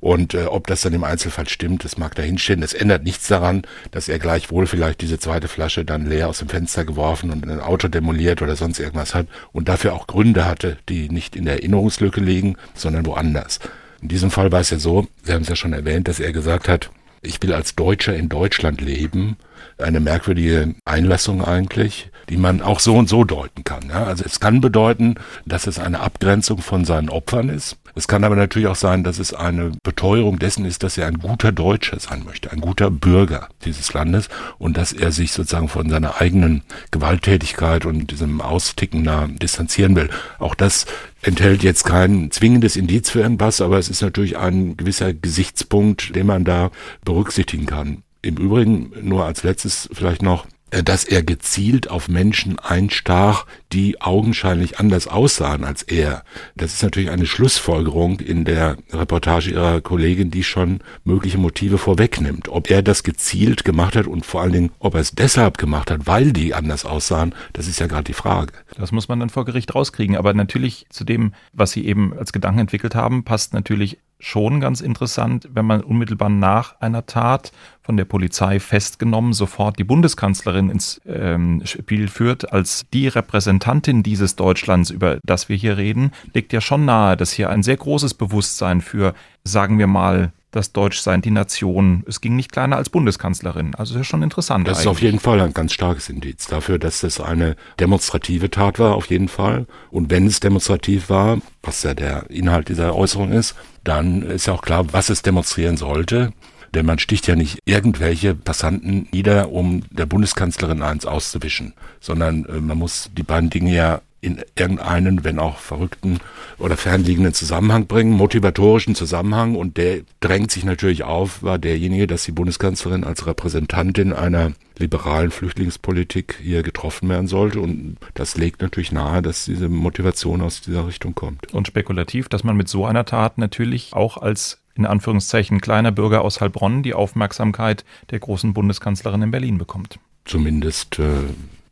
Und 0.00 0.34
äh, 0.34 0.44
ob 0.44 0.66
das 0.66 0.80
dann 0.80 0.94
im 0.94 1.04
Einzelfall 1.04 1.48
stimmt, 1.48 1.84
das 1.84 1.98
mag 1.98 2.14
dahinstehen. 2.14 2.60
Das 2.60 2.72
ändert 2.72 3.04
nichts 3.04 3.28
daran, 3.28 3.62
dass 3.90 4.08
er 4.08 4.18
gleichwohl 4.18 4.66
vielleicht 4.66 5.00
diese 5.02 5.18
zweite 5.18 5.48
Flasche 5.48 5.84
dann 5.84 6.06
leer 6.06 6.28
aus 6.28 6.38
dem 6.38 6.48
Fenster 6.48 6.84
geworfen 6.84 7.30
und 7.30 7.46
ein 7.46 7.60
Auto 7.60 7.88
demoliert 7.88 8.40
oder 8.42 8.56
sonst 8.56 8.78
irgendwas 8.78 9.14
hat 9.14 9.26
und 9.52 9.68
dafür 9.68 9.92
auch 9.92 10.06
Gründe 10.06 10.46
hatte, 10.46 10.78
die 10.88 11.08
nicht 11.08 11.36
in 11.36 11.44
der 11.44 11.54
Erinnerungslücke 11.54 12.20
liegen, 12.20 12.56
sondern 12.74 13.06
woanders. 13.06 13.60
In 14.00 14.08
diesem 14.08 14.30
Fall 14.30 14.52
war 14.52 14.60
es 14.60 14.70
ja 14.70 14.78
so, 14.78 15.06
Sie 15.22 15.32
haben 15.32 15.42
es 15.42 15.48
ja 15.48 15.56
schon 15.56 15.72
erwähnt, 15.72 16.08
dass 16.08 16.20
er 16.20 16.32
gesagt 16.32 16.68
hat, 16.68 16.90
ich 17.22 17.42
will 17.42 17.52
als 17.52 17.74
Deutscher 17.74 18.14
in 18.14 18.28
Deutschland 18.28 18.80
leben. 18.80 19.36
Eine 19.78 20.00
merkwürdige 20.00 20.74
Einlassung 20.84 21.42
eigentlich, 21.42 22.10
die 22.28 22.36
man 22.36 22.62
auch 22.62 22.80
so 22.80 22.96
und 22.96 23.08
so 23.08 23.24
deuten 23.24 23.64
kann. 23.64 23.88
Ja? 23.88 24.04
Also 24.04 24.24
es 24.24 24.40
kann 24.40 24.60
bedeuten, 24.60 25.16
dass 25.46 25.66
es 25.66 25.78
eine 25.78 26.00
Abgrenzung 26.00 26.58
von 26.58 26.84
seinen 26.84 27.08
Opfern 27.08 27.48
ist. 27.48 27.76
Es 27.96 28.08
kann 28.08 28.24
aber 28.24 28.34
natürlich 28.34 28.66
auch 28.66 28.76
sein, 28.76 29.04
dass 29.04 29.20
es 29.20 29.32
eine 29.32 29.70
Beteuerung 29.84 30.40
dessen 30.40 30.64
ist, 30.64 30.82
dass 30.82 30.98
er 30.98 31.06
ein 31.06 31.18
guter 31.18 31.52
Deutscher 31.52 32.00
sein 32.00 32.24
möchte, 32.24 32.50
ein 32.50 32.60
guter 32.60 32.90
Bürger 32.90 33.48
dieses 33.64 33.92
Landes 33.92 34.28
und 34.58 34.76
dass 34.76 34.92
er 34.92 35.12
sich 35.12 35.30
sozusagen 35.30 35.68
von 35.68 35.88
seiner 35.88 36.20
eigenen 36.20 36.62
Gewalttätigkeit 36.90 37.86
und 37.86 38.10
diesem 38.10 38.40
Austicken 38.40 39.04
da 39.04 39.28
distanzieren 39.28 39.94
will. 39.94 40.10
Auch 40.40 40.56
das 40.56 40.86
enthält 41.22 41.62
jetzt 41.62 41.84
kein 41.84 42.32
zwingendes 42.32 42.74
Indiz 42.74 43.10
für 43.10 43.20
irgendwas, 43.20 43.60
aber 43.60 43.78
es 43.78 43.88
ist 43.88 44.02
natürlich 44.02 44.36
ein 44.36 44.76
gewisser 44.76 45.14
Gesichtspunkt, 45.14 46.16
den 46.16 46.26
man 46.26 46.44
da 46.44 46.70
berücksichtigen 47.04 47.66
kann. 47.66 48.02
Im 48.22 48.38
Übrigen 48.38 48.92
nur 49.02 49.24
als 49.24 49.44
letztes 49.44 49.88
vielleicht 49.92 50.22
noch, 50.22 50.46
dass 50.82 51.04
er 51.04 51.22
gezielt 51.22 51.90
auf 51.90 52.08
Menschen 52.08 52.58
einstach, 52.58 53.46
die 53.72 54.00
augenscheinlich 54.00 54.78
anders 54.78 55.08
aussahen 55.08 55.64
als 55.64 55.82
er. 55.82 56.24
Das 56.56 56.72
ist 56.72 56.82
natürlich 56.82 57.10
eine 57.10 57.26
Schlussfolgerung 57.26 58.20
in 58.20 58.44
der 58.44 58.76
Reportage 58.92 59.50
ihrer 59.50 59.80
Kollegin, 59.80 60.30
die 60.30 60.44
schon 60.44 60.80
mögliche 61.04 61.38
Motive 61.38 61.78
vorwegnimmt. 61.78 62.48
Ob 62.48 62.70
er 62.70 62.82
das 62.82 63.02
gezielt 63.02 63.64
gemacht 63.64 63.96
hat 63.96 64.06
und 64.06 64.24
vor 64.24 64.42
allen 64.42 64.52
Dingen, 64.52 64.70
ob 64.78 64.94
er 64.94 65.00
es 65.00 65.12
deshalb 65.12 65.58
gemacht 65.58 65.90
hat, 65.90 66.06
weil 66.06 66.32
die 66.32 66.54
anders 66.54 66.84
aussahen, 66.84 67.34
das 67.52 67.68
ist 67.68 67.80
ja 67.80 67.86
gerade 67.86 68.04
die 68.04 68.12
Frage. 68.12 68.52
Das 68.76 68.92
muss 68.92 69.08
man 69.08 69.20
dann 69.20 69.30
vor 69.30 69.44
Gericht 69.44 69.74
rauskriegen. 69.74 70.16
Aber 70.16 70.34
natürlich 70.34 70.86
zu 70.90 71.04
dem, 71.04 71.34
was 71.52 71.72
Sie 71.72 71.86
eben 71.86 72.16
als 72.16 72.32
Gedanken 72.32 72.60
entwickelt 72.60 72.94
haben, 72.94 73.24
passt 73.24 73.54
natürlich 73.54 73.98
schon 74.24 74.58
ganz 74.58 74.80
interessant, 74.80 75.48
wenn 75.52 75.66
man 75.66 75.82
unmittelbar 75.82 76.30
nach 76.30 76.80
einer 76.80 77.04
Tat 77.04 77.52
von 77.82 77.98
der 77.98 78.06
Polizei 78.06 78.58
festgenommen 78.58 79.34
sofort 79.34 79.78
die 79.78 79.84
Bundeskanzlerin 79.84 80.70
ins 80.70 81.00
ähm, 81.06 81.60
Spiel 81.64 82.08
führt 82.08 82.50
als 82.50 82.86
die 82.94 83.06
Repräsentantin 83.08 84.02
dieses 84.02 84.34
Deutschlands, 84.34 84.88
über 84.88 85.18
das 85.24 85.50
wir 85.50 85.56
hier 85.56 85.76
reden, 85.76 86.12
liegt 86.32 86.54
ja 86.54 86.62
schon 86.62 86.86
nahe, 86.86 87.18
dass 87.18 87.32
hier 87.32 87.50
ein 87.50 87.62
sehr 87.62 87.76
großes 87.76 88.14
Bewusstsein 88.14 88.80
für, 88.80 89.12
sagen 89.44 89.78
wir 89.78 89.86
mal, 89.86 90.32
das 90.54 90.72
Deutschsein, 90.72 91.22
die 91.22 91.30
Nation. 91.30 92.04
Es 92.06 92.20
ging 92.20 92.36
nicht 92.36 92.52
kleiner 92.52 92.76
als 92.76 92.88
Bundeskanzlerin. 92.90 93.74
Also 93.74 93.98
ist 93.98 94.06
schon 94.06 94.22
interessant. 94.22 94.68
Das 94.68 94.78
eigentlich. 94.78 94.84
ist 94.84 94.90
auf 94.90 95.02
jeden 95.02 95.20
Fall 95.20 95.40
ein 95.40 95.52
ganz 95.52 95.72
starkes 95.72 96.08
Indiz 96.08 96.46
dafür, 96.46 96.78
dass 96.78 97.00
das 97.00 97.20
eine 97.20 97.56
demonstrative 97.80 98.50
Tat 98.50 98.78
war, 98.78 98.94
auf 98.94 99.06
jeden 99.06 99.28
Fall. 99.28 99.66
Und 99.90 100.10
wenn 100.10 100.26
es 100.26 100.40
demonstrativ 100.40 101.10
war, 101.10 101.38
was 101.62 101.82
ja 101.82 101.94
der 101.94 102.30
Inhalt 102.30 102.68
dieser 102.68 102.94
Äußerung 102.94 103.32
ist, 103.32 103.54
dann 103.82 104.22
ist 104.22 104.46
ja 104.46 104.52
auch 104.52 104.62
klar, 104.62 104.92
was 104.92 105.10
es 105.10 105.22
demonstrieren 105.22 105.76
sollte. 105.76 106.32
Denn 106.74 106.86
man 106.86 106.98
sticht 106.98 107.28
ja 107.28 107.36
nicht 107.36 107.60
irgendwelche 107.66 108.34
Passanten 108.34 109.08
nieder, 109.12 109.52
um 109.52 109.82
der 109.90 110.06
Bundeskanzlerin 110.06 110.82
eins 110.82 111.06
auszuwischen, 111.06 111.72
sondern 112.00 112.44
äh, 112.46 112.60
man 112.60 112.78
muss 112.78 113.10
die 113.16 113.22
beiden 113.22 113.48
Dinge 113.48 113.74
ja 113.74 114.00
in 114.24 114.42
irgendeinen, 114.58 115.22
wenn 115.22 115.38
auch 115.38 115.58
verrückten 115.58 116.18
oder 116.58 116.76
fernliegenden 116.76 117.34
Zusammenhang 117.34 117.86
bringen, 117.86 118.12
motivatorischen 118.12 118.94
Zusammenhang. 118.94 119.54
Und 119.54 119.76
der 119.76 120.00
drängt 120.20 120.50
sich 120.50 120.64
natürlich 120.64 121.04
auf, 121.04 121.42
war 121.42 121.58
derjenige, 121.58 122.06
dass 122.06 122.24
die 122.24 122.32
Bundeskanzlerin 122.32 123.04
als 123.04 123.26
Repräsentantin 123.26 124.14
einer 124.14 124.52
liberalen 124.78 125.30
Flüchtlingspolitik 125.30 126.38
hier 126.42 126.62
getroffen 126.62 127.08
werden 127.08 127.26
sollte. 127.26 127.60
Und 127.60 127.98
das 128.14 128.36
legt 128.36 128.62
natürlich 128.62 128.92
nahe, 128.92 129.20
dass 129.20 129.44
diese 129.44 129.68
Motivation 129.68 130.40
aus 130.40 130.62
dieser 130.62 130.86
Richtung 130.86 131.14
kommt. 131.14 131.52
Und 131.52 131.66
spekulativ, 131.66 132.28
dass 132.30 132.44
man 132.44 132.56
mit 132.56 132.68
so 132.68 132.86
einer 132.86 133.04
Tat 133.04 133.36
natürlich 133.36 133.92
auch 133.92 134.16
als 134.16 134.60
in 134.74 134.86
Anführungszeichen 134.86 135.60
kleiner 135.60 135.92
Bürger 135.92 136.22
aus 136.22 136.40
Heilbronn 136.40 136.82
die 136.82 136.94
Aufmerksamkeit 136.94 137.84
der 138.10 138.18
großen 138.20 138.54
Bundeskanzlerin 138.54 139.22
in 139.22 139.30
Berlin 139.30 139.58
bekommt. 139.58 139.98
Zumindest 140.24 140.98
äh, 140.98 141.04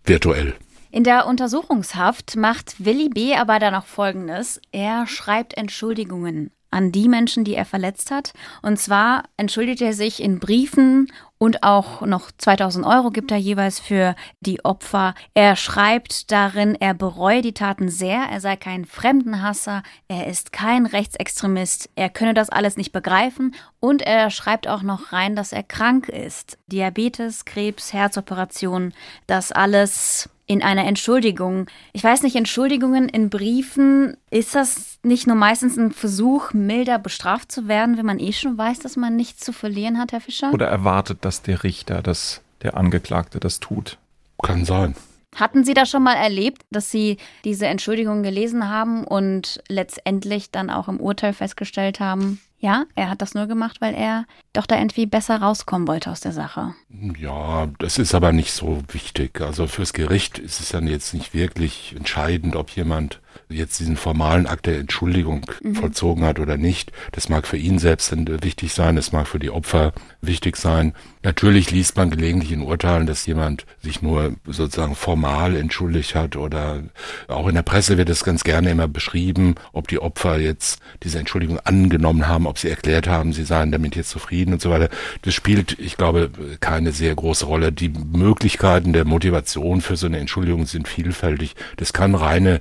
virtuell. 0.05 0.55
In 0.95 1.05
der 1.05 1.27
Untersuchungshaft 1.27 2.37
macht 2.37 2.85
Willi 2.85 3.09
B. 3.09 3.35
aber 3.35 3.59
dann 3.59 3.75
auch 3.75 3.87
Folgendes. 3.87 4.61
Er 4.73 5.07
schreibt 5.07 5.57
Entschuldigungen 5.57 6.51
an 6.71 6.93
die 6.93 7.09
Menschen, 7.09 7.45
die 7.45 7.55
er 7.55 7.65
verletzt 7.65 8.11
hat. 8.11 8.35
Und 8.61 8.79
zwar 8.79 9.23
entschuldigt 9.39 9.81
er 9.81 9.95
sich 9.95 10.23
in 10.23 10.39
Briefen 10.39 11.11
und 11.39 11.63
auch 11.63 12.03
noch 12.03 12.31
2000 12.37 12.85
Euro 12.85 13.11
gibt 13.11 13.31
er 13.31 13.39
jeweils 13.39 13.81
für 13.81 14.15
die 14.41 14.65
Opfer. 14.67 15.15
Er 15.33 15.57
schreibt 15.57 16.31
darin, 16.31 16.75
er 16.75 16.93
bereue 16.93 17.41
die 17.41 17.55
Taten 17.55 17.89
sehr, 17.89 18.25
er 18.31 18.41
sei 18.43 18.57
kein 18.57 18.85
Fremdenhasser, 18.85 19.83
er 20.09 20.27
ist 20.27 20.53
kein 20.53 20.85
Rechtsextremist, 20.85 21.89
er 21.95 22.11
könne 22.11 22.35
das 22.35 22.51
alles 22.51 22.77
nicht 22.77 22.93
begreifen 22.93 23.55
und 23.81 24.03
er 24.03 24.29
schreibt 24.29 24.69
auch 24.69 24.83
noch 24.83 25.13
rein, 25.13 25.37
dass 25.37 25.53
er 25.53 25.63
krank 25.63 26.11
ist. 26.11 26.59
Diabetes, 26.67 27.47
Krebs, 27.47 27.95
Herzoperationen, 27.95 28.93
das 29.27 29.53
alles 29.53 30.29
in 30.47 30.63
einer 30.63 30.87
Entschuldigung. 30.87 31.67
Ich 31.93 32.03
weiß 32.03 32.23
nicht, 32.23 32.37
Entschuldigungen 32.37 33.09
in 33.09 33.31
Briefen, 33.31 34.17
ist 34.31 34.55
das 34.55 34.99
nicht 35.03 35.27
nur 35.27 35.37
meistens 35.37 35.77
ein 35.77 35.93
Versuch, 35.93 36.53
milder 36.53 36.99
bestraft 36.99 37.53
zu 37.53 37.69
werden, 37.69 37.97
wenn 37.97 38.07
man 38.07 38.19
eh 38.19 38.33
schon 38.33 38.59
weiß, 38.59 38.81
dass 38.81 38.97
man 38.97 39.17
nichts 39.17 39.45
zu 39.45 39.53
verlieren 39.53 39.99
hat, 39.99 40.13
Herr 40.13 40.21
Fischer? 40.21 40.53
Oder 40.53 40.67
erwartet, 40.67 41.25
dass 41.25 41.43
der 41.43 41.63
Richter, 41.63 42.03
dass 42.03 42.43
der 42.63 42.77
Angeklagte 42.77 43.41
das 43.41 43.61
tut? 43.61 43.99
Kann 44.43 44.65
sein. 44.65 44.95
Hatten 45.35 45.65
Sie 45.65 45.73
das 45.73 45.89
schon 45.89 46.03
mal 46.03 46.15
erlebt, 46.15 46.63
dass 46.71 46.91
Sie 46.91 47.17
diese 47.45 47.67
Entschuldigung 47.67 48.23
gelesen 48.23 48.69
haben 48.69 49.05
und 49.05 49.63
letztendlich 49.69 50.51
dann 50.51 50.69
auch 50.69 50.89
im 50.89 51.01
Urteil 51.01 51.33
festgestellt 51.33 52.01
haben, 52.01 52.41
ja, 52.63 52.85
er 52.95 53.11
hat 53.11 53.21
das 53.21 53.35
nur 53.35 53.49
gemacht, 53.49 53.81
weil 53.81 53.93
er 53.93 54.25
doch 54.53 54.67
da 54.67 54.79
irgendwie 54.79 55.07
besser 55.07 55.43
rauskommen 55.43 55.89
wollte 55.89 56.11
aus 56.13 56.21
der 56.21 56.31
Sache. 56.31 56.75
Ja, 57.19 57.67
das 57.79 57.99
ist 57.99 58.15
aber 58.15 58.33
nicht 58.33 58.53
so 58.53 58.81
wichtig. 58.89 59.41
Also 59.41 59.67
fürs 59.67 59.93
Gericht 59.93 60.39
ist 60.39 60.61
es 60.61 60.69
dann 60.69 60.87
jetzt 60.87 61.13
nicht 61.13 61.35
wirklich 61.35 61.93
entscheidend, 61.97 62.55
ob 62.55 62.71
jemand 62.71 63.21
jetzt 63.49 63.81
diesen 63.81 63.97
formalen 63.97 64.47
Akt 64.47 64.67
der 64.67 64.79
Entschuldigung 64.79 65.47
mhm. 65.63 65.75
vollzogen 65.75 66.25
hat 66.25 66.39
oder 66.39 66.57
nicht. 66.57 66.93
Das 67.13 67.29
mag 67.29 67.47
für 67.47 67.57
ihn 67.57 67.79
selbst 67.79 68.13
wichtig 68.43 68.73
sein, 68.73 68.97
das 68.97 69.13
mag 69.13 69.27
für 69.27 69.39
die 69.39 69.51
Opfer 69.51 69.93
wichtig 70.21 70.57
sein. 70.57 70.95
Natürlich 71.25 71.71
liest 71.71 71.97
man 71.97 72.11
gelegentlich 72.11 72.51
in 72.51 72.63
Urteilen, 72.63 73.07
dass 73.07 73.27
jemand 73.27 73.65
sich 73.81 74.03
nur 74.03 74.35
sozusagen 74.45 74.97
formal 74.97 75.57
entschuldigt 75.57 76.17
hat 76.17 76.35
oder 76.37 76.83
auch 77.29 77.47
in 77.47 77.55
der 77.55 77.63
Presse 77.63 77.97
wird 77.97 78.09
es 78.09 78.25
ganz 78.25 78.43
gerne 78.43 78.71
immer 78.71 78.89
beschrieben, 78.89 79.55
ob 79.73 79.87
die 79.87 80.01
Opfer 80.01 80.39
jetzt 80.39 80.81
diese 81.05 81.21
Entschuldigung 81.21 81.61
angenommen 81.61 82.27
haben, 82.27 82.47
ob 82.47 82.59
sie 82.59 82.71
erklärt 82.71 83.07
haben, 83.07 83.33
sie 83.33 83.45
seien 83.45 83.71
damit 83.71 83.95
jetzt 83.95 84.11
zufrieden 84.11 84.55
und 84.55 84.61
so 84.61 84.71
weiter. 84.71 84.89
Das 85.23 85.35
spielt, 85.35 85.79
ich 85.79 85.97
glaube, 85.97 86.31
keine 86.59 86.91
sehr 86.91 87.15
große 87.15 87.47
Rolle. 87.47 87.71
Die 87.71 87.89
Möglichkeiten 87.89 88.93
der 88.93 89.05
Motivation 89.05 89.81
für 89.81 89.97
so 89.97 90.07
eine 90.07 90.19
Entschuldigung 90.19 90.67
sind 90.67 90.89
vielfältig. 90.89 91.55
Das 91.77 91.93
kann 91.93 92.17
reine 92.17 92.61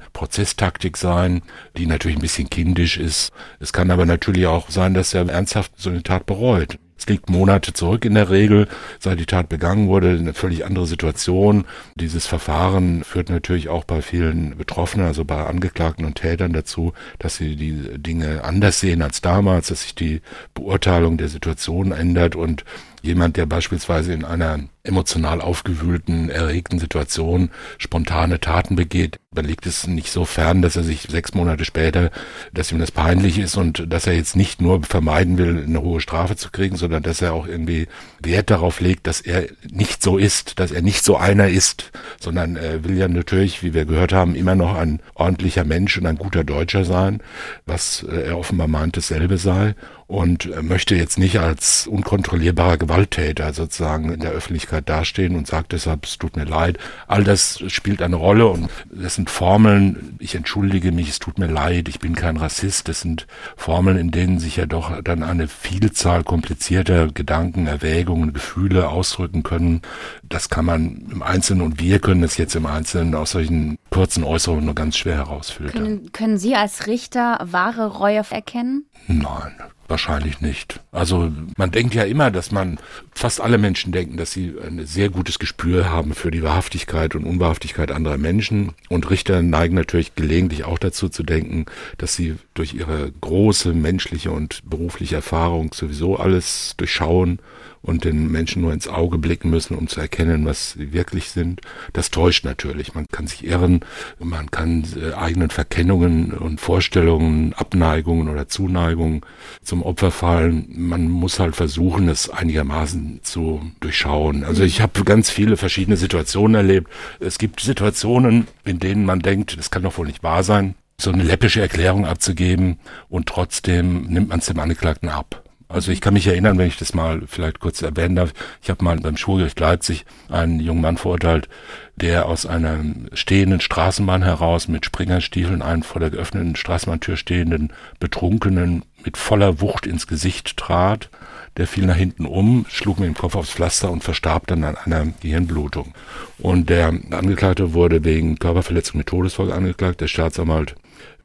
Prozesstaktik 0.61 0.97
sein, 0.97 1.41
die 1.75 1.87
natürlich 1.87 2.17
ein 2.17 2.21
bisschen 2.21 2.49
kindisch 2.49 2.97
ist. 2.97 3.31
Es 3.59 3.73
kann 3.73 3.89
aber 3.89 4.05
natürlich 4.05 4.45
auch 4.45 4.69
sein, 4.69 4.93
dass 4.93 5.13
er 5.13 5.27
ernsthaft 5.27 5.71
so 5.77 5.89
eine 5.89 6.03
Tat 6.03 6.27
bereut. 6.27 6.77
Es 6.97 7.07
liegt 7.07 7.31
Monate 7.31 7.73
zurück 7.73 8.05
in 8.05 8.13
der 8.13 8.29
Regel, 8.29 8.67
seit 8.99 9.19
die 9.19 9.25
Tat 9.25 9.49
begangen 9.49 9.87
wurde, 9.87 10.11
eine 10.11 10.35
völlig 10.35 10.63
andere 10.63 10.85
Situation. 10.85 11.65
Dieses 11.95 12.27
Verfahren 12.27 13.03
führt 13.03 13.31
natürlich 13.31 13.69
auch 13.69 13.85
bei 13.85 14.03
vielen 14.03 14.55
Betroffenen, 14.55 15.07
also 15.07 15.25
bei 15.25 15.43
Angeklagten 15.47 16.05
und 16.05 16.13
Tätern 16.13 16.53
dazu, 16.53 16.93
dass 17.17 17.37
sie 17.37 17.55
die 17.55 17.97
Dinge 17.97 18.43
anders 18.43 18.79
sehen 18.79 19.01
als 19.01 19.19
damals, 19.19 19.69
dass 19.69 19.81
sich 19.81 19.95
die 19.95 20.21
Beurteilung 20.53 21.17
der 21.17 21.29
Situation 21.29 21.91
ändert 21.91 22.35
und 22.35 22.65
jemand, 23.01 23.35
der 23.35 23.47
beispielsweise 23.47 24.13
in 24.13 24.23
einer 24.23 24.59
emotional 24.83 25.41
aufgewühlten, 25.41 26.29
erregten 26.29 26.79
Situation 26.79 27.51
spontane 27.77 28.39
Taten 28.39 28.75
begeht, 28.75 29.19
dann 29.33 29.45
liegt 29.45 29.65
es 29.65 29.87
nicht 29.87 30.11
so 30.11 30.25
fern, 30.25 30.61
dass 30.61 30.75
er 30.75 30.83
sich 30.83 31.03
sechs 31.03 31.33
Monate 31.33 31.63
später, 31.63 32.11
dass 32.53 32.71
ihm 32.71 32.79
das 32.79 32.91
peinlich 32.91 33.39
ist 33.39 33.55
und 33.55 33.91
dass 33.91 34.05
er 34.05 34.13
jetzt 34.13 34.35
nicht 34.35 34.61
nur 34.61 34.83
vermeiden 34.83 35.37
will, 35.37 35.63
eine 35.63 35.81
hohe 35.81 36.01
Strafe 36.01 36.35
zu 36.35 36.49
kriegen, 36.49 36.75
sondern 36.75 37.03
dass 37.03 37.21
er 37.21 37.33
auch 37.33 37.47
irgendwie 37.47 37.87
Wert 38.19 38.49
darauf 38.49 38.81
legt, 38.81 39.07
dass 39.07 39.21
er 39.21 39.45
nicht 39.71 40.03
so 40.03 40.17
ist, 40.17 40.59
dass 40.59 40.71
er 40.71 40.81
nicht 40.81 41.05
so 41.05 41.15
einer 41.15 41.47
ist, 41.47 41.91
sondern 42.19 42.57
er 42.57 42.83
will 42.83 42.97
ja 42.97 43.07
natürlich, 43.07 43.63
wie 43.63 43.73
wir 43.73 43.85
gehört 43.85 44.11
haben, 44.11 44.35
immer 44.35 44.55
noch 44.55 44.75
ein 44.75 44.99
ordentlicher 45.13 45.63
Mensch 45.63 45.97
und 45.97 46.07
ein 46.07 46.17
guter 46.17 46.43
Deutscher 46.43 46.83
sein, 46.83 47.21
was 47.65 48.03
er 48.03 48.37
offenbar 48.37 48.67
meint, 48.67 48.97
dasselbe 48.97 49.37
sei 49.37 49.75
und 50.11 50.49
möchte 50.61 50.93
jetzt 50.95 51.17
nicht 51.17 51.39
als 51.39 51.87
unkontrollierbarer 51.87 52.75
Gewalttäter 52.77 53.53
sozusagen 53.53 54.11
in 54.11 54.19
der 54.19 54.31
Öffentlichkeit 54.31 54.70
dastehen 54.79 55.35
und 55.35 55.47
sagt 55.47 55.73
deshalb, 55.73 56.05
es 56.05 56.17
tut 56.17 56.37
mir 56.37 56.45
leid. 56.45 56.77
All 57.07 57.23
das 57.23 57.61
spielt 57.67 58.01
eine 58.01 58.15
Rolle 58.15 58.47
und 58.47 58.69
das 58.89 59.15
sind 59.15 59.29
Formeln, 59.29 60.15
ich 60.19 60.35
entschuldige 60.35 60.91
mich, 60.91 61.09
es 61.09 61.19
tut 61.19 61.39
mir 61.39 61.47
leid, 61.47 61.89
ich 61.89 61.99
bin 61.99 62.15
kein 62.15 62.37
Rassist. 62.37 62.87
Das 62.87 63.01
sind 63.01 63.27
Formeln, 63.57 63.97
in 63.97 64.11
denen 64.11 64.39
sich 64.39 64.55
ja 64.55 64.65
doch 64.65 65.01
dann 65.01 65.23
eine 65.23 65.47
Vielzahl 65.47 66.23
komplizierter 66.23 67.07
Gedanken, 67.07 67.67
Erwägungen, 67.67 68.31
Gefühle 68.31 68.89
ausdrücken 68.89 69.43
können. 69.43 69.81
Das 70.23 70.49
kann 70.49 70.65
man 70.65 71.07
im 71.11 71.23
Einzelnen 71.23 71.63
und 71.63 71.79
wir 71.81 71.99
können 71.99 72.23
es 72.23 72.37
jetzt 72.37 72.55
im 72.55 72.65
Einzelnen 72.65 73.15
aus 73.15 73.31
solchen 73.31 73.77
kurzen 73.89 74.23
Äußerungen 74.23 74.65
nur 74.65 74.75
ganz 74.75 74.97
schwer 74.97 75.15
herausfiltern. 75.15 75.83
Können, 75.83 76.11
können 76.11 76.37
Sie 76.37 76.55
als 76.55 76.87
Richter 76.87 77.39
wahre 77.43 77.87
Reue 77.87 78.21
erkennen? 78.29 78.85
Nein, 79.07 79.53
Wahrscheinlich 79.91 80.39
nicht. 80.39 80.79
Also 80.93 81.33
man 81.57 81.71
denkt 81.71 81.93
ja 81.93 82.03
immer, 82.03 82.31
dass 82.31 82.53
man, 82.53 82.79
fast 83.13 83.41
alle 83.41 83.57
Menschen 83.57 83.91
denken, 83.91 84.15
dass 84.15 84.31
sie 84.31 84.55
ein 84.65 84.85
sehr 84.85 85.09
gutes 85.09 85.37
Gespür 85.37 85.89
haben 85.89 86.13
für 86.13 86.31
die 86.31 86.43
Wahrhaftigkeit 86.43 87.13
und 87.13 87.25
Unwahrhaftigkeit 87.25 87.91
anderer 87.91 88.17
Menschen. 88.17 88.71
Und 88.87 89.09
Richter 89.09 89.41
neigen 89.41 89.75
natürlich 89.75 90.15
gelegentlich 90.15 90.63
auch 90.63 90.79
dazu 90.79 91.09
zu 91.09 91.23
denken, 91.23 91.65
dass 91.97 92.15
sie 92.15 92.37
durch 92.53 92.73
ihre 92.73 93.11
große 93.19 93.73
menschliche 93.73 94.31
und 94.31 94.61
berufliche 94.63 95.15
Erfahrung 95.15 95.73
sowieso 95.73 96.15
alles 96.15 96.75
durchschauen 96.77 97.39
und 97.81 98.03
den 98.03 98.31
Menschen 98.31 98.61
nur 98.61 98.73
ins 98.73 98.87
Auge 98.87 99.17
blicken 99.17 99.49
müssen, 99.49 99.75
um 99.75 99.87
zu 99.87 99.99
erkennen, 99.99 100.45
was 100.45 100.73
sie 100.73 100.93
wirklich 100.93 101.29
sind. 101.29 101.61
Das 101.93 102.11
täuscht 102.11 102.45
natürlich. 102.45 102.93
Man 102.93 103.07
kann 103.07 103.27
sich 103.27 103.45
irren, 103.45 103.81
man 104.19 104.51
kann 104.51 104.83
äh, 104.95 105.13
eigenen 105.13 105.49
Verkennungen 105.49 106.31
und 106.33 106.61
Vorstellungen, 106.61 107.53
Abneigungen 107.53 108.29
oder 108.29 108.47
Zuneigungen 108.47 109.21
zum 109.63 109.81
Opfer 109.83 110.11
fallen. 110.11 110.67
Man 110.69 111.09
muss 111.09 111.39
halt 111.39 111.55
versuchen, 111.55 112.07
es 112.07 112.29
einigermaßen 112.29 113.21
zu 113.23 113.61
durchschauen. 113.79 114.43
Also 114.43 114.63
ich 114.63 114.81
habe 114.81 115.03
ganz 115.03 115.29
viele 115.29 115.57
verschiedene 115.57 115.97
Situationen 115.97 116.55
erlebt. 116.55 116.89
Es 117.19 117.39
gibt 117.39 117.61
Situationen, 117.61 118.47
in 118.63 118.79
denen 118.79 119.05
man 119.05 119.19
denkt, 119.19 119.57
das 119.57 119.71
kann 119.71 119.83
doch 119.83 119.97
wohl 119.97 120.07
nicht 120.07 120.23
wahr 120.23 120.43
sein, 120.43 120.75
so 120.99 121.11
eine 121.11 121.23
läppische 121.23 121.61
Erklärung 121.61 122.05
abzugeben 122.05 122.79
und 123.09 123.27
trotzdem 123.27 124.03
nimmt 124.03 124.29
man 124.29 124.39
es 124.39 124.45
dem 124.45 124.59
Angeklagten 124.59 125.09
ab. 125.09 125.43
Also 125.71 125.91
ich 125.91 126.01
kann 126.01 126.13
mich 126.13 126.27
erinnern, 126.27 126.57
wenn 126.57 126.67
ich 126.67 126.77
das 126.77 126.93
mal 126.93 127.21
vielleicht 127.27 127.59
kurz 127.59 127.81
erwähnen 127.81 128.15
darf, 128.15 128.33
ich 128.61 128.69
habe 128.69 128.83
mal 128.83 128.97
beim 128.97 129.17
Schulgericht 129.17 129.59
Leipzig 129.59 130.05
einen 130.29 130.59
jungen 130.59 130.81
Mann 130.81 130.97
verurteilt, 130.97 131.47
der 131.95 132.25
aus 132.25 132.45
einer 132.45 132.83
stehenden 133.13 133.61
Straßenbahn 133.61 134.23
heraus 134.23 134.67
mit 134.67 134.85
Springerstiefeln 134.85 135.61
einen 135.61 135.83
vor 135.83 135.99
der 135.99 136.09
geöffneten 136.09 136.55
Straßenbahntür 136.55 137.15
stehenden 137.15 137.71
Betrunkenen 137.99 138.83
mit 139.03 139.17
voller 139.17 139.61
Wucht 139.61 139.85
ins 139.85 140.07
Gesicht 140.07 140.57
trat. 140.57 141.09
Der 141.57 141.67
fiel 141.67 141.85
nach 141.85 141.95
hinten 141.95 142.25
um, 142.25 142.65
schlug 142.69 142.99
mir 142.99 143.05
den 143.05 143.13
Kopf 143.13 143.35
aufs 143.35 143.51
Pflaster 143.51 143.91
und 143.91 144.03
verstarb 144.03 144.47
dann 144.47 144.63
an 144.63 144.77
einer 144.77 145.07
Gehirnblutung. 145.21 145.93
Und 146.37 146.69
der 146.69 146.87
Angeklagte 146.87 147.73
wurde 147.73 148.03
wegen 148.03 148.39
Körperverletzung 148.39 148.97
mit 148.97 149.07
Todesfolge 149.07 149.53
angeklagt. 149.53 150.01
Der 150.01 150.07
Staatsanwalt 150.07 150.75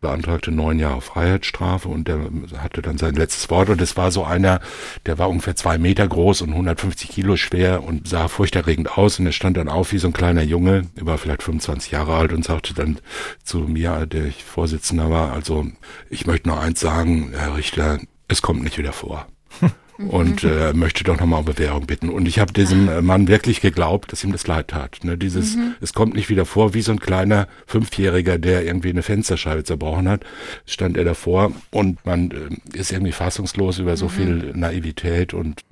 beantragte 0.06 0.52
neun 0.52 0.78
Jahre 0.78 1.00
Freiheitsstrafe 1.00 1.88
und 1.88 2.06
der 2.06 2.30
hatte 2.58 2.80
dann 2.80 2.96
sein 2.96 3.14
letztes 3.14 3.50
Wort 3.50 3.68
und 3.70 3.80
es 3.80 3.96
war 3.96 4.12
so 4.12 4.22
einer, 4.22 4.60
der 5.04 5.18
war 5.18 5.28
ungefähr 5.28 5.56
zwei 5.56 5.78
Meter 5.78 6.06
groß 6.06 6.42
und 6.42 6.50
150 6.50 7.10
Kilo 7.10 7.36
schwer 7.36 7.82
und 7.82 8.06
sah 8.06 8.28
furchterregend 8.28 8.96
aus 8.96 9.18
und 9.18 9.26
er 9.26 9.32
stand 9.32 9.56
dann 9.56 9.68
auf 9.68 9.90
wie 9.92 9.98
so 9.98 10.06
ein 10.06 10.12
kleiner 10.12 10.42
Junge, 10.42 10.82
er 10.94 11.06
war 11.06 11.18
vielleicht 11.18 11.42
25 11.42 11.90
Jahre 11.90 12.14
alt 12.14 12.32
und 12.32 12.44
sagte 12.44 12.72
dann 12.72 12.98
zu 13.42 13.58
mir, 13.58 14.06
der 14.06 14.26
ich 14.26 14.44
Vorsitzender 14.44 15.10
war, 15.10 15.32
also 15.32 15.66
ich 16.08 16.26
möchte 16.26 16.48
noch 16.48 16.60
eins 16.60 16.78
sagen, 16.78 17.32
Herr 17.36 17.56
Richter, 17.56 17.98
es 18.28 18.42
kommt 18.42 18.62
nicht 18.62 18.78
wieder 18.78 18.92
vor. 18.92 19.26
und 19.98 20.44
äh, 20.44 20.72
möchte 20.72 21.04
doch 21.04 21.18
nochmal 21.18 21.40
um 21.40 21.44
Bewährung 21.44 21.86
bitten. 21.86 22.08
Und 22.08 22.26
ich 22.26 22.38
habe 22.38 22.52
diesem 22.52 22.88
äh, 22.88 23.02
Mann 23.02 23.28
wirklich 23.28 23.60
geglaubt, 23.60 24.12
dass 24.12 24.24
ihm 24.24 24.32
das 24.32 24.46
leid 24.46 24.68
tat. 24.68 24.98
Ne? 25.02 25.16
Dieses, 25.16 25.56
mhm. 25.56 25.74
es 25.80 25.92
kommt 25.92 26.14
nicht 26.14 26.28
wieder 26.28 26.44
vor, 26.44 26.74
wie 26.74 26.82
so 26.82 26.92
ein 26.92 27.00
kleiner 27.00 27.48
Fünfjähriger, 27.66 28.38
der 28.38 28.64
irgendwie 28.64 28.90
eine 28.90 29.02
Fensterscheibe 29.02 29.64
zerbrochen 29.64 30.08
hat, 30.08 30.24
stand 30.66 30.96
er 30.96 31.04
davor 31.04 31.52
und 31.70 32.04
man 32.04 32.30
äh, 32.30 32.78
ist 32.78 32.92
irgendwie 32.92 33.12
fassungslos 33.12 33.78
über 33.78 33.96
so 33.96 34.06
mhm. 34.06 34.10
viel 34.10 34.52
Naivität 34.54 35.34
und 35.34 35.62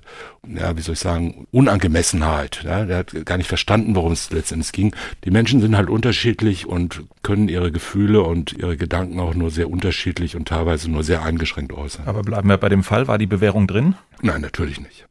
ja, 0.48 0.76
wie 0.76 0.80
soll 0.80 0.94
ich 0.94 1.00
sagen, 1.00 1.46
Unangemessenheit. 1.50 2.62
Ja? 2.64 2.85
Der 2.85 2.98
hat 2.98 3.14
gar 3.24 3.37
nicht 3.37 3.48
verstanden, 3.48 3.94
worum 3.94 4.12
es 4.12 4.30
letztendlich 4.30 4.72
ging. 4.72 4.94
Die 5.24 5.30
Menschen 5.30 5.61
sind 5.61 5.76
halt 5.76 5.90
unterschiedlich 5.90 6.66
und 6.66 7.02
können 7.22 7.48
ihre 7.48 7.72
Gefühle 7.72 8.22
und 8.22 8.52
ihre 8.52 8.76
Gedanken 8.76 9.20
auch 9.20 9.35
nur 9.35 9.50
sehr 9.50 9.70
unterschiedlich 9.70 10.37
und 10.37 10.48
teilweise 10.48 10.90
nur 10.90 11.02
sehr 11.02 11.22
eingeschränkt 11.22 11.72
äußern. 11.72 12.07
Aber 12.07 12.22
bleiben 12.22 12.48
wir 12.48 12.59
bei 12.59 12.68
dem 12.68 12.83
Fall. 12.83 13.09
War 13.09 13.18
die 13.18 13.26
Bewährung 13.26 13.66
drin? 13.66 13.94
Nein, 14.22 14.40
natürlich 14.40 14.80
nicht. 14.80 15.07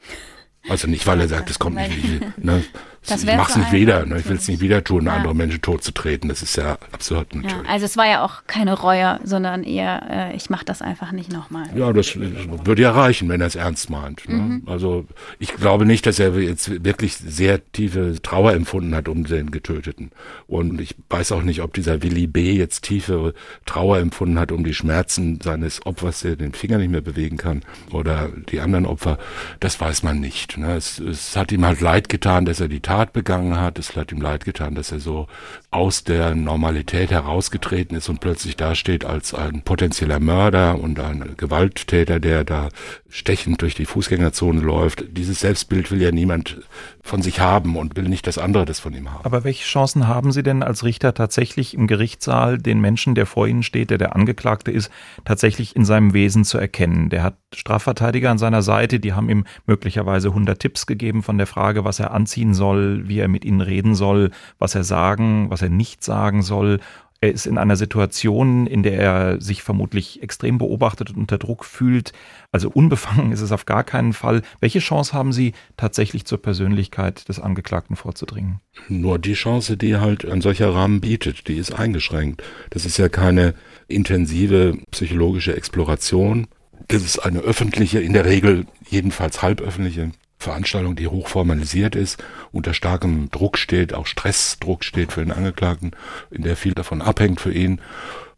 Also 0.70 0.88
nicht, 0.88 1.06
weil 1.08 1.20
er 1.20 1.28
sagt, 1.28 1.50
es 1.50 1.60
kommt 1.60 1.76
nicht. 1.76 2.38
Ne? 2.44 2.64
Das 3.08 3.24
ich 3.24 3.36
mach's 3.36 3.56
nicht 3.56 3.72
wieder. 3.72 4.06
Ne? 4.06 4.20
Ich 4.20 4.30
will 4.30 4.38
es 4.38 4.48
nicht 4.48 4.62
wieder 4.62 4.84
tun, 4.84 5.06
ja. 5.06 5.14
andere 5.14 5.36
Menschen 5.36 5.62
totzutreten. 5.62 6.30
Das 6.30 6.42
ist 6.42 6.56
ja 6.56 6.78
absurd 6.92 7.36
natürlich. 7.36 7.56
Ja, 7.66 7.70
also 7.70 7.86
es 7.86 7.98
war 7.98 8.08
ja 8.08 8.24
auch 8.24 8.44
keine 8.48 8.74
Reue, 8.74 9.20
sondern 9.24 9.64
eher, 9.64 10.32
äh, 10.32 10.36
ich 10.36 10.50
mache 10.50 10.64
das 10.64 10.82
einfach 10.82 11.12
nicht 11.12 11.32
nochmal. 11.32 11.66
Ja, 11.76 11.92
das, 11.92 12.14
das 12.14 12.66
würde 12.66 12.82
ja 12.82 12.92
reichen, 12.92 13.28
wenn 13.30 13.42
er 13.42 13.48
es 13.48 13.56
ernst 13.56 13.90
meint. 13.90 14.28
Ne? 14.30 14.36
Mhm. 14.36 14.64
Also 14.68 15.06
ich 15.40 15.54
glaube 15.54 15.86
nicht, 15.86 16.06
dass 16.06 16.20
er 16.20 16.40
jetzt 16.40 16.84
wirklich 16.84 17.16
sehr 17.16 17.60
tiefe 17.72 18.16
Trauer 18.22 18.54
empfunden 18.54 18.96
hat 18.96 19.10
um 19.10 19.26
den 19.26 19.52
Getöteten. 19.52 20.12
Und 20.48 20.80
ich 20.80 20.96
weiß 21.10 21.34
auch 21.34 21.44
nicht, 21.44 21.62
ob 21.62 21.74
dieser 21.74 22.04
Willi 22.04 22.28
B. 22.28 22.54
jetzt 22.54 22.84
tiefe 22.84 23.34
Trauer 23.66 23.98
empfunden 23.98 24.40
hat 24.40 24.52
um 24.52 24.64
die 24.64 24.74
Schmerzen 24.74 25.40
seines 25.42 25.86
Opfers, 25.86 26.22
der 26.22 26.38
den 26.38 26.54
Finger 26.54 26.78
nicht 26.78 26.92
mehr 26.92 27.02
bewegen 27.02 27.38
kann, 27.38 27.64
oder 27.92 28.30
die 28.50 28.62
anderen 28.62 28.86
Opfer. 28.86 29.18
Das 29.60 29.80
weiß 29.80 30.04
man 30.04 30.20
nicht. 30.20 30.58
Ne? 30.58 30.76
Es, 30.76 31.00
es 31.00 31.36
hat 31.36 31.52
ihm 31.52 31.66
halt 31.66 31.82
leid 31.82 32.08
getan, 32.08 32.46
dass 32.46 32.62
er 32.62 32.70
die 32.70 32.80
Tat 32.80 32.93
Tat 32.94 33.12
begangen 33.12 33.60
hat. 33.60 33.80
Es 33.80 33.96
hat 33.96 34.12
ihm 34.12 34.22
leid 34.22 34.46
getan, 34.46 34.76
dass 34.76 34.92
er 34.92 35.00
so 35.00 35.26
aus 35.72 36.04
der 36.04 36.36
Normalität 36.36 37.10
herausgetreten 37.10 37.98
ist 37.98 38.08
und 38.08 38.20
plötzlich 38.20 38.56
dasteht 38.56 39.04
als 39.04 39.34
ein 39.34 39.64
potenzieller 39.64 40.20
Mörder 40.20 40.80
und 40.80 41.00
ein 41.00 41.34
Gewalttäter, 41.36 42.20
der 42.20 42.44
da 42.44 42.70
stechend 43.10 43.64
durch 43.64 43.74
die 43.74 43.88
Fußgängerzone 43.88 44.62
läuft. 44.62 45.06
Dieses 45.10 45.40
Selbstbild 45.40 45.90
will 45.90 46.04
ja 46.04 46.12
niemand 46.12 46.62
von 47.06 47.22
sich 47.22 47.42
haben 47.42 47.76
und 47.76 47.98
will 47.98 48.08
nicht, 48.08 48.26
dass 48.28 48.38
andere 48.38 48.64
das 48.64 48.80
von 48.80 48.94
ihm 48.94 49.12
haben. 49.12 49.26
Aber 49.26 49.44
welche 49.44 49.66
Chancen 49.66 50.08
haben 50.08 50.32
Sie 50.32 50.42
denn 50.42 50.64
als 50.64 50.86
Richter 50.86 51.14
tatsächlich 51.14 51.74
im 51.74 51.86
Gerichtssaal 51.86 52.58
den 52.58 52.80
Menschen, 52.80 53.14
der 53.14 53.26
vor 53.26 53.46
Ihnen 53.46 53.62
steht, 53.62 53.90
der 53.90 53.98
der 53.98 54.16
Angeklagte 54.16 54.72
ist, 54.72 54.90
tatsächlich 55.26 55.76
in 55.76 55.84
seinem 55.84 56.14
Wesen 56.14 56.46
zu 56.46 56.58
erkennen? 56.58 57.10
Der 57.10 57.22
hat 57.22 57.36
Strafverteidiger 57.54 58.32
an 58.32 58.38
seiner 58.38 58.62
Seite, 58.62 59.02
die 59.02 59.12
haben 59.12 59.30
ihm 59.30 59.44
möglicherweise 59.68 60.30
100 60.30 60.58
Tipps 60.58 60.86
gegeben 60.86 61.24
von 61.24 61.38
der 61.38 61.46
Frage, 61.46 61.84
was 61.84 62.00
er 62.00 62.12
anziehen 62.12 62.54
soll, 62.54 63.08
wie 63.10 63.20
er 63.20 63.28
mit 63.28 63.44
ihnen 63.44 63.62
reden 63.62 63.96
soll, 63.96 64.32
was 64.58 64.74
er 64.74 64.86
sagen, 64.86 65.50
was 65.50 65.62
er 65.62 65.70
nicht 65.70 66.06
sagen 66.06 66.42
soll. 66.42 66.80
Er 67.24 67.32
ist 67.32 67.46
in 67.46 67.58
einer 67.58 67.78
Situation, 67.78 68.68
in 68.68 68.84
der 68.84 69.00
er 69.00 69.40
sich 69.40 69.64
vermutlich 69.64 70.22
extrem 70.22 70.58
beobachtet 70.58 71.12
und 71.12 71.16
unter 71.16 71.38
Druck 71.38 71.64
fühlt. 71.64 72.12
Also 72.52 72.70
unbefangen 72.70 73.32
ist 73.32 73.40
es 73.40 73.54
auf 73.54 73.66
gar 73.66 73.86
keinen 73.86 74.12
Fall. 74.12 74.42
Welche 74.60 74.80
Chance 74.80 75.14
haben 75.14 75.32
Sie, 75.32 75.54
tatsächlich 75.78 76.26
zur 76.26 76.42
Persönlichkeit 76.42 77.30
des 77.30 77.40
Angeklagten 77.40 77.96
vorzudringen? 77.96 78.60
Nur 78.90 79.20
die 79.20 79.36
Chance, 79.36 79.78
die 79.78 79.96
halt 79.96 80.26
ein 80.26 80.42
solcher 80.42 80.74
Rahmen 80.76 81.00
bietet, 81.00 81.48
die 81.48 81.56
ist 81.56 81.74
eingeschränkt. 81.74 82.44
Das 82.72 82.86
ist 82.86 82.98
ja 82.98 83.08
keine 83.08 83.54
intensive 83.88 84.78
psychologische 84.92 85.56
Exploration. 85.56 86.48
Das 86.90 87.06
ist 87.06 87.20
eine 87.20 87.40
öffentliche, 87.40 88.02
in 88.02 88.12
der 88.12 88.26
Regel 88.26 88.66
jedenfalls 88.90 89.42
halböffentliche 89.42 90.12
Veranstaltung, 90.44 90.96
die 90.96 91.08
hochformalisiert 91.08 91.96
ist, 91.96 92.24
unter 92.52 92.74
starkem 92.74 93.30
Druck 93.32 93.58
steht, 93.58 93.94
auch 93.94 94.06
Stressdruck 94.06 94.84
steht 94.84 95.12
für 95.12 95.22
den 95.22 95.32
Angeklagten, 95.32 95.92
in 96.30 96.44
der 96.44 96.56
viel 96.56 96.74
davon 96.74 97.02
abhängt 97.02 97.42
für 97.42 97.52
ihn 97.52 97.82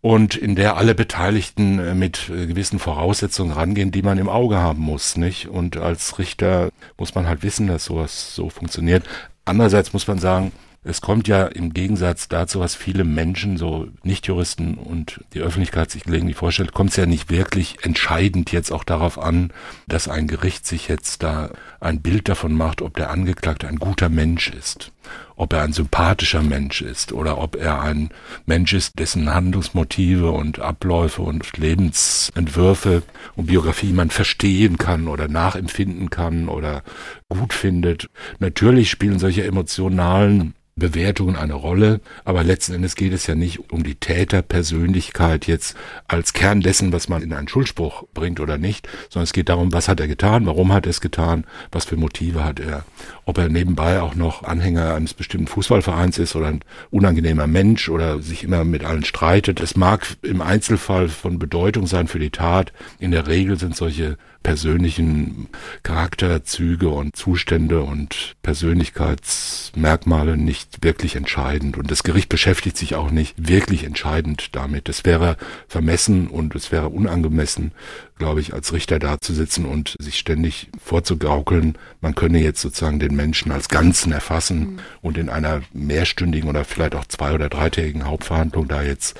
und 0.05 0.35
in 0.35 0.55
der 0.55 0.77
alle 0.77 0.93
Beteiligten 0.93 1.79
äh, 1.79 1.95
mit 1.95 2.29
äh, 2.29 2.45
gewissen 2.45 2.77
Voraussetzungen 2.77 3.51
rangehen, 3.51 3.91
die 3.91 4.03
man 4.03 4.19
im 4.19 4.29
Auge 4.29 4.57
haben 4.57 4.81
muss, 4.81 5.17
nicht? 5.17 5.47
Und 5.47 5.77
als 5.77 6.19
Richter 6.19 6.69
muss 6.99 7.15
man 7.15 7.27
halt 7.27 7.41
wissen, 7.41 7.65
dass 7.65 7.85
sowas 7.85 8.35
so 8.35 8.51
funktioniert. 8.51 9.03
Andererseits 9.45 9.93
muss 9.93 10.05
man 10.07 10.19
sagen, 10.19 10.51
es 10.83 11.01
kommt 11.01 11.27
ja 11.27 11.47
im 11.47 11.73
Gegensatz 11.73 12.27
dazu, 12.27 12.59
was 12.59 12.75
viele 12.75 13.03
Menschen, 13.03 13.57
so 13.57 13.87
Nichtjuristen 14.03 14.75
und 14.75 15.21
die 15.33 15.39
Öffentlichkeit 15.39 15.89
sich 15.89 16.03
gelegentlich 16.03 16.37
vorstellt, 16.37 16.73
kommt 16.73 16.91
es 16.91 16.97
ja 16.97 17.07
nicht 17.07 17.31
wirklich 17.31 17.77
entscheidend 17.81 18.51
jetzt 18.51 18.71
auch 18.71 18.83
darauf 18.83 19.17
an, 19.17 19.51
dass 19.87 20.07
ein 20.07 20.27
Gericht 20.27 20.67
sich 20.67 20.87
jetzt 20.87 21.23
da 21.23 21.49
ein 21.85 22.01
Bild 22.01 22.27
davon 22.27 22.53
macht, 22.53 22.81
ob 22.81 22.95
der 22.95 23.11
Angeklagte 23.11 23.67
ein 23.67 23.77
guter 23.77 24.09
Mensch 24.09 24.49
ist, 24.49 24.91
ob 25.35 25.53
er 25.53 25.61
ein 25.61 25.73
sympathischer 25.73 26.41
Mensch 26.41 26.81
ist 26.81 27.13
oder 27.13 27.37
ob 27.37 27.55
er 27.55 27.81
ein 27.81 28.09
Mensch 28.45 28.73
ist, 28.73 28.99
dessen 28.99 29.33
Handlungsmotive 29.33 30.31
und 30.31 30.59
Abläufe 30.59 31.21
und 31.21 31.57
Lebensentwürfe 31.57 33.03
und 33.35 33.47
Biografie 33.47 33.93
man 33.93 34.09
verstehen 34.09 34.77
kann 34.77 35.07
oder 35.07 35.27
nachempfinden 35.27 36.09
kann 36.09 36.49
oder 36.49 36.83
gut 37.29 37.53
findet. 37.53 38.09
Natürlich 38.39 38.89
spielen 38.89 39.19
solche 39.19 39.43
emotionalen 39.43 40.55
Bewertungen 40.77 41.37
eine 41.37 41.53
Rolle, 41.53 42.01
aber 42.25 42.43
letzten 42.43 42.73
Endes 42.73 42.95
geht 42.95 43.13
es 43.13 43.27
ja 43.27 43.35
nicht 43.35 43.71
um 43.71 43.83
die 43.83 43.95
Täterpersönlichkeit 43.95 45.47
jetzt 45.47 45.77
als 46.05 46.33
Kern 46.33 46.59
dessen, 46.59 46.91
was 46.91 47.07
man 47.07 47.21
in 47.21 47.31
einen 47.31 47.47
Schuldspruch 47.47 48.03
bringt 48.13 48.41
oder 48.41 48.57
nicht, 48.57 48.89
sondern 49.09 49.23
es 49.23 49.31
geht 49.31 49.47
darum, 49.47 49.71
was 49.71 49.87
hat 49.87 50.01
er 50.01 50.09
getan, 50.09 50.45
warum 50.45 50.73
hat 50.73 50.85
er 50.85 50.89
es 50.89 50.99
getan, 50.99 51.45
was 51.75 51.85
für 51.85 51.97
Motive 51.97 52.43
hat 52.43 52.59
er, 52.59 52.83
ob 53.25 53.39
er 53.39 53.49
nebenbei 53.49 54.01
auch 54.01 54.15
noch 54.15 54.43
Anhänger 54.43 54.93
eines 54.93 55.13
bestimmten 55.13 55.47
Fußballvereins 55.47 56.19
ist 56.19 56.35
oder 56.35 56.47
ein 56.47 56.61
unangenehmer 56.91 57.47
Mensch 57.47 57.89
oder 57.89 58.19
sich 58.21 58.43
immer 58.43 58.63
mit 58.63 58.83
allen 58.83 59.03
streitet. 59.03 59.59
Es 59.59 59.75
mag 59.75 60.07
im 60.21 60.41
Einzelfall 60.41 61.09
von 61.09 61.39
Bedeutung 61.39 61.87
sein 61.87 62.07
für 62.07 62.19
die 62.19 62.29
Tat. 62.29 62.71
In 62.99 63.11
der 63.11 63.27
Regel 63.27 63.57
sind 63.57 63.75
solche 63.75 64.17
persönlichen 64.45 65.47
Charakterzüge 65.81 66.89
und 66.89 67.15
Zustände 67.15 67.81
und 67.81 68.35
Persönlichkeitsmerkmale 68.43 70.37
nicht 70.37 70.83
wirklich 70.83 71.15
entscheidend. 71.15 71.77
Und 71.77 71.89
das 71.89 72.03
Gericht 72.03 72.29
beschäftigt 72.29 72.77
sich 72.77 72.93
auch 72.93 73.09
nicht 73.09 73.49
wirklich 73.49 73.85
entscheidend 73.85 74.55
damit. 74.55 74.87
Es 74.87 75.03
wäre 75.03 75.37
vermessen 75.67 76.27
und 76.27 76.53
es 76.53 76.71
wäre 76.71 76.89
unangemessen, 76.89 77.71
glaube 78.19 78.39
ich, 78.39 78.53
als 78.53 78.71
Richter 78.71 78.99
da 78.99 79.19
zu 79.19 79.33
sitzen 79.33 79.65
und 79.65 79.95
sich 79.99 80.19
ständig 80.19 80.69
vorzugaukeln, 80.79 81.75
man 82.01 82.13
könne 82.13 82.39
jetzt 82.39 82.61
sozusagen 82.61 82.99
den 82.99 83.14
Menschen 83.15 83.51
als 83.51 83.69
Ganzen 83.69 84.11
erfassen 84.11 84.59
mhm. 84.59 84.79
und 85.01 85.17
in 85.17 85.29
einer 85.29 85.61
mehrstündigen 85.73 86.49
oder 86.49 86.65
vielleicht 86.65 86.95
auch 86.95 87.05
zwei- 87.05 87.33
oder 87.33 87.49
dreitägigen 87.49 88.05
Hauptverhandlung 88.05 88.67
da 88.67 88.81
jetzt 88.81 89.17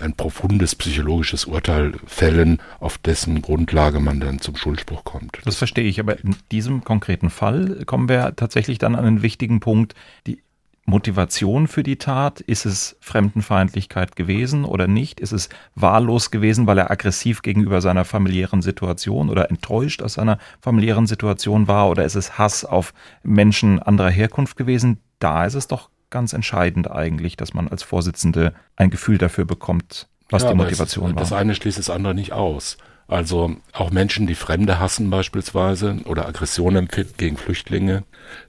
ein 0.00 0.14
profundes 0.14 0.74
psychologisches 0.74 1.44
Urteil 1.44 1.92
fällen, 2.06 2.60
auf 2.80 2.98
dessen 2.98 3.42
Grundlage 3.42 4.00
man 4.00 4.20
dann 4.20 4.40
zum 4.40 4.56
Schuldspruch 4.56 5.04
kommt. 5.04 5.38
Das 5.44 5.56
verstehe 5.56 5.84
ich, 5.84 6.00
aber 6.00 6.20
in 6.20 6.36
diesem 6.52 6.84
konkreten 6.84 7.30
Fall 7.30 7.84
kommen 7.84 8.08
wir 8.08 8.34
tatsächlich 8.36 8.78
dann 8.78 8.94
an 8.94 9.04
einen 9.04 9.22
wichtigen 9.22 9.60
Punkt. 9.60 9.94
Die 10.26 10.40
Motivation 10.88 11.68
für 11.68 11.82
die 11.82 11.96
Tat? 11.96 12.40
Ist 12.40 12.64
es 12.64 12.96
Fremdenfeindlichkeit 13.00 14.16
gewesen 14.16 14.64
oder 14.64 14.86
nicht? 14.86 15.20
Ist 15.20 15.32
es 15.32 15.50
wahllos 15.74 16.30
gewesen, 16.30 16.66
weil 16.66 16.78
er 16.78 16.90
aggressiv 16.90 17.42
gegenüber 17.42 17.82
seiner 17.82 18.06
familiären 18.06 18.62
Situation 18.62 19.28
oder 19.28 19.50
enttäuscht 19.50 20.02
aus 20.02 20.14
seiner 20.14 20.38
familiären 20.60 21.06
Situation 21.06 21.68
war? 21.68 21.90
Oder 21.90 22.06
ist 22.06 22.14
es 22.14 22.38
Hass 22.38 22.64
auf 22.64 22.94
Menschen 23.22 23.82
anderer 23.82 24.10
Herkunft 24.10 24.56
gewesen? 24.56 24.98
Da 25.18 25.44
ist 25.44 25.54
es 25.54 25.68
doch 25.68 25.90
ganz 26.08 26.32
entscheidend 26.32 26.90
eigentlich, 26.90 27.36
dass 27.36 27.52
man 27.52 27.68
als 27.68 27.82
Vorsitzende 27.82 28.54
ein 28.76 28.88
Gefühl 28.88 29.18
dafür 29.18 29.44
bekommt, 29.44 30.08
was 30.30 30.44
ja, 30.44 30.52
die 30.52 30.56
Motivation 30.56 31.10
es, 31.10 31.14
war. 31.16 31.20
Das 31.20 31.32
eine 31.34 31.54
schließt 31.54 31.78
das 31.78 31.90
andere 31.90 32.14
nicht 32.14 32.32
aus. 32.32 32.78
Also 33.08 33.56
auch 33.72 33.90
Menschen, 33.90 34.26
die 34.26 34.34
Fremde 34.34 34.78
hassen 34.78 35.10
beispielsweise 35.10 35.96
oder 36.04 36.26
Aggression 36.26 36.76
empfinden 36.76 37.14
gegen 37.16 37.36
Flüchtlinge, 37.36 38.04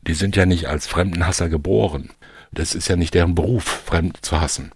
die 0.08 0.14
sind 0.14 0.36
ja 0.36 0.46
nicht 0.46 0.68
als 0.68 0.88
Fremdenhasser 0.88 1.50
geboren. 1.50 2.10
Das 2.52 2.76
ist 2.76 2.88
ja 2.88 2.96
nicht 2.96 3.14
deren 3.14 3.36
Beruf, 3.36 3.64
Fremd 3.64 4.18
zu 4.22 4.40
hassen 4.42 4.72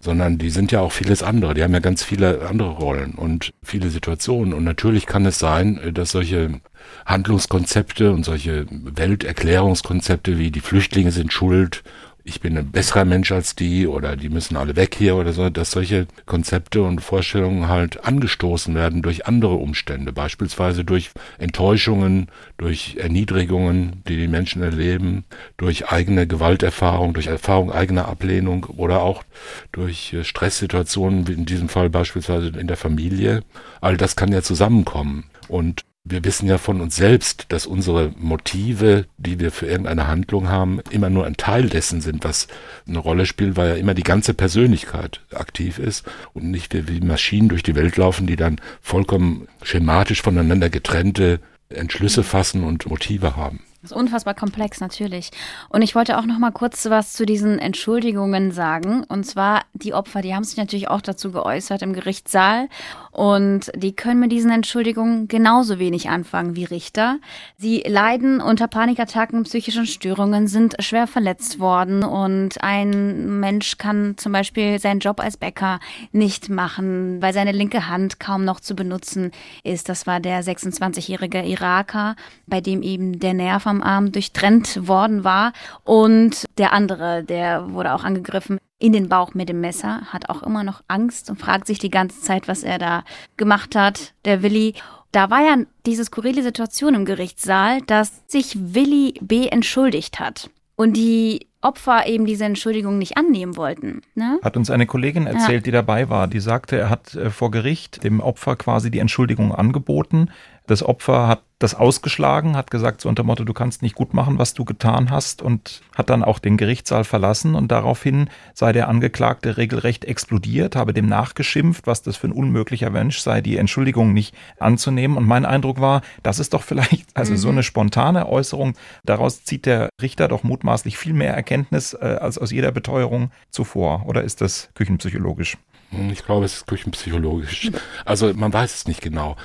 sondern 0.00 0.38
die 0.38 0.50
sind 0.50 0.72
ja 0.72 0.80
auch 0.80 0.92
vieles 0.92 1.22
andere. 1.22 1.54
Die 1.54 1.62
haben 1.62 1.72
ja 1.72 1.80
ganz 1.80 2.02
viele 2.02 2.46
andere 2.48 2.70
Rollen 2.70 3.14
und 3.14 3.52
viele 3.62 3.90
Situationen. 3.90 4.54
Und 4.54 4.64
natürlich 4.64 5.06
kann 5.06 5.26
es 5.26 5.38
sein, 5.38 5.80
dass 5.92 6.10
solche 6.10 6.60
Handlungskonzepte 7.04 8.12
und 8.12 8.24
solche 8.24 8.66
Welterklärungskonzepte 8.70 10.38
wie 10.38 10.50
die 10.50 10.60
Flüchtlinge 10.60 11.12
sind 11.12 11.32
schuld 11.32 11.82
ich 12.26 12.40
bin 12.40 12.58
ein 12.58 12.72
besserer 12.72 13.04
Mensch 13.04 13.30
als 13.30 13.54
die 13.54 13.86
oder 13.86 14.16
die 14.16 14.28
müssen 14.28 14.56
alle 14.56 14.74
weg 14.74 14.96
hier 14.98 15.14
oder 15.14 15.32
so, 15.32 15.48
dass 15.48 15.70
solche 15.70 16.08
Konzepte 16.26 16.82
und 16.82 17.00
Vorstellungen 17.00 17.68
halt 17.68 18.04
angestoßen 18.04 18.74
werden 18.74 19.00
durch 19.00 19.26
andere 19.26 19.54
Umstände, 19.54 20.12
beispielsweise 20.12 20.84
durch 20.84 21.12
Enttäuschungen, 21.38 22.26
durch 22.56 22.96
Erniedrigungen, 22.96 24.02
die 24.08 24.16
die 24.16 24.26
Menschen 24.26 24.60
erleben, 24.62 25.24
durch 25.56 25.88
eigene 25.88 26.26
Gewalterfahrung, 26.26 27.14
durch 27.14 27.28
Erfahrung 27.28 27.70
eigener 27.70 28.08
Ablehnung 28.08 28.64
oder 28.76 29.02
auch 29.02 29.22
durch 29.70 30.12
äh, 30.12 30.24
Stresssituationen, 30.24 31.28
wie 31.28 31.32
in 31.32 31.46
diesem 31.46 31.68
Fall 31.68 31.90
beispielsweise 31.90 32.48
in 32.48 32.66
der 32.66 32.76
Familie. 32.76 33.44
All 33.80 33.96
das 33.96 34.16
kann 34.16 34.32
ja 34.32 34.42
zusammenkommen. 34.42 35.30
Und 35.46 35.84
wir 36.08 36.24
wissen 36.24 36.48
ja 36.48 36.56
von 36.58 36.80
uns 36.80 36.94
selbst, 36.94 37.46
dass 37.48 37.66
unsere 37.66 38.12
Motive, 38.16 39.06
die 39.18 39.40
wir 39.40 39.50
für 39.50 39.66
irgendeine 39.66 40.06
Handlung 40.06 40.48
haben, 40.48 40.80
immer 40.90 41.10
nur 41.10 41.26
ein 41.26 41.36
Teil 41.36 41.68
dessen 41.68 42.00
sind, 42.00 42.22
was 42.22 42.46
eine 42.86 42.98
Rolle 42.98 43.26
spielt, 43.26 43.56
weil 43.56 43.70
ja 43.70 43.74
immer 43.74 43.94
die 43.94 44.04
ganze 44.04 44.32
Persönlichkeit 44.32 45.20
aktiv 45.34 45.80
ist 45.80 46.06
und 46.32 46.50
nicht 46.50 46.74
wir 46.74 46.86
wie 46.88 47.00
Maschinen 47.00 47.48
durch 47.48 47.64
die 47.64 47.74
Welt 47.74 47.96
laufen, 47.96 48.28
die 48.28 48.36
dann 48.36 48.60
vollkommen 48.80 49.48
schematisch 49.62 50.22
voneinander 50.22 50.70
getrennte 50.70 51.40
Entschlüsse 51.68 52.22
fassen 52.22 52.62
und 52.62 52.86
Motive 52.86 53.34
haben. 53.34 53.60
Das 53.86 53.92
ist 53.92 53.96
unfassbar 53.96 54.34
komplex, 54.34 54.80
natürlich. 54.80 55.30
Und 55.68 55.82
ich 55.82 55.94
wollte 55.94 56.18
auch 56.18 56.24
noch 56.24 56.40
mal 56.40 56.50
kurz 56.50 56.86
was 56.86 57.12
zu 57.12 57.24
diesen 57.24 57.60
Entschuldigungen 57.60 58.50
sagen. 58.50 59.04
Und 59.04 59.24
zwar 59.24 59.62
die 59.74 59.94
Opfer, 59.94 60.22
die 60.22 60.34
haben 60.34 60.42
sich 60.42 60.56
natürlich 60.56 60.88
auch 60.88 61.00
dazu 61.00 61.30
geäußert 61.30 61.82
im 61.82 61.92
Gerichtssaal. 61.92 62.68
Und 63.16 63.72
die 63.74 63.96
können 63.96 64.20
mit 64.20 64.30
diesen 64.30 64.50
Entschuldigungen 64.50 65.26
genauso 65.26 65.78
wenig 65.78 66.10
anfangen 66.10 66.54
wie 66.54 66.64
Richter. 66.64 67.18
Sie 67.56 67.82
leiden 67.86 68.42
unter 68.42 68.68
Panikattacken, 68.68 69.44
psychischen 69.44 69.86
Störungen, 69.86 70.48
sind 70.48 70.74
schwer 70.80 71.06
verletzt 71.06 71.58
worden. 71.58 72.04
Und 72.04 72.62
ein 72.62 73.40
Mensch 73.40 73.78
kann 73.78 74.18
zum 74.18 74.32
Beispiel 74.32 74.78
seinen 74.78 75.00
Job 75.00 75.18
als 75.18 75.38
Bäcker 75.38 75.80
nicht 76.12 76.50
machen, 76.50 77.22
weil 77.22 77.32
seine 77.32 77.52
linke 77.52 77.88
Hand 77.88 78.20
kaum 78.20 78.44
noch 78.44 78.60
zu 78.60 78.76
benutzen 78.76 79.30
ist. 79.64 79.88
Das 79.88 80.06
war 80.06 80.20
der 80.20 80.44
26-jährige 80.44 81.42
Iraker, 81.42 82.16
bei 82.46 82.60
dem 82.60 82.82
eben 82.82 83.18
der 83.18 83.32
Nerv 83.32 83.66
am 83.66 83.82
Arm 83.82 84.12
durchtrennt 84.12 84.86
worden 84.86 85.24
war. 85.24 85.54
Und 85.84 86.44
der 86.58 86.74
andere, 86.74 87.24
der 87.24 87.72
wurde 87.72 87.94
auch 87.94 88.04
angegriffen 88.04 88.58
in 88.78 88.92
den 88.92 89.08
Bauch 89.08 89.34
mit 89.34 89.48
dem 89.48 89.60
Messer, 89.60 90.02
hat 90.12 90.28
auch 90.28 90.42
immer 90.42 90.62
noch 90.62 90.82
Angst 90.88 91.30
und 91.30 91.40
fragt 91.40 91.66
sich 91.66 91.78
die 91.78 91.90
ganze 91.90 92.20
Zeit, 92.20 92.48
was 92.48 92.62
er 92.62 92.78
da 92.78 93.04
gemacht 93.36 93.74
hat, 93.74 94.12
der 94.24 94.42
Willi. 94.42 94.74
Da 95.12 95.30
war 95.30 95.40
ja 95.40 95.56
diese 95.86 96.04
skurrile 96.04 96.42
Situation 96.42 96.94
im 96.94 97.04
Gerichtssaal, 97.06 97.80
dass 97.82 98.22
sich 98.26 98.74
Willi 98.74 99.14
B. 99.22 99.48
entschuldigt 99.48 100.20
hat. 100.20 100.50
Und 100.74 100.94
die 100.94 101.46
Opfer 101.62 102.06
eben 102.06 102.26
diese 102.26 102.44
Entschuldigung 102.44 102.98
nicht 102.98 103.16
annehmen 103.16 103.56
wollten. 103.56 104.02
Ne? 104.14 104.38
Hat 104.42 104.56
uns 104.58 104.70
eine 104.70 104.86
Kollegin 104.86 105.26
erzählt, 105.26 105.62
ja. 105.62 105.64
die 105.64 105.70
dabei 105.70 106.10
war, 106.10 106.28
die 106.28 106.38
sagte, 106.38 106.76
er 106.76 106.90
hat 106.90 107.14
äh, 107.14 107.30
vor 107.30 107.50
Gericht 107.50 108.04
dem 108.04 108.20
Opfer 108.20 108.56
quasi 108.56 108.90
die 108.90 109.00
Entschuldigung 109.00 109.54
angeboten. 109.54 110.30
Das 110.66 110.82
Opfer 110.82 111.28
hat 111.28 111.42
das 111.58 111.74
ausgeschlagen, 111.74 112.54
hat 112.54 112.70
gesagt 112.70 113.00
so 113.00 113.08
unter 113.08 113.22
Motto, 113.22 113.44
du 113.44 113.54
kannst 113.54 113.80
nicht 113.80 113.94
gut 113.94 114.12
machen, 114.12 114.38
was 114.38 114.52
du 114.52 114.66
getan 114.66 115.10
hast 115.10 115.40
und 115.40 115.80
hat 115.94 116.10
dann 116.10 116.22
auch 116.22 116.38
den 116.38 116.58
Gerichtssaal 116.58 117.04
verlassen 117.04 117.54
und 117.54 117.68
daraufhin 117.68 118.28
sei 118.52 118.72
der 118.72 118.88
Angeklagte 118.88 119.56
regelrecht 119.56 120.04
explodiert, 120.04 120.76
habe 120.76 120.92
dem 120.92 121.06
nachgeschimpft, 121.06 121.86
was 121.86 122.02
das 122.02 122.16
für 122.16 122.28
ein 122.28 122.32
unmöglicher 122.32 122.90
Mensch 122.90 123.20
sei, 123.20 123.40
die 123.40 123.56
Entschuldigung 123.56 124.12
nicht 124.12 124.34
anzunehmen 124.58 125.16
und 125.16 125.26
mein 125.26 125.46
Eindruck 125.46 125.80
war, 125.80 126.02
das 126.22 126.38
ist 126.38 126.52
doch 126.52 126.62
vielleicht, 126.62 127.06
also 127.14 127.32
mhm. 127.32 127.38
so 127.38 127.48
eine 127.48 127.62
spontane 127.62 128.28
Äußerung, 128.28 128.74
daraus 129.04 129.44
zieht 129.44 129.64
der 129.64 129.88
Richter 130.02 130.28
doch 130.28 130.42
mutmaßlich 130.42 130.98
viel 130.98 131.14
mehr 131.14 131.34
Erkenntnis 131.34 131.94
äh, 131.94 132.18
als 132.20 132.36
aus 132.36 132.50
jeder 132.50 132.70
Beteuerung 132.70 133.30
zuvor 133.50 134.04
oder 134.06 134.24
ist 134.24 134.42
das 134.42 134.68
küchenpsychologisch? 134.74 135.56
Hm, 135.90 136.10
ich 136.10 136.24
glaube, 136.24 136.44
es 136.44 136.54
ist 136.54 136.66
küchenpsychologisch. 136.66 137.70
Also 138.04 138.32
man 138.34 138.52
weiß 138.52 138.74
es 138.74 138.86
nicht 138.86 139.00
genau. 139.00 139.36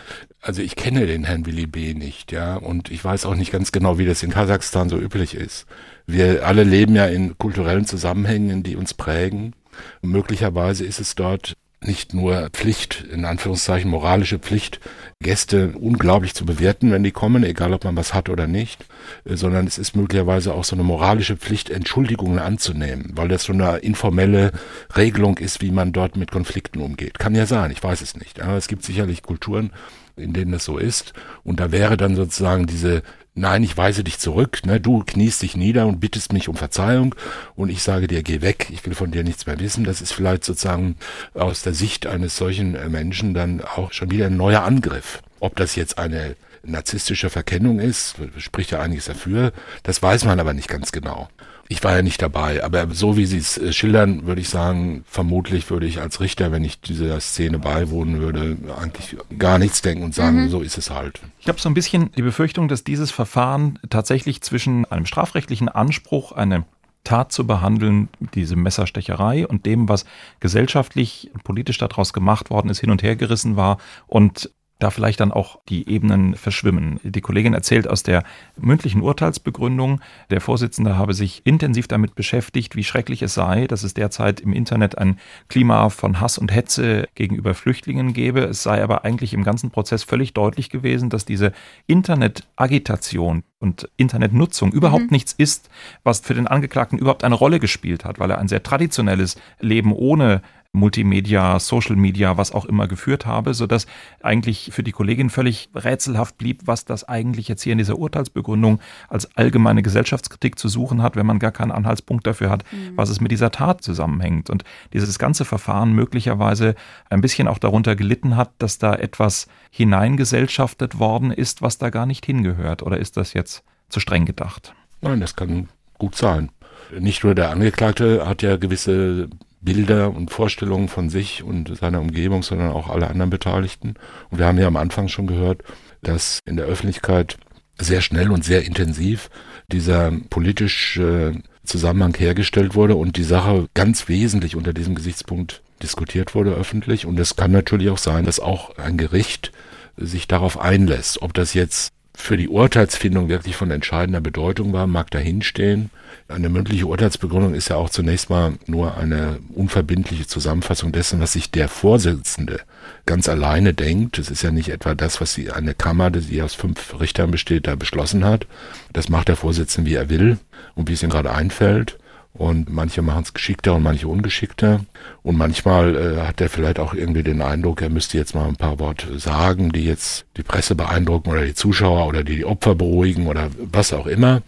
Also 0.42 0.64
ich 0.64 0.76
kenne 0.76 1.06
den 1.06 1.24
Herrn 1.24 1.46
Willi 1.46 1.68
B. 1.68 1.94
nicht, 1.94 2.32
ja, 2.32 2.56
und 2.56 2.90
ich 2.90 3.04
weiß 3.04 3.26
auch 3.26 3.36
nicht 3.36 3.52
ganz 3.52 3.72
genau, 3.72 4.00
wie 4.00 4.06
das 4.06 4.24
in 4.24 4.32
Kasachstan 4.32 4.90
so 4.90 4.98
üblich 4.98 5.36
ist. 5.36 5.68
Wir 6.08 6.48
alle 6.48 6.64
leben 6.64 6.96
ja 6.96 7.06
in 7.06 7.38
kulturellen 7.38 7.86
Zusammenhängen, 7.86 8.64
die 8.64 8.76
uns 8.76 8.96
prägen. 8.96 9.54
Möglicherweise 10.02 10.84
ist 10.84 11.00
es 11.00 11.14
dort 11.14 11.56
nicht 11.84 12.14
nur 12.14 12.50
Pflicht, 12.52 13.06
in 13.12 13.26
Anführungszeichen 13.26 13.90
moralische 13.90 14.38
Pflicht, 14.38 14.80
Gäste 15.20 15.74
unglaublich 15.80 16.36
zu 16.36 16.46
bewerten, 16.46 16.92
wenn 16.92 17.04
die 17.04 17.12
kommen, 17.12 17.44
egal 17.44 17.74
ob 17.74 17.84
man 17.84 17.96
was 17.96 18.14
hat 18.14 18.30
oder 18.30 18.46
nicht, 18.46 18.86
äh, 19.26 19.36
sondern 19.36 19.66
es 19.66 19.78
ist 19.78 19.96
möglicherweise 19.96 20.54
auch 20.54 20.64
so 20.64 20.76
eine 20.76 20.84
moralische 20.84 21.38
Pflicht, 21.38 21.70
Entschuldigungen 21.70 22.40
anzunehmen, 22.40 23.12
weil 23.16 23.28
das 23.28 23.44
so 23.44 23.54
eine 23.54 23.78
informelle 23.78 24.52
Regelung 24.96 25.38
ist, 25.40 25.62
wie 25.62 25.72
man 25.72 25.92
dort 25.92 26.18
mit 26.18 26.32
Konflikten 26.32 26.82
umgeht. 26.82 27.18
Kann 27.18 27.36
ja 27.36 27.48
sein, 27.48 27.72
ich 27.72 27.84
weiß 27.84 28.02
es 28.02 28.16
nicht. 28.16 28.42
Aber 28.42 28.58
es 28.58 28.68
gibt 28.68 28.84
sicherlich 28.84 29.24
Kulturen, 29.24 29.72
in 30.16 30.34
denen 30.34 30.52
das 30.52 30.66
so 30.66 30.78
ist. 30.78 31.14
Und 31.44 31.60
da 31.60 31.72
wäre 31.72 31.98
dann 31.98 32.16
sozusagen 32.16 32.66
diese 32.66 33.04
nein, 33.34 33.64
ich 33.64 33.78
weise 33.78 34.04
dich 34.04 34.20
zurück, 34.20 34.60
ne, 34.66 34.80
du 34.80 35.04
kniest 35.06 35.42
dich 35.42 35.56
nieder 35.56 35.88
und 35.88 36.00
bittest 36.00 36.34
mich 36.34 36.50
um 36.50 36.56
Verzeihung 36.56 37.16
und 37.56 37.70
ich 37.70 37.82
sage 37.82 38.08
dir, 38.08 38.24
geh 38.24 38.42
weg, 38.42 38.68
ich 38.72 38.86
will 38.86 38.94
von 38.94 39.12
dir 39.12 39.24
nichts 39.24 39.46
mehr 39.46 39.60
wissen. 39.60 39.84
Das 39.84 40.02
ist 40.02 40.12
vielleicht 40.12 40.44
sozusagen 40.44 40.98
aus 41.34 41.62
der 41.62 41.74
Sicht 41.74 42.08
eines 42.08 42.36
solchen 42.36 42.76
äh, 42.76 42.90
Menschen 42.90 43.34
dann 43.34 43.62
auch 43.62 43.94
schon 43.94 44.12
wieder 44.12 44.28
ein 44.28 44.38
neuer 44.38 44.64
Angriff. 44.64 45.22
Ob 45.40 45.56
das 45.56 45.76
jetzt 45.76 45.98
eine 45.98 46.36
narzisstische 46.64 47.30
Verkennung 47.30 47.80
ist, 47.80 48.16
spricht 48.38 48.72
ja 48.72 48.82
einiges 48.82 49.06
dafür, 49.06 49.52
das 49.84 50.04
weiß 50.04 50.26
man 50.26 50.40
aber 50.40 50.54
nicht 50.54 50.68
ganz 50.68 50.92
genau. 50.92 51.30
Ich 51.72 51.82
war 51.86 51.96
ja 51.96 52.02
nicht 52.02 52.22
dabei, 52.22 52.66
aber 52.66 52.94
so 52.94 53.16
wie 53.16 53.26
Sie 53.26 53.38
es 53.38 53.58
äh, 53.58 53.72
schildern, 53.72 54.26
würde 54.26 54.42
ich 54.42 54.50
sagen, 54.50 55.06
vermutlich 55.08 55.70
würde 55.70 55.86
ich 55.86 56.02
als 56.02 56.20
Richter, 56.20 56.52
wenn 56.52 56.66
ich 56.66 56.82
dieser 56.82 57.18
Szene 57.22 57.60
beiwohnen 57.60 58.20
würde, 58.20 58.58
eigentlich 58.78 59.16
gar 59.40 59.58
nichts 59.58 59.82
denken 59.82 60.04
und 60.04 60.14
sagen, 60.14 60.44
mhm. 60.44 60.50
so 60.50 60.60
ist 60.60 60.78
es 60.78 60.90
halt. 60.90 61.22
Ich 61.40 61.48
habe 61.48 61.62
so 61.62 61.70
ein 61.70 61.74
bisschen 61.74 62.12
die 62.12 62.24
Befürchtung, 62.24 62.68
dass 62.68 62.84
dieses 62.84 63.10
Verfahren 63.10 63.80
tatsächlich 63.90 64.42
zwischen 64.42 64.84
einem 64.84 65.06
strafrechtlichen 65.06 65.70
Anspruch, 65.70 66.34
eine 66.34 66.66
Tat 67.06 67.32
zu 67.32 67.48
behandeln, 67.48 68.10
diese 68.34 68.58
Messerstecherei 68.58 69.48
und 69.48 69.66
dem, 69.66 69.88
was 69.88 70.04
gesellschaftlich 70.42 71.30
und 71.34 71.46
politisch 71.46 71.78
daraus 71.78 72.12
gemacht 72.12 72.50
worden 72.50 72.70
ist, 72.70 72.82
hin 72.82 72.92
und 72.92 73.02
her 73.02 73.16
gerissen 73.16 73.56
war 73.56 73.78
und 74.08 74.52
da 74.82 74.90
vielleicht 74.90 75.20
dann 75.20 75.32
auch 75.32 75.60
die 75.70 75.88
Ebenen 75.90 76.36
verschwimmen. 76.36 77.00
Die 77.04 77.22
Kollegin 77.22 77.54
erzählt 77.54 77.88
aus 77.88 78.04
der 78.04 78.24
mündlichen 78.60 79.02
Urteilsbegründung, 79.02 80.02
der 80.30 80.42
Vorsitzende 80.42 80.98
habe 80.98 81.14
sich 81.14 81.46
intensiv 81.46 81.88
damit 81.88 82.16
beschäftigt, 82.16 82.76
wie 82.76 82.84
schrecklich 82.84 83.22
es 83.22 83.34
sei, 83.34 83.68
dass 83.68 83.84
es 83.84 83.94
derzeit 83.94 84.40
im 84.40 84.54
Internet 84.54 84.98
ein 84.98 85.20
Klima 85.50 85.90
von 85.90 86.20
Hass 86.20 86.38
und 86.38 86.54
Hetze 86.54 87.08
gegenüber 87.16 87.54
Flüchtlingen 87.54 88.14
gebe. 88.14 88.42
Es 88.42 88.64
sei 88.64 88.84
aber 88.84 89.06
eigentlich 89.06 89.34
im 89.34 89.44
ganzen 89.44 89.70
Prozess 89.72 90.04
völlig 90.04 90.34
deutlich 90.34 90.70
gewesen, 90.70 91.10
dass 91.10 91.26
diese 91.26 91.54
Internetagitation 91.86 93.44
und 93.60 93.88
Internetnutzung 93.98 94.72
überhaupt 94.72 95.04
mhm. 95.04 95.12
nichts 95.12 95.34
ist, 95.34 95.70
was 96.04 96.22
für 96.22 96.34
den 96.34 96.48
Angeklagten 96.48 96.98
überhaupt 96.98 97.24
eine 97.24 97.36
Rolle 97.36 97.60
gespielt 97.60 98.04
hat, 98.04 98.20
weil 98.20 98.32
er 98.32 98.40
ein 98.40 98.48
sehr 98.48 98.64
traditionelles 98.64 99.36
Leben 99.60 99.94
ohne 99.94 100.42
Multimedia, 100.74 101.60
Social 101.60 101.98
Media, 101.98 102.38
was 102.38 102.54
auch 102.54 102.64
immer 102.64 102.88
geführt 102.88 103.26
habe, 103.26 103.54
so 103.54 103.68
dass 103.68 103.88
eigentlich 104.22 104.72
für 104.74 104.84
die 104.84 104.94
Kollegin 104.94 105.30
völlig 105.30 105.70
rätselhaft 105.76 106.38
blieb, 106.38 106.62
was 106.66 106.86
das 106.86 107.04
eigentlich 107.04 107.50
jetzt 107.50 107.62
hier 107.62 107.74
in 107.74 107.78
dieser 107.78 107.98
Urteilsbegründung 107.98 108.80
als 109.10 109.36
allgemeine 109.36 109.84
Gesellschaftskritik 109.84 110.58
zu 110.58 110.70
suchen 110.70 111.02
hat, 111.02 111.18
wenn 111.18 111.26
man 111.26 111.40
gar 111.40 111.52
keinen 111.52 111.72
Anhaltspunkt 111.72 112.26
dafür 112.26 112.50
hat, 112.50 112.64
mhm. 112.72 112.96
was 112.96 113.10
es 113.10 113.20
mit 113.20 113.32
dieser 113.32 113.52
Tat 113.52 113.84
zusammenhängt. 113.84 114.50
Und 114.50 114.64
dieses 114.94 115.20
ganze 115.20 115.44
Verfahren 115.44 115.92
möglicherweise 115.92 116.76
ein 117.10 117.20
bisschen 117.20 117.50
auch 117.50 117.58
darunter 117.58 117.98
gelitten 117.98 118.38
hat, 118.38 118.52
dass 118.60 118.78
da 118.78 118.96
etwas 118.96 119.48
hineingesellschaftet 119.72 121.00
worden 121.00 121.32
ist, 121.32 121.62
was 121.62 121.80
da 121.80 121.90
gar 121.90 122.06
nicht 122.06 122.26
hingehört. 122.26 122.82
Oder 122.82 122.98
ist 122.98 123.18
das 123.18 123.34
jetzt 123.34 123.64
zu 123.90 124.00
streng 124.00 124.26
gedacht? 124.26 124.74
Nein, 125.02 125.20
das 125.20 125.36
kann 125.36 125.68
gut 125.98 126.16
sein. 126.16 126.50
Nicht 126.98 127.24
nur 127.26 127.36
der 127.36 127.50
Angeklagte 127.50 128.28
hat 128.28 128.42
ja 128.42 128.56
gewisse 128.58 129.30
Bilder 129.62 130.14
und 130.14 130.32
Vorstellungen 130.32 130.88
von 130.88 131.10
sich 131.10 131.44
und 131.44 131.76
seiner 131.78 132.02
Umgebung, 132.02 132.44
sondern 132.44 132.72
auch 132.72 132.90
alle 132.90 133.08
anderen 133.08 133.30
Beteiligten. 133.30 133.94
Und 134.30 134.40
wir 134.40 134.46
haben 134.46 134.58
ja 134.58 134.68
am 134.68 134.78
Anfang 134.78 135.08
schon 135.08 135.28
gehört, 135.28 135.64
dass 136.02 136.40
in 136.46 136.58
der 136.58 136.66
Öffentlichkeit 136.66 137.38
sehr 137.80 138.02
schnell 138.02 138.32
und 138.32 138.44
sehr 138.44 138.64
intensiv 138.66 139.30
dieser 139.72 140.12
politische 140.30 141.36
Zusammenhang 141.64 142.16
hergestellt 142.18 142.76
wurde 142.76 142.96
und 142.96 143.18
die 143.18 143.24
Sache 143.24 143.68
ganz 143.74 144.08
wesentlich 144.08 144.56
unter 144.56 144.74
diesem 144.74 144.96
Gesichtspunkt 144.96 145.62
diskutiert 145.82 146.36
wurde 146.36 146.54
öffentlich. 146.54 147.06
Und 147.06 147.20
es 147.20 147.36
kann 147.36 147.52
natürlich 147.52 147.90
auch 147.90 147.98
sein, 147.98 148.26
dass 148.26 148.40
auch 148.40 148.78
ein 148.78 148.98
Gericht 148.98 149.52
sich 149.98 150.28
darauf 150.28 150.60
einlässt. 150.60 151.22
Ob 151.22 151.34
das 151.34 151.54
jetzt 151.54 151.94
für 152.22 152.38
die 152.38 152.48
Urteilsfindung 152.48 153.30
wirklich 153.30 153.56
von 153.56 153.72
entscheidender 153.72 154.22
Bedeutung 154.22 154.74
war, 154.74 154.88
mag 154.88 155.12
dahinstehen. 155.12 155.90
Eine 156.28 156.50
mündliche 156.50 156.86
Urteilsbegründung 156.86 157.54
ist 157.54 157.70
ja 157.70 157.76
auch 157.76 157.90
zunächst 157.90 158.30
mal 158.30 158.54
nur 158.68 158.98
eine 158.98 159.40
unverbindliche 159.54 160.28
Zusammenfassung 160.28 160.92
dessen, 160.92 161.20
was 161.20 161.34
sich 161.34 161.52
der 161.52 161.68
Vorsitzende 161.68 162.62
ganz 163.06 163.28
alleine 163.28 163.74
denkt. 163.74 164.20
Es 164.20 164.30
ist 164.30 164.42
ja 164.42 164.52
nicht 164.52 164.70
etwa 164.70 164.96
das, 164.96 165.20
was 165.20 165.34
die, 165.34 165.52
eine 165.52 165.74
Kammer, 165.74 166.12
die 166.12 166.42
aus 166.42 166.54
fünf 166.54 167.00
Richtern 167.00 167.32
besteht, 167.32 167.68
da 167.68 167.76
beschlossen 167.76 168.24
hat. 168.24 168.48
Das 168.94 169.10
macht 169.10 169.28
der 169.28 169.36
Vorsitzende, 169.36 169.90
wie 169.90 169.96
er 169.96 170.10
will 170.10 170.38
und 170.76 170.90
wie 170.90 170.94
es 170.94 171.04
ihm 171.04 171.10
gerade 171.10 171.32
einfällt. 171.32 171.98
Und 172.34 172.70
manche 172.70 173.02
machen 173.02 173.24
es 173.24 173.34
geschickter 173.34 173.76
und 173.76 173.84
manche 173.84 174.08
ungeschickter. 174.08 174.82
Und 175.22 175.38
manchmal 175.38 175.96
äh, 175.96 176.22
hat 176.22 176.40
er 176.40 176.50
vielleicht 176.50 176.80
auch 176.80 176.94
irgendwie 176.94 177.24
den 177.24 177.42
Eindruck, 177.42 177.82
er 177.82 177.90
müsste 177.90 178.18
jetzt 178.18 178.36
mal 178.36 178.48
ein 178.48 178.56
paar 178.56 178.80
Worte 178.80 179.20
sagen, 179.20 179.72
die 179.72 179.86
jetzt 179.86 180.26
die 180.38 180.44
Presse 180.44 180.76
beeindrucken 180.76 181.30
oder 181.30 181.46
die 181.46 181.54
Zuschauer 181.54 182.08
oder 182.08 182.24
die, 182.24 182.38
die 182.38 182.46
Opfer 182.46 182.76
beruhigen 182.76 183.28
oder 183.28 183.50
was 183.58 183.92
auch 183.94 184.08
immer. 184.08 184.42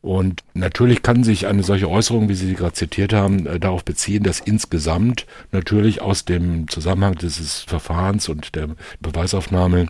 Und 0.00 0.42
natürlich 0.52 1.02
kann 1.02 1.24
sich 1.24 1.46
eine 1.46 1.62
solche 1.62 1.88
Äußerung, 1.88 2.28
wie 2.28 2.34
Sie 2.34 2.46
sie 2.46 2.54
gerade 2.54 2.74
zitiert 2.74 3.14
haben, 3.14 3.46
äh, 3.46 3.58
darauf 3.58 3.84
beziehen, 3.84 4.22
dass 4.22 4.38
insgesamt 4.38 5.26
natürlich 5.50 6.02
aus 6.02 6.26
dem 6.26 6.68
Zusammenhang 6.68 7.16
dieses 7.16 7.60
Verfahrens 7.60 8.28
und 8.28 8.54
der 8.54 8.68
Beweisaufnahme 9.00 9.86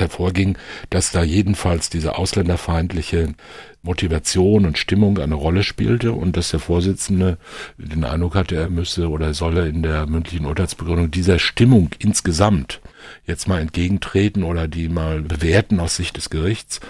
hervorging, 0.00 0.56
dass 0.90 1.12
da 1.12 1.22
jedenfalls 1.22 1.90
diese 1.90 2.16
ausländerfeindliche 2.16 3.34
Motivation 3.82 4.66
und 4.66 4.76
Stimmung 4.76 5.18
eine 5.18 5.34
Rolle 5.34 5.62
spielte 5.62 6.12
und 6.12 6.36
dass 6.36 6.50
der 6.50 6.60
Vorsitzende 6.60 7.38
den 7.78 8.04
Eindruck 8.04 8.34
hatte, 8.34 8.56
er 8.56 8.68
müsse 8.68 9.08
oder 9.08 9.32
solle 9.32 9.68
in 9.68 9.82
der 9.82 10.06
mündlichen 10.06 10.44
Urteilsbegründung 10.44 11.10
dieser 11.10 11.38
Stimmung 11.38 11.90
insgesamt 11.98 12.80
jetzt 13.26 13.48
mal 13.48 13.60
entgegentreten 13.60 14.42
oder 14.42 14.68
die 14.68 14.88
mal 14.88 15.22
bewerten 15.22 15.80
aus 15.80 15.96
Sicht 15.96 16.16
des 16.16 16.28
Gerichts 16.28 16.80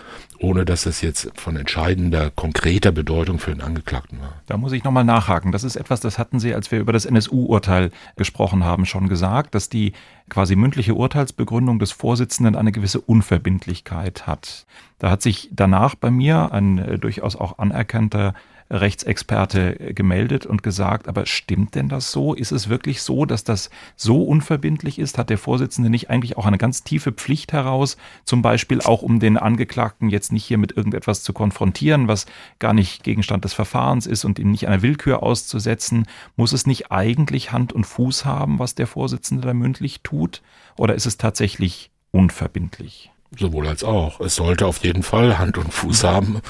ohne 0.40 0.64
dass 0.64 0.82
das 0.82 1.02
jetzt 1.02 1.30
von 1.34 1.56
entscheidender, 1.56 2.30
konkreter 2.30 2.92
Bedeutung 2.92 3.38
für 3.38 3.50
den 3.50 3.60
Angeklagten 3.60 4.20
war. 4.20 4.40
Da 4.46 4.56
muss 4.56 4.72
ich 4.72 4.84
nochmal 4.84 5.04
nachhaken. 5.04 5.52
Das 5.52 5.64
ist 5.64 5.76
etwas, 5.76 6.00
das 6.00 6.18
hatten 6.18 6.40
Sie, 6.40 6.54
als 6.54 6.70
wir 6.72 6.80
über 6.80 6.92
das 6.92 7.04
NSU-Urteil 7.04 7.90
gesprochen 8.16 8.64
haben, 8.64 8.86
schon 8.86 9.08
gesagt, 9.08 9.54
dass 9.54 9.68
die 9.68 9.92
quasi 10.30 10.56
mündliche 10.56 10.94
Urteilsbegründung 10.94 11.78
des 11.78 11.92
Vorsitzenden 11.92 12.56
eine 12.56 12.72
gewisse 12.72 13.00
Unverbindlichkeit 13.00 14.26
hat. 14.26 14.66
Da 14.98 15.10
hat 15.10 15.22
sich 15.22 15.50
danach 15.52 15.94
bei 15.94 16.10
mir 16.10 16.52
ein 16.52 16.78
äh, 16.78 16.98
durchaus 16.98 17.36
auch 17.36 17.58
anerkannter 17.58 18.34
Rechtsexperte 18.70 19.94
gemeldet 19.94 20.46
und 20.46 20.62
gesagt, 20.62 21.08
aber 21.08 21.26
stimmt 21.26 21.74
denn 21.74 21.88
das 21.88 22.12
so? 22.12 22.34
Ist 22.34 22.52
es 22.52 22.68
wirklich 22.68 23.02
so, 23.02 23.24
dass 23.24 23.42
das 23.42 23.70
so 23.96 24.22
unverbindlich 24.22 24.98
ist? 24.98 25.18
Hat 25.18 25.28
der 25.28 25.38
Vorsitzende 25.38 25.90
nicht 25.90 26.08
eigentlich 26.08 26.36
auch 26.36 26.46
eine 26.46 26.58
ganz 26.58 26.84
tiefe 26.84 27.12
Pflicht 27.12 27.52
heraus, 27.52 27.96
zum 28.24 28.42
Beispiel 28.42 28.80
auch 28.80 29.02
um 29.02 29.18
den 29.18 29.36
Angeklagten 29.36 30.08
jetzt 30.08 30.32
nicht 30.32 30.44
hier 30.44 30.58
mit 30.58 30.76
irgendetwas 30.76 31.22
zu 31.22 31.32
konfrontieren, 31.32 32.06
was 32.06 32.26
gar 32.58 32.72
nicht 32.72 33.02
Gegenstand 33.02 33.44
des 33.44 33.54
Verfahrens 33.54 34.06
ist 34.06 34.24
und 34.24 34.38
ihn 34.38 34.52
nicht 34.52 34.68
einer 34.68 34.82
Willkür 34.82 35.22
auszusetzen? 35.22 36.06
Muss 36.36 36.52
es 36.52 36.66
nicht 36.66 36.92
eigentlich 36.92 37.52
Hand 37.52 37.72
und 37.72 37.84
Fuß 37.84 38.24
haben, 38.24 38.58
was 38.58 38.76
der 38.76 38.86
Vorsitzende 38.86 39.46
da 39.46 39.52
mündlich 39.52 40.02
tut? 40.02 40.42
Oder 40.76 40.94
ist 40.94 41.06
es 41.06 41.16
tatsächlich 41.16 41.90
unverbindlich? 42.12 43.10
Sowohl 43.38 43.68
als 43.68 43.84
auch. 43.84 44.20
Es 44.20 44.34
sollte 44.34 44.66
auf 44.66 44.82
jeden 44.82 45.04
Fall 45.04 45.38
Hand 45.38 45.56
und 45.56 45.72
Fuß 45.72 46.02
haben. 46.02 46.40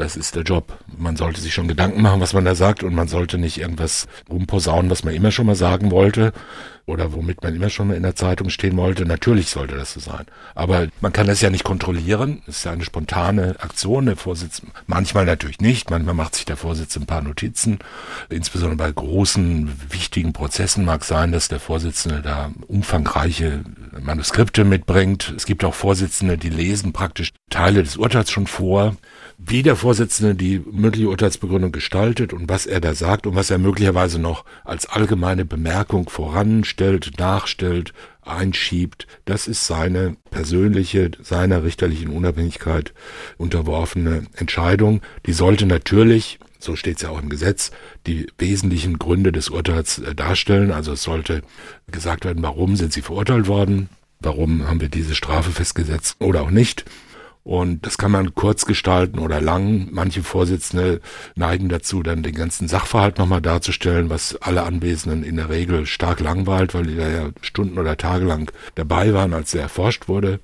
Das 0.00 0.16
ist 0.16 0.34
der 0.34 0.44
Job. 0.44 0.78
Man 0.96 1.16
sollte 1.16 1.42
sich 1.42 1.52
schon 1.52 1.68
Gedanken 1.68 2.00
machen, 2.00 2.22
was 2.22 2.32
man 2.32 2.46
da 2.46 2.54
sagt 2.54 2.82
und 2.82 2.94
man 2.94 3.06
sollte 3.06 3.36
nicht 3.36 3.58
irgendwas 3.58 4.08
rumposaunen, 4.30 4.90
was 4.90 5.04
man 5.04 5.12
immer 5.12 5.30
schon 5.30 5.44
mal 5.44 5.54
sagen 5.54 5.90
wollte 5.90 6.32
oder 6.86 7.12
womit 7.12 7.42
man 7.42 7.54
immer 7.54 7.68
schon 7.68 7.88
mal 7.88 7.96
in 7.98 8.02
der 8.02 8.16
Zeitung 8.16 8.48
stehen 8.48 8.78
wollte. 8.78 9.04
Natürlich 9.04 9.50
sollte 9.50 9.76
das 9.76 9.92
so 9.92 10.00
sein. 10.00 10.24
Aber 10.54 10.88
man 11.02 11.12
kann 11.12 11.26
das 11.26 11.42
ja 11.42 11.50
nicht 11.50 11.64
kontrollieren. 11.64 12.40
Es 12.46 12.58
ist 12.58 12.64
ja 12.64 12.72
eine 12.72 12.84
spontane 12.84 13.56
Aktion. 13.60 14.06
Der 14.06 14.16
Vorsitzende, 14.16 14.72
manchmal 14.86 15.26
natürlich 15.26 15.60
nicht. 15.60 15.90
Manchmal 15.90 16.14
macht 16.14 16.34
sich 16.34 16.46
der 16.46 16.56
Vorsitzende 16.56 17.04
ein 17.04 17.06
paar 17.06 17.22
Notizen. 17.22 17.78
Insbesondere 18.30 18.78
bei 18.78 18.90
großen, 18.90 19.70
wichtigen 19.90 20.32
Prozessen 20.32 20.86
mag 20.86 21.04
sein, 21.04 21.30
dass 21.30 21.48
der 21.48 21.60
Vorsitzende 21.60 22.22
da 22.22 22.52
umfangreiche 22.68 23.64
Manuskripte 24.00 24.64
mitbringt. 24.64 25.34
Es 25.36 25.44
gibt 25.44 25.62
auch 25.62 25.74
Vorsitzende, 25.74 26.38
die 26.38 26.48
lesen 26.48 26.94
praktisch 26.94 27.32
Teile 27.50 27.82
des 27.82 27.96
Urteils 27.96 28.30
schon 28.30 28.46
vor 28.46 28.96
wie 29.46 29.62
der 29.62 29.76
Vorsitzende 29.76 30.34
die 30.34 30.58
mündliche 30.70 31.08
Urteilsbegründung 31.08 31.72
gestaltet 31.72 32.32
und 32.32 32.48
was 32.48 32.66
er 32.66 32.80
da 32.80 32.94
sagt 32.94 33.26
und 33.26 33.34
was 33.34 33.50
er 33.50 33.58
möglicherweise 33.58 34.18
noch 34.18 34.44
als 34.64 34.86
allgemeine 34.86 35.44
Bemerkung 35.44 36.08
voranstellt, 36.10 37.12
nachstellt, 37.18 37.94
einschiebt, 38.22 39.06
das 39.24 39.48
ist 39.48 39.66
seine 39.66 40.16
persönliche, 40.30 41.10
seiner 41.22 41.64
richterlichen 41.64 42.10
Unabhängigkeit 42.10 42.92
unterworfene 43.38 44.24
Entscheidung. 44.36 45.00
Die 45.24 45.32
sollte 45.32 45.64
natürlich, 45.64 46.38
so 46.58 46.76
steht 46.76 46.96
es 46.96 47.02
ja 47.02 47.08
auch 47.08 47.22
im 47.22 47.30
Gesetz, 47.30 47.70
die 48.06 48.26
wesentlichen 48.36 48.98
Gründe 48.98 49.32
des 49.32 49.48
Urteils 49.48 49.98
äh, 50.00 50.14
darstellen. 50.14 50.70
Also 50.70 50.92
es 50.92 51.02
sollte 51.02 51.42
gesagt 51.90 52.26
werden, 52.26 52.42
warum 52.42 52.76
sind 52.76 52.92
sie 52.92 53.02
verurteilt 53.02 53.48
worden, 53.48 53.88
warum 54.20 54.68
haben 54.68 54.82
wir 54.82 54.90
diese 54.90 55.14
Strafe 55.14 55.50
festgesetzt 55.50 56.16
oder 56.18 56.42
auch 56.42 56.50
nicht. 56.50 56.84
Und 57.42 57.86
das 57.86 57.96
kann 57.96 58.10
man 58.10 58.34
kurz 58.34 58.66
gestalten 58.66 59.18
oder 59.18 59.40
lang. 59.40 59.88
Manche 59.92 60.22
Vorsitzende 60.22 61.00
neigen 61.36 61.70
dazu, 61.70 62.02
dann 62.02 62.22
den 62.22 62.34
ganzen 62.34 62.68
Sachverhalt 62.68 63.18
nochmal 63.18 63.40
darzustellen, 63.40 64.10
was 64.10 64.36
alle 64.36 64.64
Anwesenden 64.64 65.22
in 65.22 65.36
der 65.36 65.48
Regel 65.48 65.86
stark 65.86 66.20
langweilt, 66.20 66.74
weil 66.74 66.84
die 66.84 66.96
da 66.96 67.08
ja 67.08 67.30
Stunden 67.40 67.78
oder 67.78 67.96
Tage 67.96 68.26
lang 68.26 68.52
dabei 68.74 69.14
waren, 69.14 69.32
als 69.32 69.54
er 69.54 69.62
erforscht 69.62 70.06
wurde, 70.06 70.38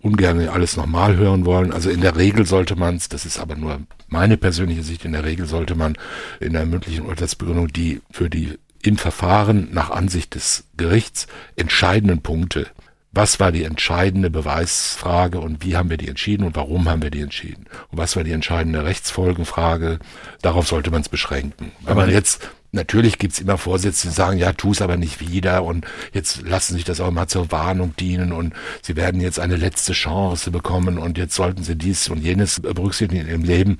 ungern 0.00 0.48
alles 0.48 0.76
nochmal 0.76 1.16
hören 1.16 1.44
wollen. 1.44 1.72
Also 1.72 1.88
in 1.88 2.00
der 2.00 2.16
Regel 2.16 2.44
sollte 2.46 2.74
man 2.74 2.96
es, 2.96 3.08
das 3.08 3.26
ist 3.26 3.38
aber 3.38 3.54
nur 3.54 3.80
meine 4.08 4.36
persönliche 4.36 4.82
Sicht, 4.82 5.04
in 5.04 5.12
der 5.12 5.24
Regel 5.24 5.46
sollte 5.46 5.76
man 5.76 5.96
in 6.40 6.52
der 6.52 6.66
mündlichen 6.66 7.06
Urteilsbegründung 7.06 7.68
die 7.68 8.00
für 8.10 8.28
die 8.28 8.58
im 8.82 8.96
Verfahren 8.96 9.68
nach 9.72 9.90
Ansicht 9.90 10.34
des 10.34 10.64
Gerichts 10.76 11.26
entscheidenden 11.54 12.22
Punkte 12.22 12.66
was 13.12 13.40
war 13.40 13.50
die 13.50 13.64
entscheidende 13.64 14.30
Beweisfrage 14.30 15.40
und 15.40 15.64
wie 15.64 15.76
haben 15.76 15.90
wir 15.90 15.96
die 15.96 16.08
entschieden 16.08 16.44
und 16.44 16.54
warum 16.54 16.88
haben 16.88 17.02
wir 17.02 17.10
die 17.10 17.22
entschieden? 17.22 17.66
Und 17.90 17.98
was 17.98 18.14
war 18.16 18.22
die 18.22 18.32
entscheidende 18.32 18.84
Rechtsfolgenfrage? 18.84 19.98
Darauf 20.42 20.68
sollte 20.68 20.90
man 20.90 21.00
es 21.00 21.08
beschränken. 21.08 21.72
Wenn 21.80 21.96
man 21.96 22.10
jetzt 22.10 22.48
Natürlich 22.72 23.18
gibt's 23.18 23.40
immer 23.40 23.58
Vorsätze, 23.58 24.06
die 24.06 24.14
sagen, 24.14 24.38
ja, 24.38 24.52
tu 24.52 24.70
es 24.70 24.80
aber 24.80 24.96
nicht 24.96 25.20
wieder 25.20 25.64
und 25.64 25.86
jetzt 26.12 26.42
lassen 26.42 26.74
sich 26.74 26.84
das 26.84 27.00
auch 27.00 27.10
mal 27.10 27.26
zur 27.26 27.50
Warnung 27.50 27.96
dienen 27.96 28.32
und 28.32 28.54
sie 28.80 28.94
werden 28.94 29.20
jetzt 29.20 29.40
eine 29.40 29.56
letzte 29.56 29.92
Chance 29.92 30.52
bekommen 30.52 30.96
und 30.96 31.18
jetzt 31.18 31.34
sollten 31.34 31.64
sie 31.64 31.74
dies 31.74 32.08
und 32.08 32.22
jenes 32.22 32.60
berücksichtigen 32.60 33.26
im 33.26 33.42
Leben. 33.42 33.78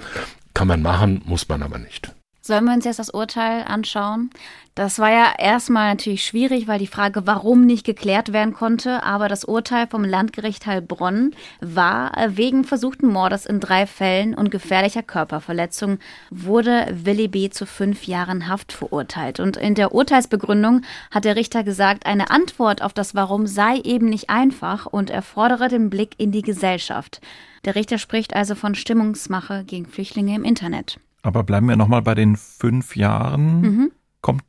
Kann 0.54 0.66
man 0.66 0.82
machen, 0.82 1.22
muss 1.24 1.48
man 1.48 1.62
aber 1.62 1.78
nicht. 1.78 2.12
Sollen 2.50 2.64
wir 2.64 2.74
uns 2.74 2.84
jetzt 2.84 2.98
das 2.98 3.10
Urteil 3.10 3.62
anschauen? 3.62 4.28
Das 4.74 4.98
war 4.98 5.08
ja 5.08 5.34
erstmal 5.38 5.88
natürlich 5.88 6.24
schwierig, 6.24 6.66
weil 6.66 6.80
die 6.80 6.88
Frage, 6.88 7.24
warum 7.24 7.64
nicht 7.64 7.86
geklärt 7.86 8.32
werden 8.32 8.54
konnte. 8.54 9.04
Aber 9.04 9.28
das 9.28 9.44
Urteil 9.44 9.86
vom 9.86 10.02
Landgericht 10.02 10.66
Heilbronn 10.66 11.30
war, 11.60 12.10
wegen 12.30 12.64
versuchten 12.64 13.06
Mordes 13.06 13.46
in 13.46 13.60
drei 13.60 13.86
Fällen 13.86 14.34
und 14.34 14.50
gefährlicher 14.50 15.04
Körperverletzung 15.04 16.00
wurde 16.32 16.88
Willi 16.90 17.28
B. 17.28 17.50
zu 17.50 17.66
fünf 17.66 18.08
Jahren 18.08 18.48
Haft 18.48 18.72
verurteilt. 18.72 19.38
Und 19.38 19.56
in 19.56 19.76
der 19.76 19.94
Urteilsbegründung 19.94 20.82
hat 21.12 21.26
der 21.26 21.36
Richter 21.36 21.62
gesagt, 21.62 22.04
eine 22.04 22.32
Antwort 22.32 22.82
auf 22.82 22.92
das 22.92 23.14
Warum 23.14 23.46
sei 23.46 23.76
eben 23.76 24.06
nicht 24.08 24.28
einfach 24.28 24.86
und 24.86 25.10
er 25.10 25.22
fordere 25.22 25.68
den 25.68 25.88
Blick 25.88 26.16
in 26.18 26.32
die 26.32 26.42
Gesellschaft. 26.42 27.20
Der 27.64 27.76
Richter 27.76 27.98
spricht 27.98 28.34
also 28.34 28.56
von 28.56 28.74
Stimmungsmache 28.74 29.62
gegen 29.62 29.86
Flüchtlinge 29.86 30.34
im 30.34 30.42
Internet. 30.42 30.98
Aber 31.22 31.42
bleiben 31.42 31.68
wir 31.68 31.76
nochmal 31.76 32.02
bei 32.02 32.14
den 32.14 32.36
fünf 32.36 32.96
Jahren. 32.96 33.60
Mhm. 33.60 33.92
Kommt 34.20 34.42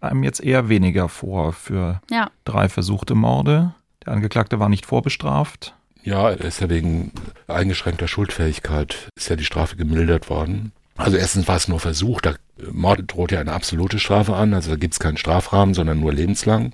einem 0.00 0.22
jetzt 0.22 0.42
eher 0.42 0.68
weniger 0.68 1.08
vor 1.08 1.52
für 1.52 2.00
ja. 2.10 2.30
drei 2.44 2.68
versuchte 2.68 3.14
Morde. 3.14 3.74
Der 4.04 4.14
Angeklagte 4.14 4.58
war 4.58 4.68
nicht 4.68 4.86
vorbestraft. 4.86 5.74
Ja, 6.02 6.30
er 6.30 6.40
ist 6.40 6.60
ja 6.60 6.70
wegen 6.70 7.12
eingeschränkter 7.46 8.08
Schuldfähigkeit, 8.08 9.10
ist 9.16 9.28
ja 9.28 9.36
die 9.36 9.44
Strafe 9.44 9.76
gemildert 9.76 10.30
worden. 10.30 10.72
Also 10.96 11.16
erstens 11.16 11.48
war 11.48 11.56
es 11.56 11.68
nur 11.68 11.80
Versuch, 11.80 12.20
da 12.20 12.34
Mord 12.70 13.02
droht 13.06 13.32
ja 13.32 13.40
eine 13.40 13.52
absolute 13.52 13.98
Strafe 13.98 14.34
an, 14.34 14.52
also 14.52 14.70
da 14.70 14.76
gibt 14.76 14.94
es 14.94 15.00
keinen 15.00 15.16
Strafrahmen, 15.16 15.74
sondern 15.74 16.00
nur 16.00 16.12
lebenslang. 16.12 16.72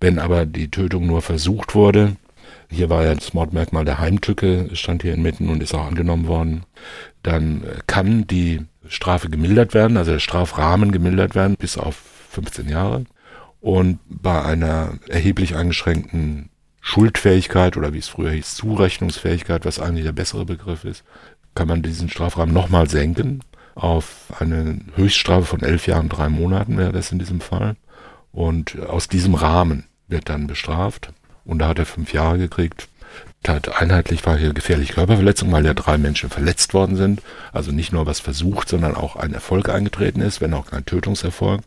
Wenn 0.00 0.18
aber 0.18 0.46
die 0.46 0.70
Tötung 0.70 1.06
nur 1.06 1.22
versucht 1.22 1.74
wurde, 1.74 2.16
hier 2.70 2.90
war 2.90 3.04
ja 3.04 3.14
das 3.14 3.34
Mordmerkmal 3.34 3.84
der 3.84 3.98
Heimtücke, 3.98 4.70
stand 4.74 5.02
hier 5.02 5.14
inmitten 5.14 5.48
und 5.48 5.62
ist 5.62 5.74
auch 5.74 5.86
angenommen 5.86 6.26
worden, 6.26 6.64
dann 7.22 7.62
kann 7.86 8.26
die 8.26 8.64
Strafe 8.88 9.28
gemildert 9.28 9.74
werden, 9.74 9.96
also 9.96 10.12
der 10.12 10.18
Strafrahmen 10.18 10.92
gemildert 10.92 11.34
werden 11.34 11.56
bis 11.58 11.78
auf 11.78 11.96
15 12.30 12.68
Jahre. 12.68 13.04
Und 13.60 13.98
bei 14.08 14.42
einer 14.42 14.94
erheblich 15.08 15.56
eingeschränkten 15.56 16.50
Schuldfähigkeit 16.80 17.76
oder 17.76 17.92
wie 17.92 17.98
es 17.98 18.08
früher 18.08 18.30
hieß, 18.30 18.54
Zurechnungsfähigkeit, 18.54 19.64
was 19.64 19.80
eigentlich 19.80 20.04
der 20.04 20.12
bessere 20.12 20.44
Begriff 20.44 20.84
ist, 20.84 21.04
kann 21.54 21.68
man 21.68 21.82
diesen 21.82 22.08
Strafrahmen 22.08 22.54
nochmal 22.54 22.88
senken 22.88 23.40
auf 23.78 24.32
eine 24.38 24.80
Höchststrafe 24.96 25.44
von 25.44 25.62
elf 25.62 25.86
Jahren, 25.86 26.08
drei 26.08 26.28
Monaten 26.28 26.76
wäre 26.76 26.92
das 26.92 27.12
in 27.12 27.18
diesem 27.18 27.40
Fall. 27.40 27.76
Und 28.32 28.78
aus 28.80 29.08
diesem 29.08 29.34
Rahmen 29.34 29.84
wird 30.08 30.28
dann 30.28 30.46
bestraft. 30.46 31.12
Und 31.44 31.60
da 31.60 31.68
hat 31.68 31.78
er 31.78 31.86
fünf 31.86 32.12
Jahre 32.12 32.38
gekriegt. 32.38 32.88
Einheitlich 33.46 34.26
war 34.26 34.36
hier 34.36 34.52
gefährliche 34.52 34.94
Körperverletzung, 34.94 35.50
weil 35.52 35.64
ja 35.64 35.72
drei 35.72 35.96
Menschen 35.96 36.28
verletzt 36.28 36.74
worden 36.74 36.96
sind. 36.96 37.22
Also 37.52 37.72
nicht 37.72 37.92
nur 37.92 38.04
was 38.04 38.20
versucht, 38.20 38.68
sondern 38.68 38.94
auch 38.94 39.16
ein 39.16 39.32
Erfolg 39.32 39.70
eingetreten 39.70 40.20
ist, 40.20 40.40
wenn 40.40 40.52
auch 40.52 40.66
kein 40.66 40.84
Tötungserfolg. 40.84 41.62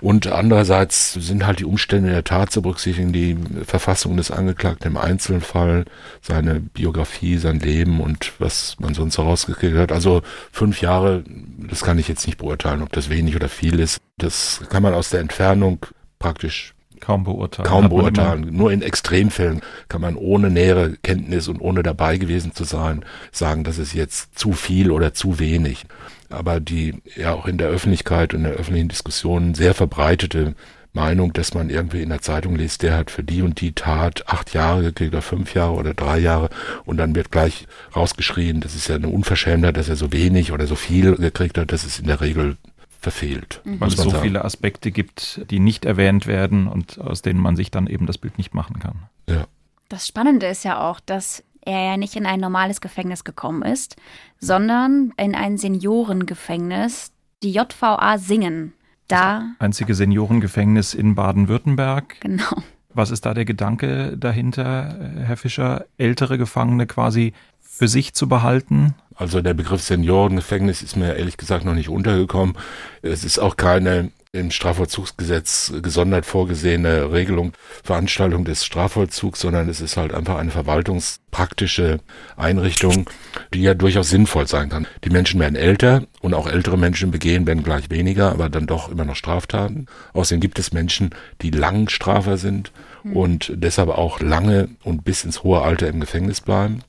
Und 0.00 0.26
andererseits 0.26 1.12
sind 1.12 1.46
halt 1.46 1.60
die 1.60 1.64
Umstände 1.64 2.10
der 2.10 2.24
Tat 2.24 2.50
zu 2.50 2.62
berücksichtigen, 2.62 3.12
die 3.12 3.38
Verfassung 3.64 4.16
des 4.16 4.32
Angeklagten 4.32 4.88
im 4.88 4.96
Einzelfall, 4.96 5.84
seine 6.22 6.58
Biografie, 6.58 7.36
sein 7.36 7.60
Leben 7.60 8.00
und 8.00 8.32
was 8.40 8.76
man 8.80 8.94
sonst 8.94 9.18
herausgekriegt 9.18 9.76
hat. 9.76 9.92
Also 9.92 10.22
fünf 10.50 10.80
Jahre, 10.80 11.22
das 11.70 11.82
kann 11.82 11.98
ich 11.98 12.08
jetzt 12.08 12.26
nicht 12.26 12.38
beurteilen, 12.38 12.82
ob 12.82 12.90
das 12.90 13.10
wenig 13.10 13.36
oder 13.36 13.48
viel 13.48 13.78
ist. 13.78 14.00
Das 14.18 14.60
kann 14.70 14.82
man 14.82 14.94
aus 14.94 15.10
der 15.10 15.20
Entfernung 15.20 15.86
praktisch 16.18 16.74
Kaum 17.02 17.24
beurteilen. 17.24 17.68
Kaum 17.68 17.88
beurteilen. 17.88 18.48
Nur 18.52 18.70
in 18.70 18.80
Extremfällen 18.80 19.60
kann 19.88 20.00
man 20.00 20.14
ohne 20.14 20.50
nähere 20.50 20.92
Kenntnis 21.02 21.48
und 21.48 21.60
ohne 21.60 21.82
dabei 21.82 22.16
gewesen 22.16 22.54
zu 22.54 22.62
sein 22.62 23.04
sagen, 23.32 23.64
das 23.64 23.78
ist 23.78 23.92
jetzt 23.92 24.38
zu 24.38 24.52
viel 24.52 24.92
oder 24.92 25.12
zu 25.12 25.40
wenig. 25.40 25.84
Aber 26.30 26.60
die 26.60 26.94
ja 27.16 27.32
auch 27.34 27.46
in 27.48 27.58
der 27.58 27.68
Öffentlichkeit 27.68 28.34
und 28.34 28.44
in 28.44 28.44
der 28.44 28.52
öffentlichen 28.52 28.88
Diskussion 28.88 29.54
sehr 29.54 29.74
verbreitete 29.74 30.54
Meinung, 30.92 31.32
dass 31.32 31.54
man 31.54 31.70
irgendwie 31.70 32.02
in 32.02 32.10
der 32.10 32.20
Zeitung 32.20 32.54
liest, 32.54 32.82
der 32.82 32.96
hat 32.96 33.10
für 33.10 33.24
die 33.24 33.42
und 33.42 33.60
die 33.60 33.72
Tat 33.72 34.28
acht 34.28 34.54
Jahre 34.54 34.82
gekriegt 34.82 35.12
oder 35.12 35.22
fünf 35.22 35.54
Jahre 35.54 35.72
oder 35.72 35.94
drei 35.94 36.18
Jahre 36.18 36.50
und 36.84 36.98
dann 36.98 37.16
wird 37.16 37.32
gleich 37.32 37.66
rausgeschrien, 37.96 38.60
das 38.60 38.76
ist 38.76 38.88
ja 38.88 38.94
eine 38.94 39.08
Unverschämtheit, 39.08 39.76
dass 39.76 39.88
er 39.88 39.96
so 39.96 40.12
wenig 40.12 40.52
oder 40.52 40.66
so 40.66 40.76
viel 40.76 41.16
gekriegt 41.16 41.58
hat, 41.58 41.72
das 41.72 41.84
ist 41.84 41.98
in 41.98 42.06
der 42.06 42.20
Regel 42.20 42.58
verfehlt. 43.02 43.60
Mhm. 43.64 43.80
Weil 43.80 43.88
es 43.88 43.96
so 43.96 44.10
sagen. 44.10 44.22
viele 44.22 44.44
Aspekte 44.44 44.90
gibt, 44.90 45.44
die 45.50 45.58
nicht 45.58 45.84
erwähnt 45.84 46.26
werden 46.26 46.68
und 46.68 47.00
aus 47.00 47.22
denen 47.22 47.40
man 47.40 47.56
sich 47.56 47.70
dann 47.70 47.86
eben 47.86 48.06
das 48.06 48.18
Bild 48.18 48.38
nicht 48.38 48.54
machen 48.54 48.78
kann. 48.78 49.02
Ja. 49.28 49.46
Das 49.88 50.06
Spannende 50.06 50.46
ist 50.46 50.64
ja 50.64 50.80
auch, 50.80 51.00
dass 51.00 51.44
er 51.60 51.84
ja 51.84 51.96
nicht 51.96 52.16
in 52.16 52.26
ein 52.26 52.40
normales 52.40 52.80
Gefängnis 52.80 53.24
gekommen 53.24 53.62
ist, 53.62 53.96
sondern 54.40 55.12
in 55.16 55.34
ein 55.34 55.58
Seniorengefängnis, 55.58 57.12
die 57.42 57.52
JVA 57.52 58.18
Singen. 58.18 58.72
Da. 59.08 59.42
Das 59.58 59.66
einzige 59.66 59.94
Seniorengefängnis 59.94 60.94
in 60.94 61.14
Baden-Württemberg. 61.14 62.20
Genau. 62.20 62.62
Was 62.94 63.10
ist 63.10 63.26
da 63.26 63.34
der 63.34 63.44
Gedanke 63.44 64.16
dahinter, 64.16 64.96
Herr 65.24 65.36
Fischer, 65.36 65.86
ältere 65.98 66.38
Gefangene 66.38 66.86
quasi 66.86 67.32
für 67.60 67.88
sich 67.88 68.14
zu 68.14 68.28
behalten? 68.28 68.94
Also 69.14 69.40
der 69.40 69.54
Begriff 69.54 69.82
Seniorengefängnis 69.82 70.82
ist 70.82 70.96
mir 70.96 71.14
ehrlich 71.14 71.36
gesagt 71.36 71.64
noch 71.64 71.74
nicht 71.74 71.88
untergekommen. 71.88 72.56
Es 73.02 73.24
ist 73.24 73.38
auch 73.38 73.56
keine 73.56 74.10
im 74.34 74.50
Strafvollzugsgesetz 74.50 75.74
gesondert 75.82 76.24
vorgesehene 76.24 77.12
Regelung, 77.12 77.52
Veranstaltung 77.84 78.46
des 78.46 78.64
Strafvollzugs, 78.64 79.40
sondern 79.40 79.68
es 79.68 79.82
ist 79.82 79.98
halt 79.98 80.14
einfach 80.14 80.38
eine 80.38 80.50
verwaltungspraktische 80.50 82.00
Einrichtung, 82.38 83.10
die 83.52 83.60
ja 83.60 83.74
durchaus 83.74 84.08
sinnvoll 84.08 84.46
sein 84.46 84.70
kann. 84.70 84.86
Die 85.04 85.10
Menschen 85.10 85.38
werden 85.38 85.54
älter 85.54 86.04
und 86.22 86.32
auch 86.32 86.46
ältere 86.46 86.78
Menschen 86.78 87.10
begehen, 87.10 87.46
werden 87.46 87.62
gleich 87.62 87.90
weniger, 87.90 88.32
aber 88.32 88.48
dann 88.48 88.66
doch 88.66 88.90
immer 88.90 89.04
noch 89.04 89.16
Straftaten. 89.16 89.84
Außerdem 90.14 90.40
gibt 90.40 90.58
es 90.58 90.72
Menschen, 90.72 91.10
die 91.42 91.50
Langstrafer 91.50 92.38
sind 92.38 92.72
hm. 93.02 93.14
und 93.14 93.52
deshalb 93.54 93.90
auch 93.90 94.20
lange 94.20 94.70
und 94.82 95.04
bis 95.04 95.24
ins 95.24 95.42
hohe 95.42 95.60
Alter 95.60 95.88
im 95.88 96.00
Gefängnis 96.00 96.40
bleiben. 96.40 96.80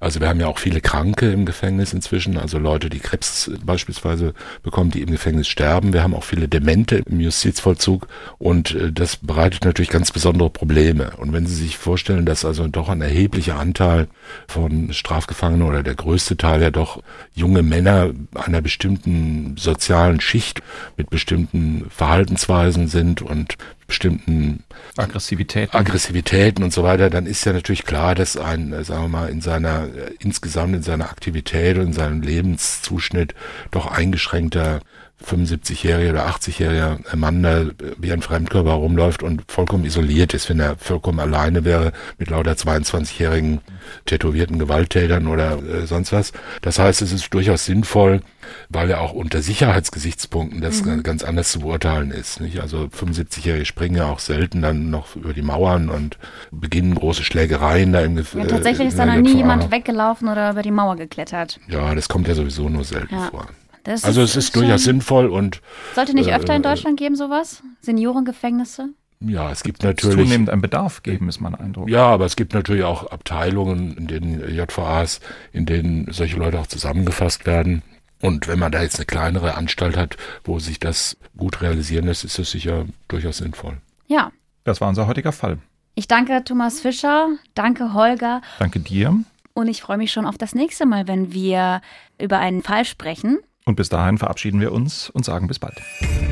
Also 0.00 0.20
wir 0.20 0.28
haben 0.28 0.40
ja 0.40 0.46
auch 0.46 0.58
viele 0.58 0.80
Kranke 0.80 1.30
im 1.30 1.46
Gefängnis 1.46 1.92
inzwischen, 1.92 2.36
also 2.36 2.58
Leute, 2.58 2.90
die 2.90 3.00
Krebs 3.00 3.50
beispielsweise 3.64 4.34
bekommen, 4.62 4.90
die 4.90 5.02
im 5.02 5.10
Gefängnis 5.10 5.48
sterben. 5.48 5.92
Wir 5.92 6.02
haben 6.02 6.14
auch 6.14 6.24
viele 6.24 6.48
Demente 6.48 7.02
im 7.06 7.20
Justizvollzug 7.20 8.06
und 8.38 8.74
äh, 8.74 8.92
das 8.92 9.16
bereitet 9.16 9.64
natürlich 9.64 9.90
ganz 9.90 10.12
besondere 10.12 10.50
Probleme. 10.50 11.12
Und 11.16 11.32
wenn 11.32 11.46
Sie 11.46 11.54
sich 11.54 11.78
vorstellen, 11.78 12.26
dass 12.26 12.44
also 12.44 12.66
doch 12.68 12.88
ein 12.88 13.00
erheblicher 13.00 13.58
Anteil 13.58 14.08
von 14.48 14.92
Strafgefangenen 14.92 15.66
oder 15.66 15.82
der 15.82 15.94
größte 15.94 16.36
Teil 16.36 16.62
ja 16.62 16.70
doch 16.70 17.02
junge 17.34 17.62
Männer 17.62 18.10
einer 18.34 18.62
bestimmten 18.62 19.56
sozialen 19.56 20.20
Schicht 20.20 20.62
mit 20.96 21.10
bestimmten 21.10 21.86
Verhaltensweisen 21.90 22.88
sind 22.88 23.22
und 23.22 23.56
bestimmten 23.90 24.62
Aggressivitäten. 24.96 25.76
Aggressivitäten 25.76 26.62
und 26.62 26.72
so 26.72 26.84
weiter, 26.84 27.10
dann 27.10 27.26
ist 27.26 27.44
ja 27.44 27.52
natürlich 27.52 27.84
klar, 27.84 28.14
dass 28.14 28.36
ein, 28.36 28.72
äh, 28.72 28.84
sagen 28.84 29.02
wir 29.02 29.08
mal, 29.08 29.28
in 29.28 29.40
seiner, 29.60 29.86
äh, 29.86 30.14
insgesamt 30.18 30.74
in 30.74 30.82
seiner 30.82 31.10
Aktivität 31.10 31.76
und 31.76 31.86
in 31.86 31.92
seinem 31.92 32.22
Lebenszuschnitt 32.22 33.34
doch 33.70 33.86
eingeschränkter 33.86 34.80
75-jähriger 35.24 36.10
oder 36.10 36.28
80-jähriger 36.28 37.16
Mann 37.16 37.42
da 37.42 37.66
wie 37.98 38.12
ein 38.12 38.22
Fremdkörper 38.22 38.72
rumläuft 38.72 39.22
und 39.22 39.42
vollkommen 39.48 39.84
isoliert 39.84 40.34
ist, 40.34 40.48
wenn 40.48 40.60
er 40.60 40.76
vollkommen 40.76 41.20
alleine 41.20 41.64
wäre 41.64 41.92
mit 42.18 42.30
lauter 42.30 42.52
22-jährigen 42.52 43.60
tätowierten 44.06 44.58
Gewalttätern 44.58 45.26
oder 45.26 45.58
äh, 45.62 45.86
sonst 45.86 46.12
was. 46.12 46.32
Das 46.62 46.78
heißt, 46.78 47.02
es 47.02 47.12
ist 47.12 47.32
durchaus 47.32 47.66
sinnvoll, 47.66 48.22
weil 48.68 48.90
er 48.90 49.00
auch 49.00 49.12
unter 49.12 49.42
Sicherheitsgesichtspunkten 49.42 50.60
das 50.60 50.84
mhm. 50.84 51.02
ganz 51.02 51.22
anders 51.22 51.52
zu 51.52 51.60
beurteilen 51.60 52.10
ist. 52.10 52.40
Nicht? 52.40 52.60
Also 52.60 52.84
75-Jährige 52.84 53.64
springen 53.64 53.96
ja 53.96 54.06
auch 54.06 54.18
selten 54.18 54.62
dann 54.62 54.90
noch 54.90 55.16
über 55.16 55.32
die 55.32 55.42
Mauern 55.42 55.88
und 55.88 56.18
beginnen 56.50 56.94
große 56.94 57.24
Schlägereien 57.24 57.92
da 57.92 58.00
im 58.00 58.16
Gefängnis. 58.16 58.50
Ja, 58.50 58.56
tatsächlich 58.56 58.88
ist 58.88 58.98
da 58.98 59.06
noch 59.06 59.16
nie 59.16 59.36
jemand 59.36 59.70
weggelaufen 59.70 60.28
oder 60.28 60.50
über 60.50 60.62
die 60.62 60.70
Mauer 60.70 60.96
geklettert. 60.96 61.60
Ja, 61.68 61.94
das 61.94 62.08
kommt 62.08 62.28
ja 62.28 62.34
sowieso 62.34 62.68
nur 62.68 62.84
selten 62.84 63.14
ja. 63.14 63.28
vor. 63.30 63.46
Das 63.84 64.04
also 64.04 64.22
es 64.22 64.36
ist 64.36 64.54
durchaus 64.56 64.84
sinnvoll 64.84 65.26
und 65.28 65.60
sollte 65.94 66.14
nicht 66.14 66.32
öfter 66.32 66.54
in 66.54 66.62
äh, 66.62 66.68
Deutschland 66.68 66.98
geben 66.98 67.16
sowas 67.16 67.62
Seniorengefängnisse. 67.80 68.90
Ja, 69.20 69.50
es 69.50 69.62
gibt 69.62 69.82
natürlich 69.82 70.16
zunehmend 70.16 70.48
einen 70.48 70.62
Bedarf 70.62 71.02
geben, 71.02 71.28
ist 71.28 71.40
mein 71.40 71.54
Eindruck. 71.54 71.90
Ja, 71.90 72.06
aber 72.06 72.24
es 72.24 72.36
gibt 72.36 72.54
natürlich 72.54 72.84
auch 72.84 73.10
Abteilungen 73.10 73.96
in 73.96 74.06
den 74.06 74.40
JVAs, 74.40 75.20
in 75.52 75.66
denen 75.66 76.10
solche 76.10 76.36
Leute 76.36 76.58
auch 76.58 76.66
zusammengefasst 76.66 77.46
werden. 77.46 77.82
Und 78.22 78.48
wenn 78.48 78.58
man 78.58 78.72
da 78.72 78.82
jetzt 78.82 78.96
eine 78.96 79.06
kleinere 79.06 79.54
Anstalt 79.56 79.96
hat, 79.96 80.16
wo 80.44 80.58
sich 80.58 80.78
das 80.78 81.18
gut 81.36 81.60
realisieren 81.60 82.06
lässt, 82.06 82.24
ist 82.24 82.38
das 82.38 82.50
sicher 82.50 82.86
durchaus 83.08 83.38
sinnvoll. 83.38 83.78
Ja. 84.06 84.32
Das 84.64 84.80
war 84.80 84.88
unser 84.88 85.06
heutiger 85.06 85.32
Fall. 85.32 85.58
Ich 85.94 86.08
danke 86.08 86.42
Thomas 86.44 86.80
Fischer, 86.80 87.28
danke 87.54 87.92
Holger. 87.92 88.40
Danke 88.58 88.80
dir. 88.80 89.22
Und 89.52 89.68
ich 89.68 89.82
freue 89.82 89.98
mich 89.98 90.12
schon 90.12 90.26
auf 90.26 90.38
das 90.38 90.54
nächste 90.54 90.86
Mal, 90.86 91.08
wenn 91.08 91.32
wir 91.32 91.82
über 92.18 92.38
einen 92.38 92.62
Fall 92.62 92.84
sprechen. 92.84 93.38
Und 93.66 93.76
bis 93.76 93.88
dahin 93.88 94.18
verabschieden 94.18 94.60
wir 94.60 94.72
uns 94.72 95.10
und 95.10 95.24
sagen 95.24 95.46
bis 95.46 95.58
bald. 95.58 95.80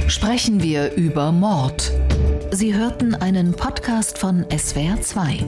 Sprechen 0.08 0.62
wir 0.62 0.94
über 0.94 1.32
Mord. 1.32 1.92
Sie 2.50 2.74
hörten 2.74 3.14
einen 3.14 3.52
Podcast 3.52 4.18
von 4.18 4.44
SWR2. 4.46 5.44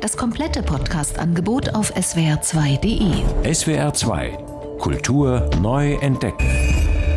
Das 0.00 0.16
komplette 0.16 0.62
Podcast-Angebot 0.62 1.74
auf 1.74 1.94
swr2.de. 1.96 3.50
SWR2 3.50 4.78
Kultur 4.80 5.50
neu 5.60 5.96
entdecken. 5.96 7.09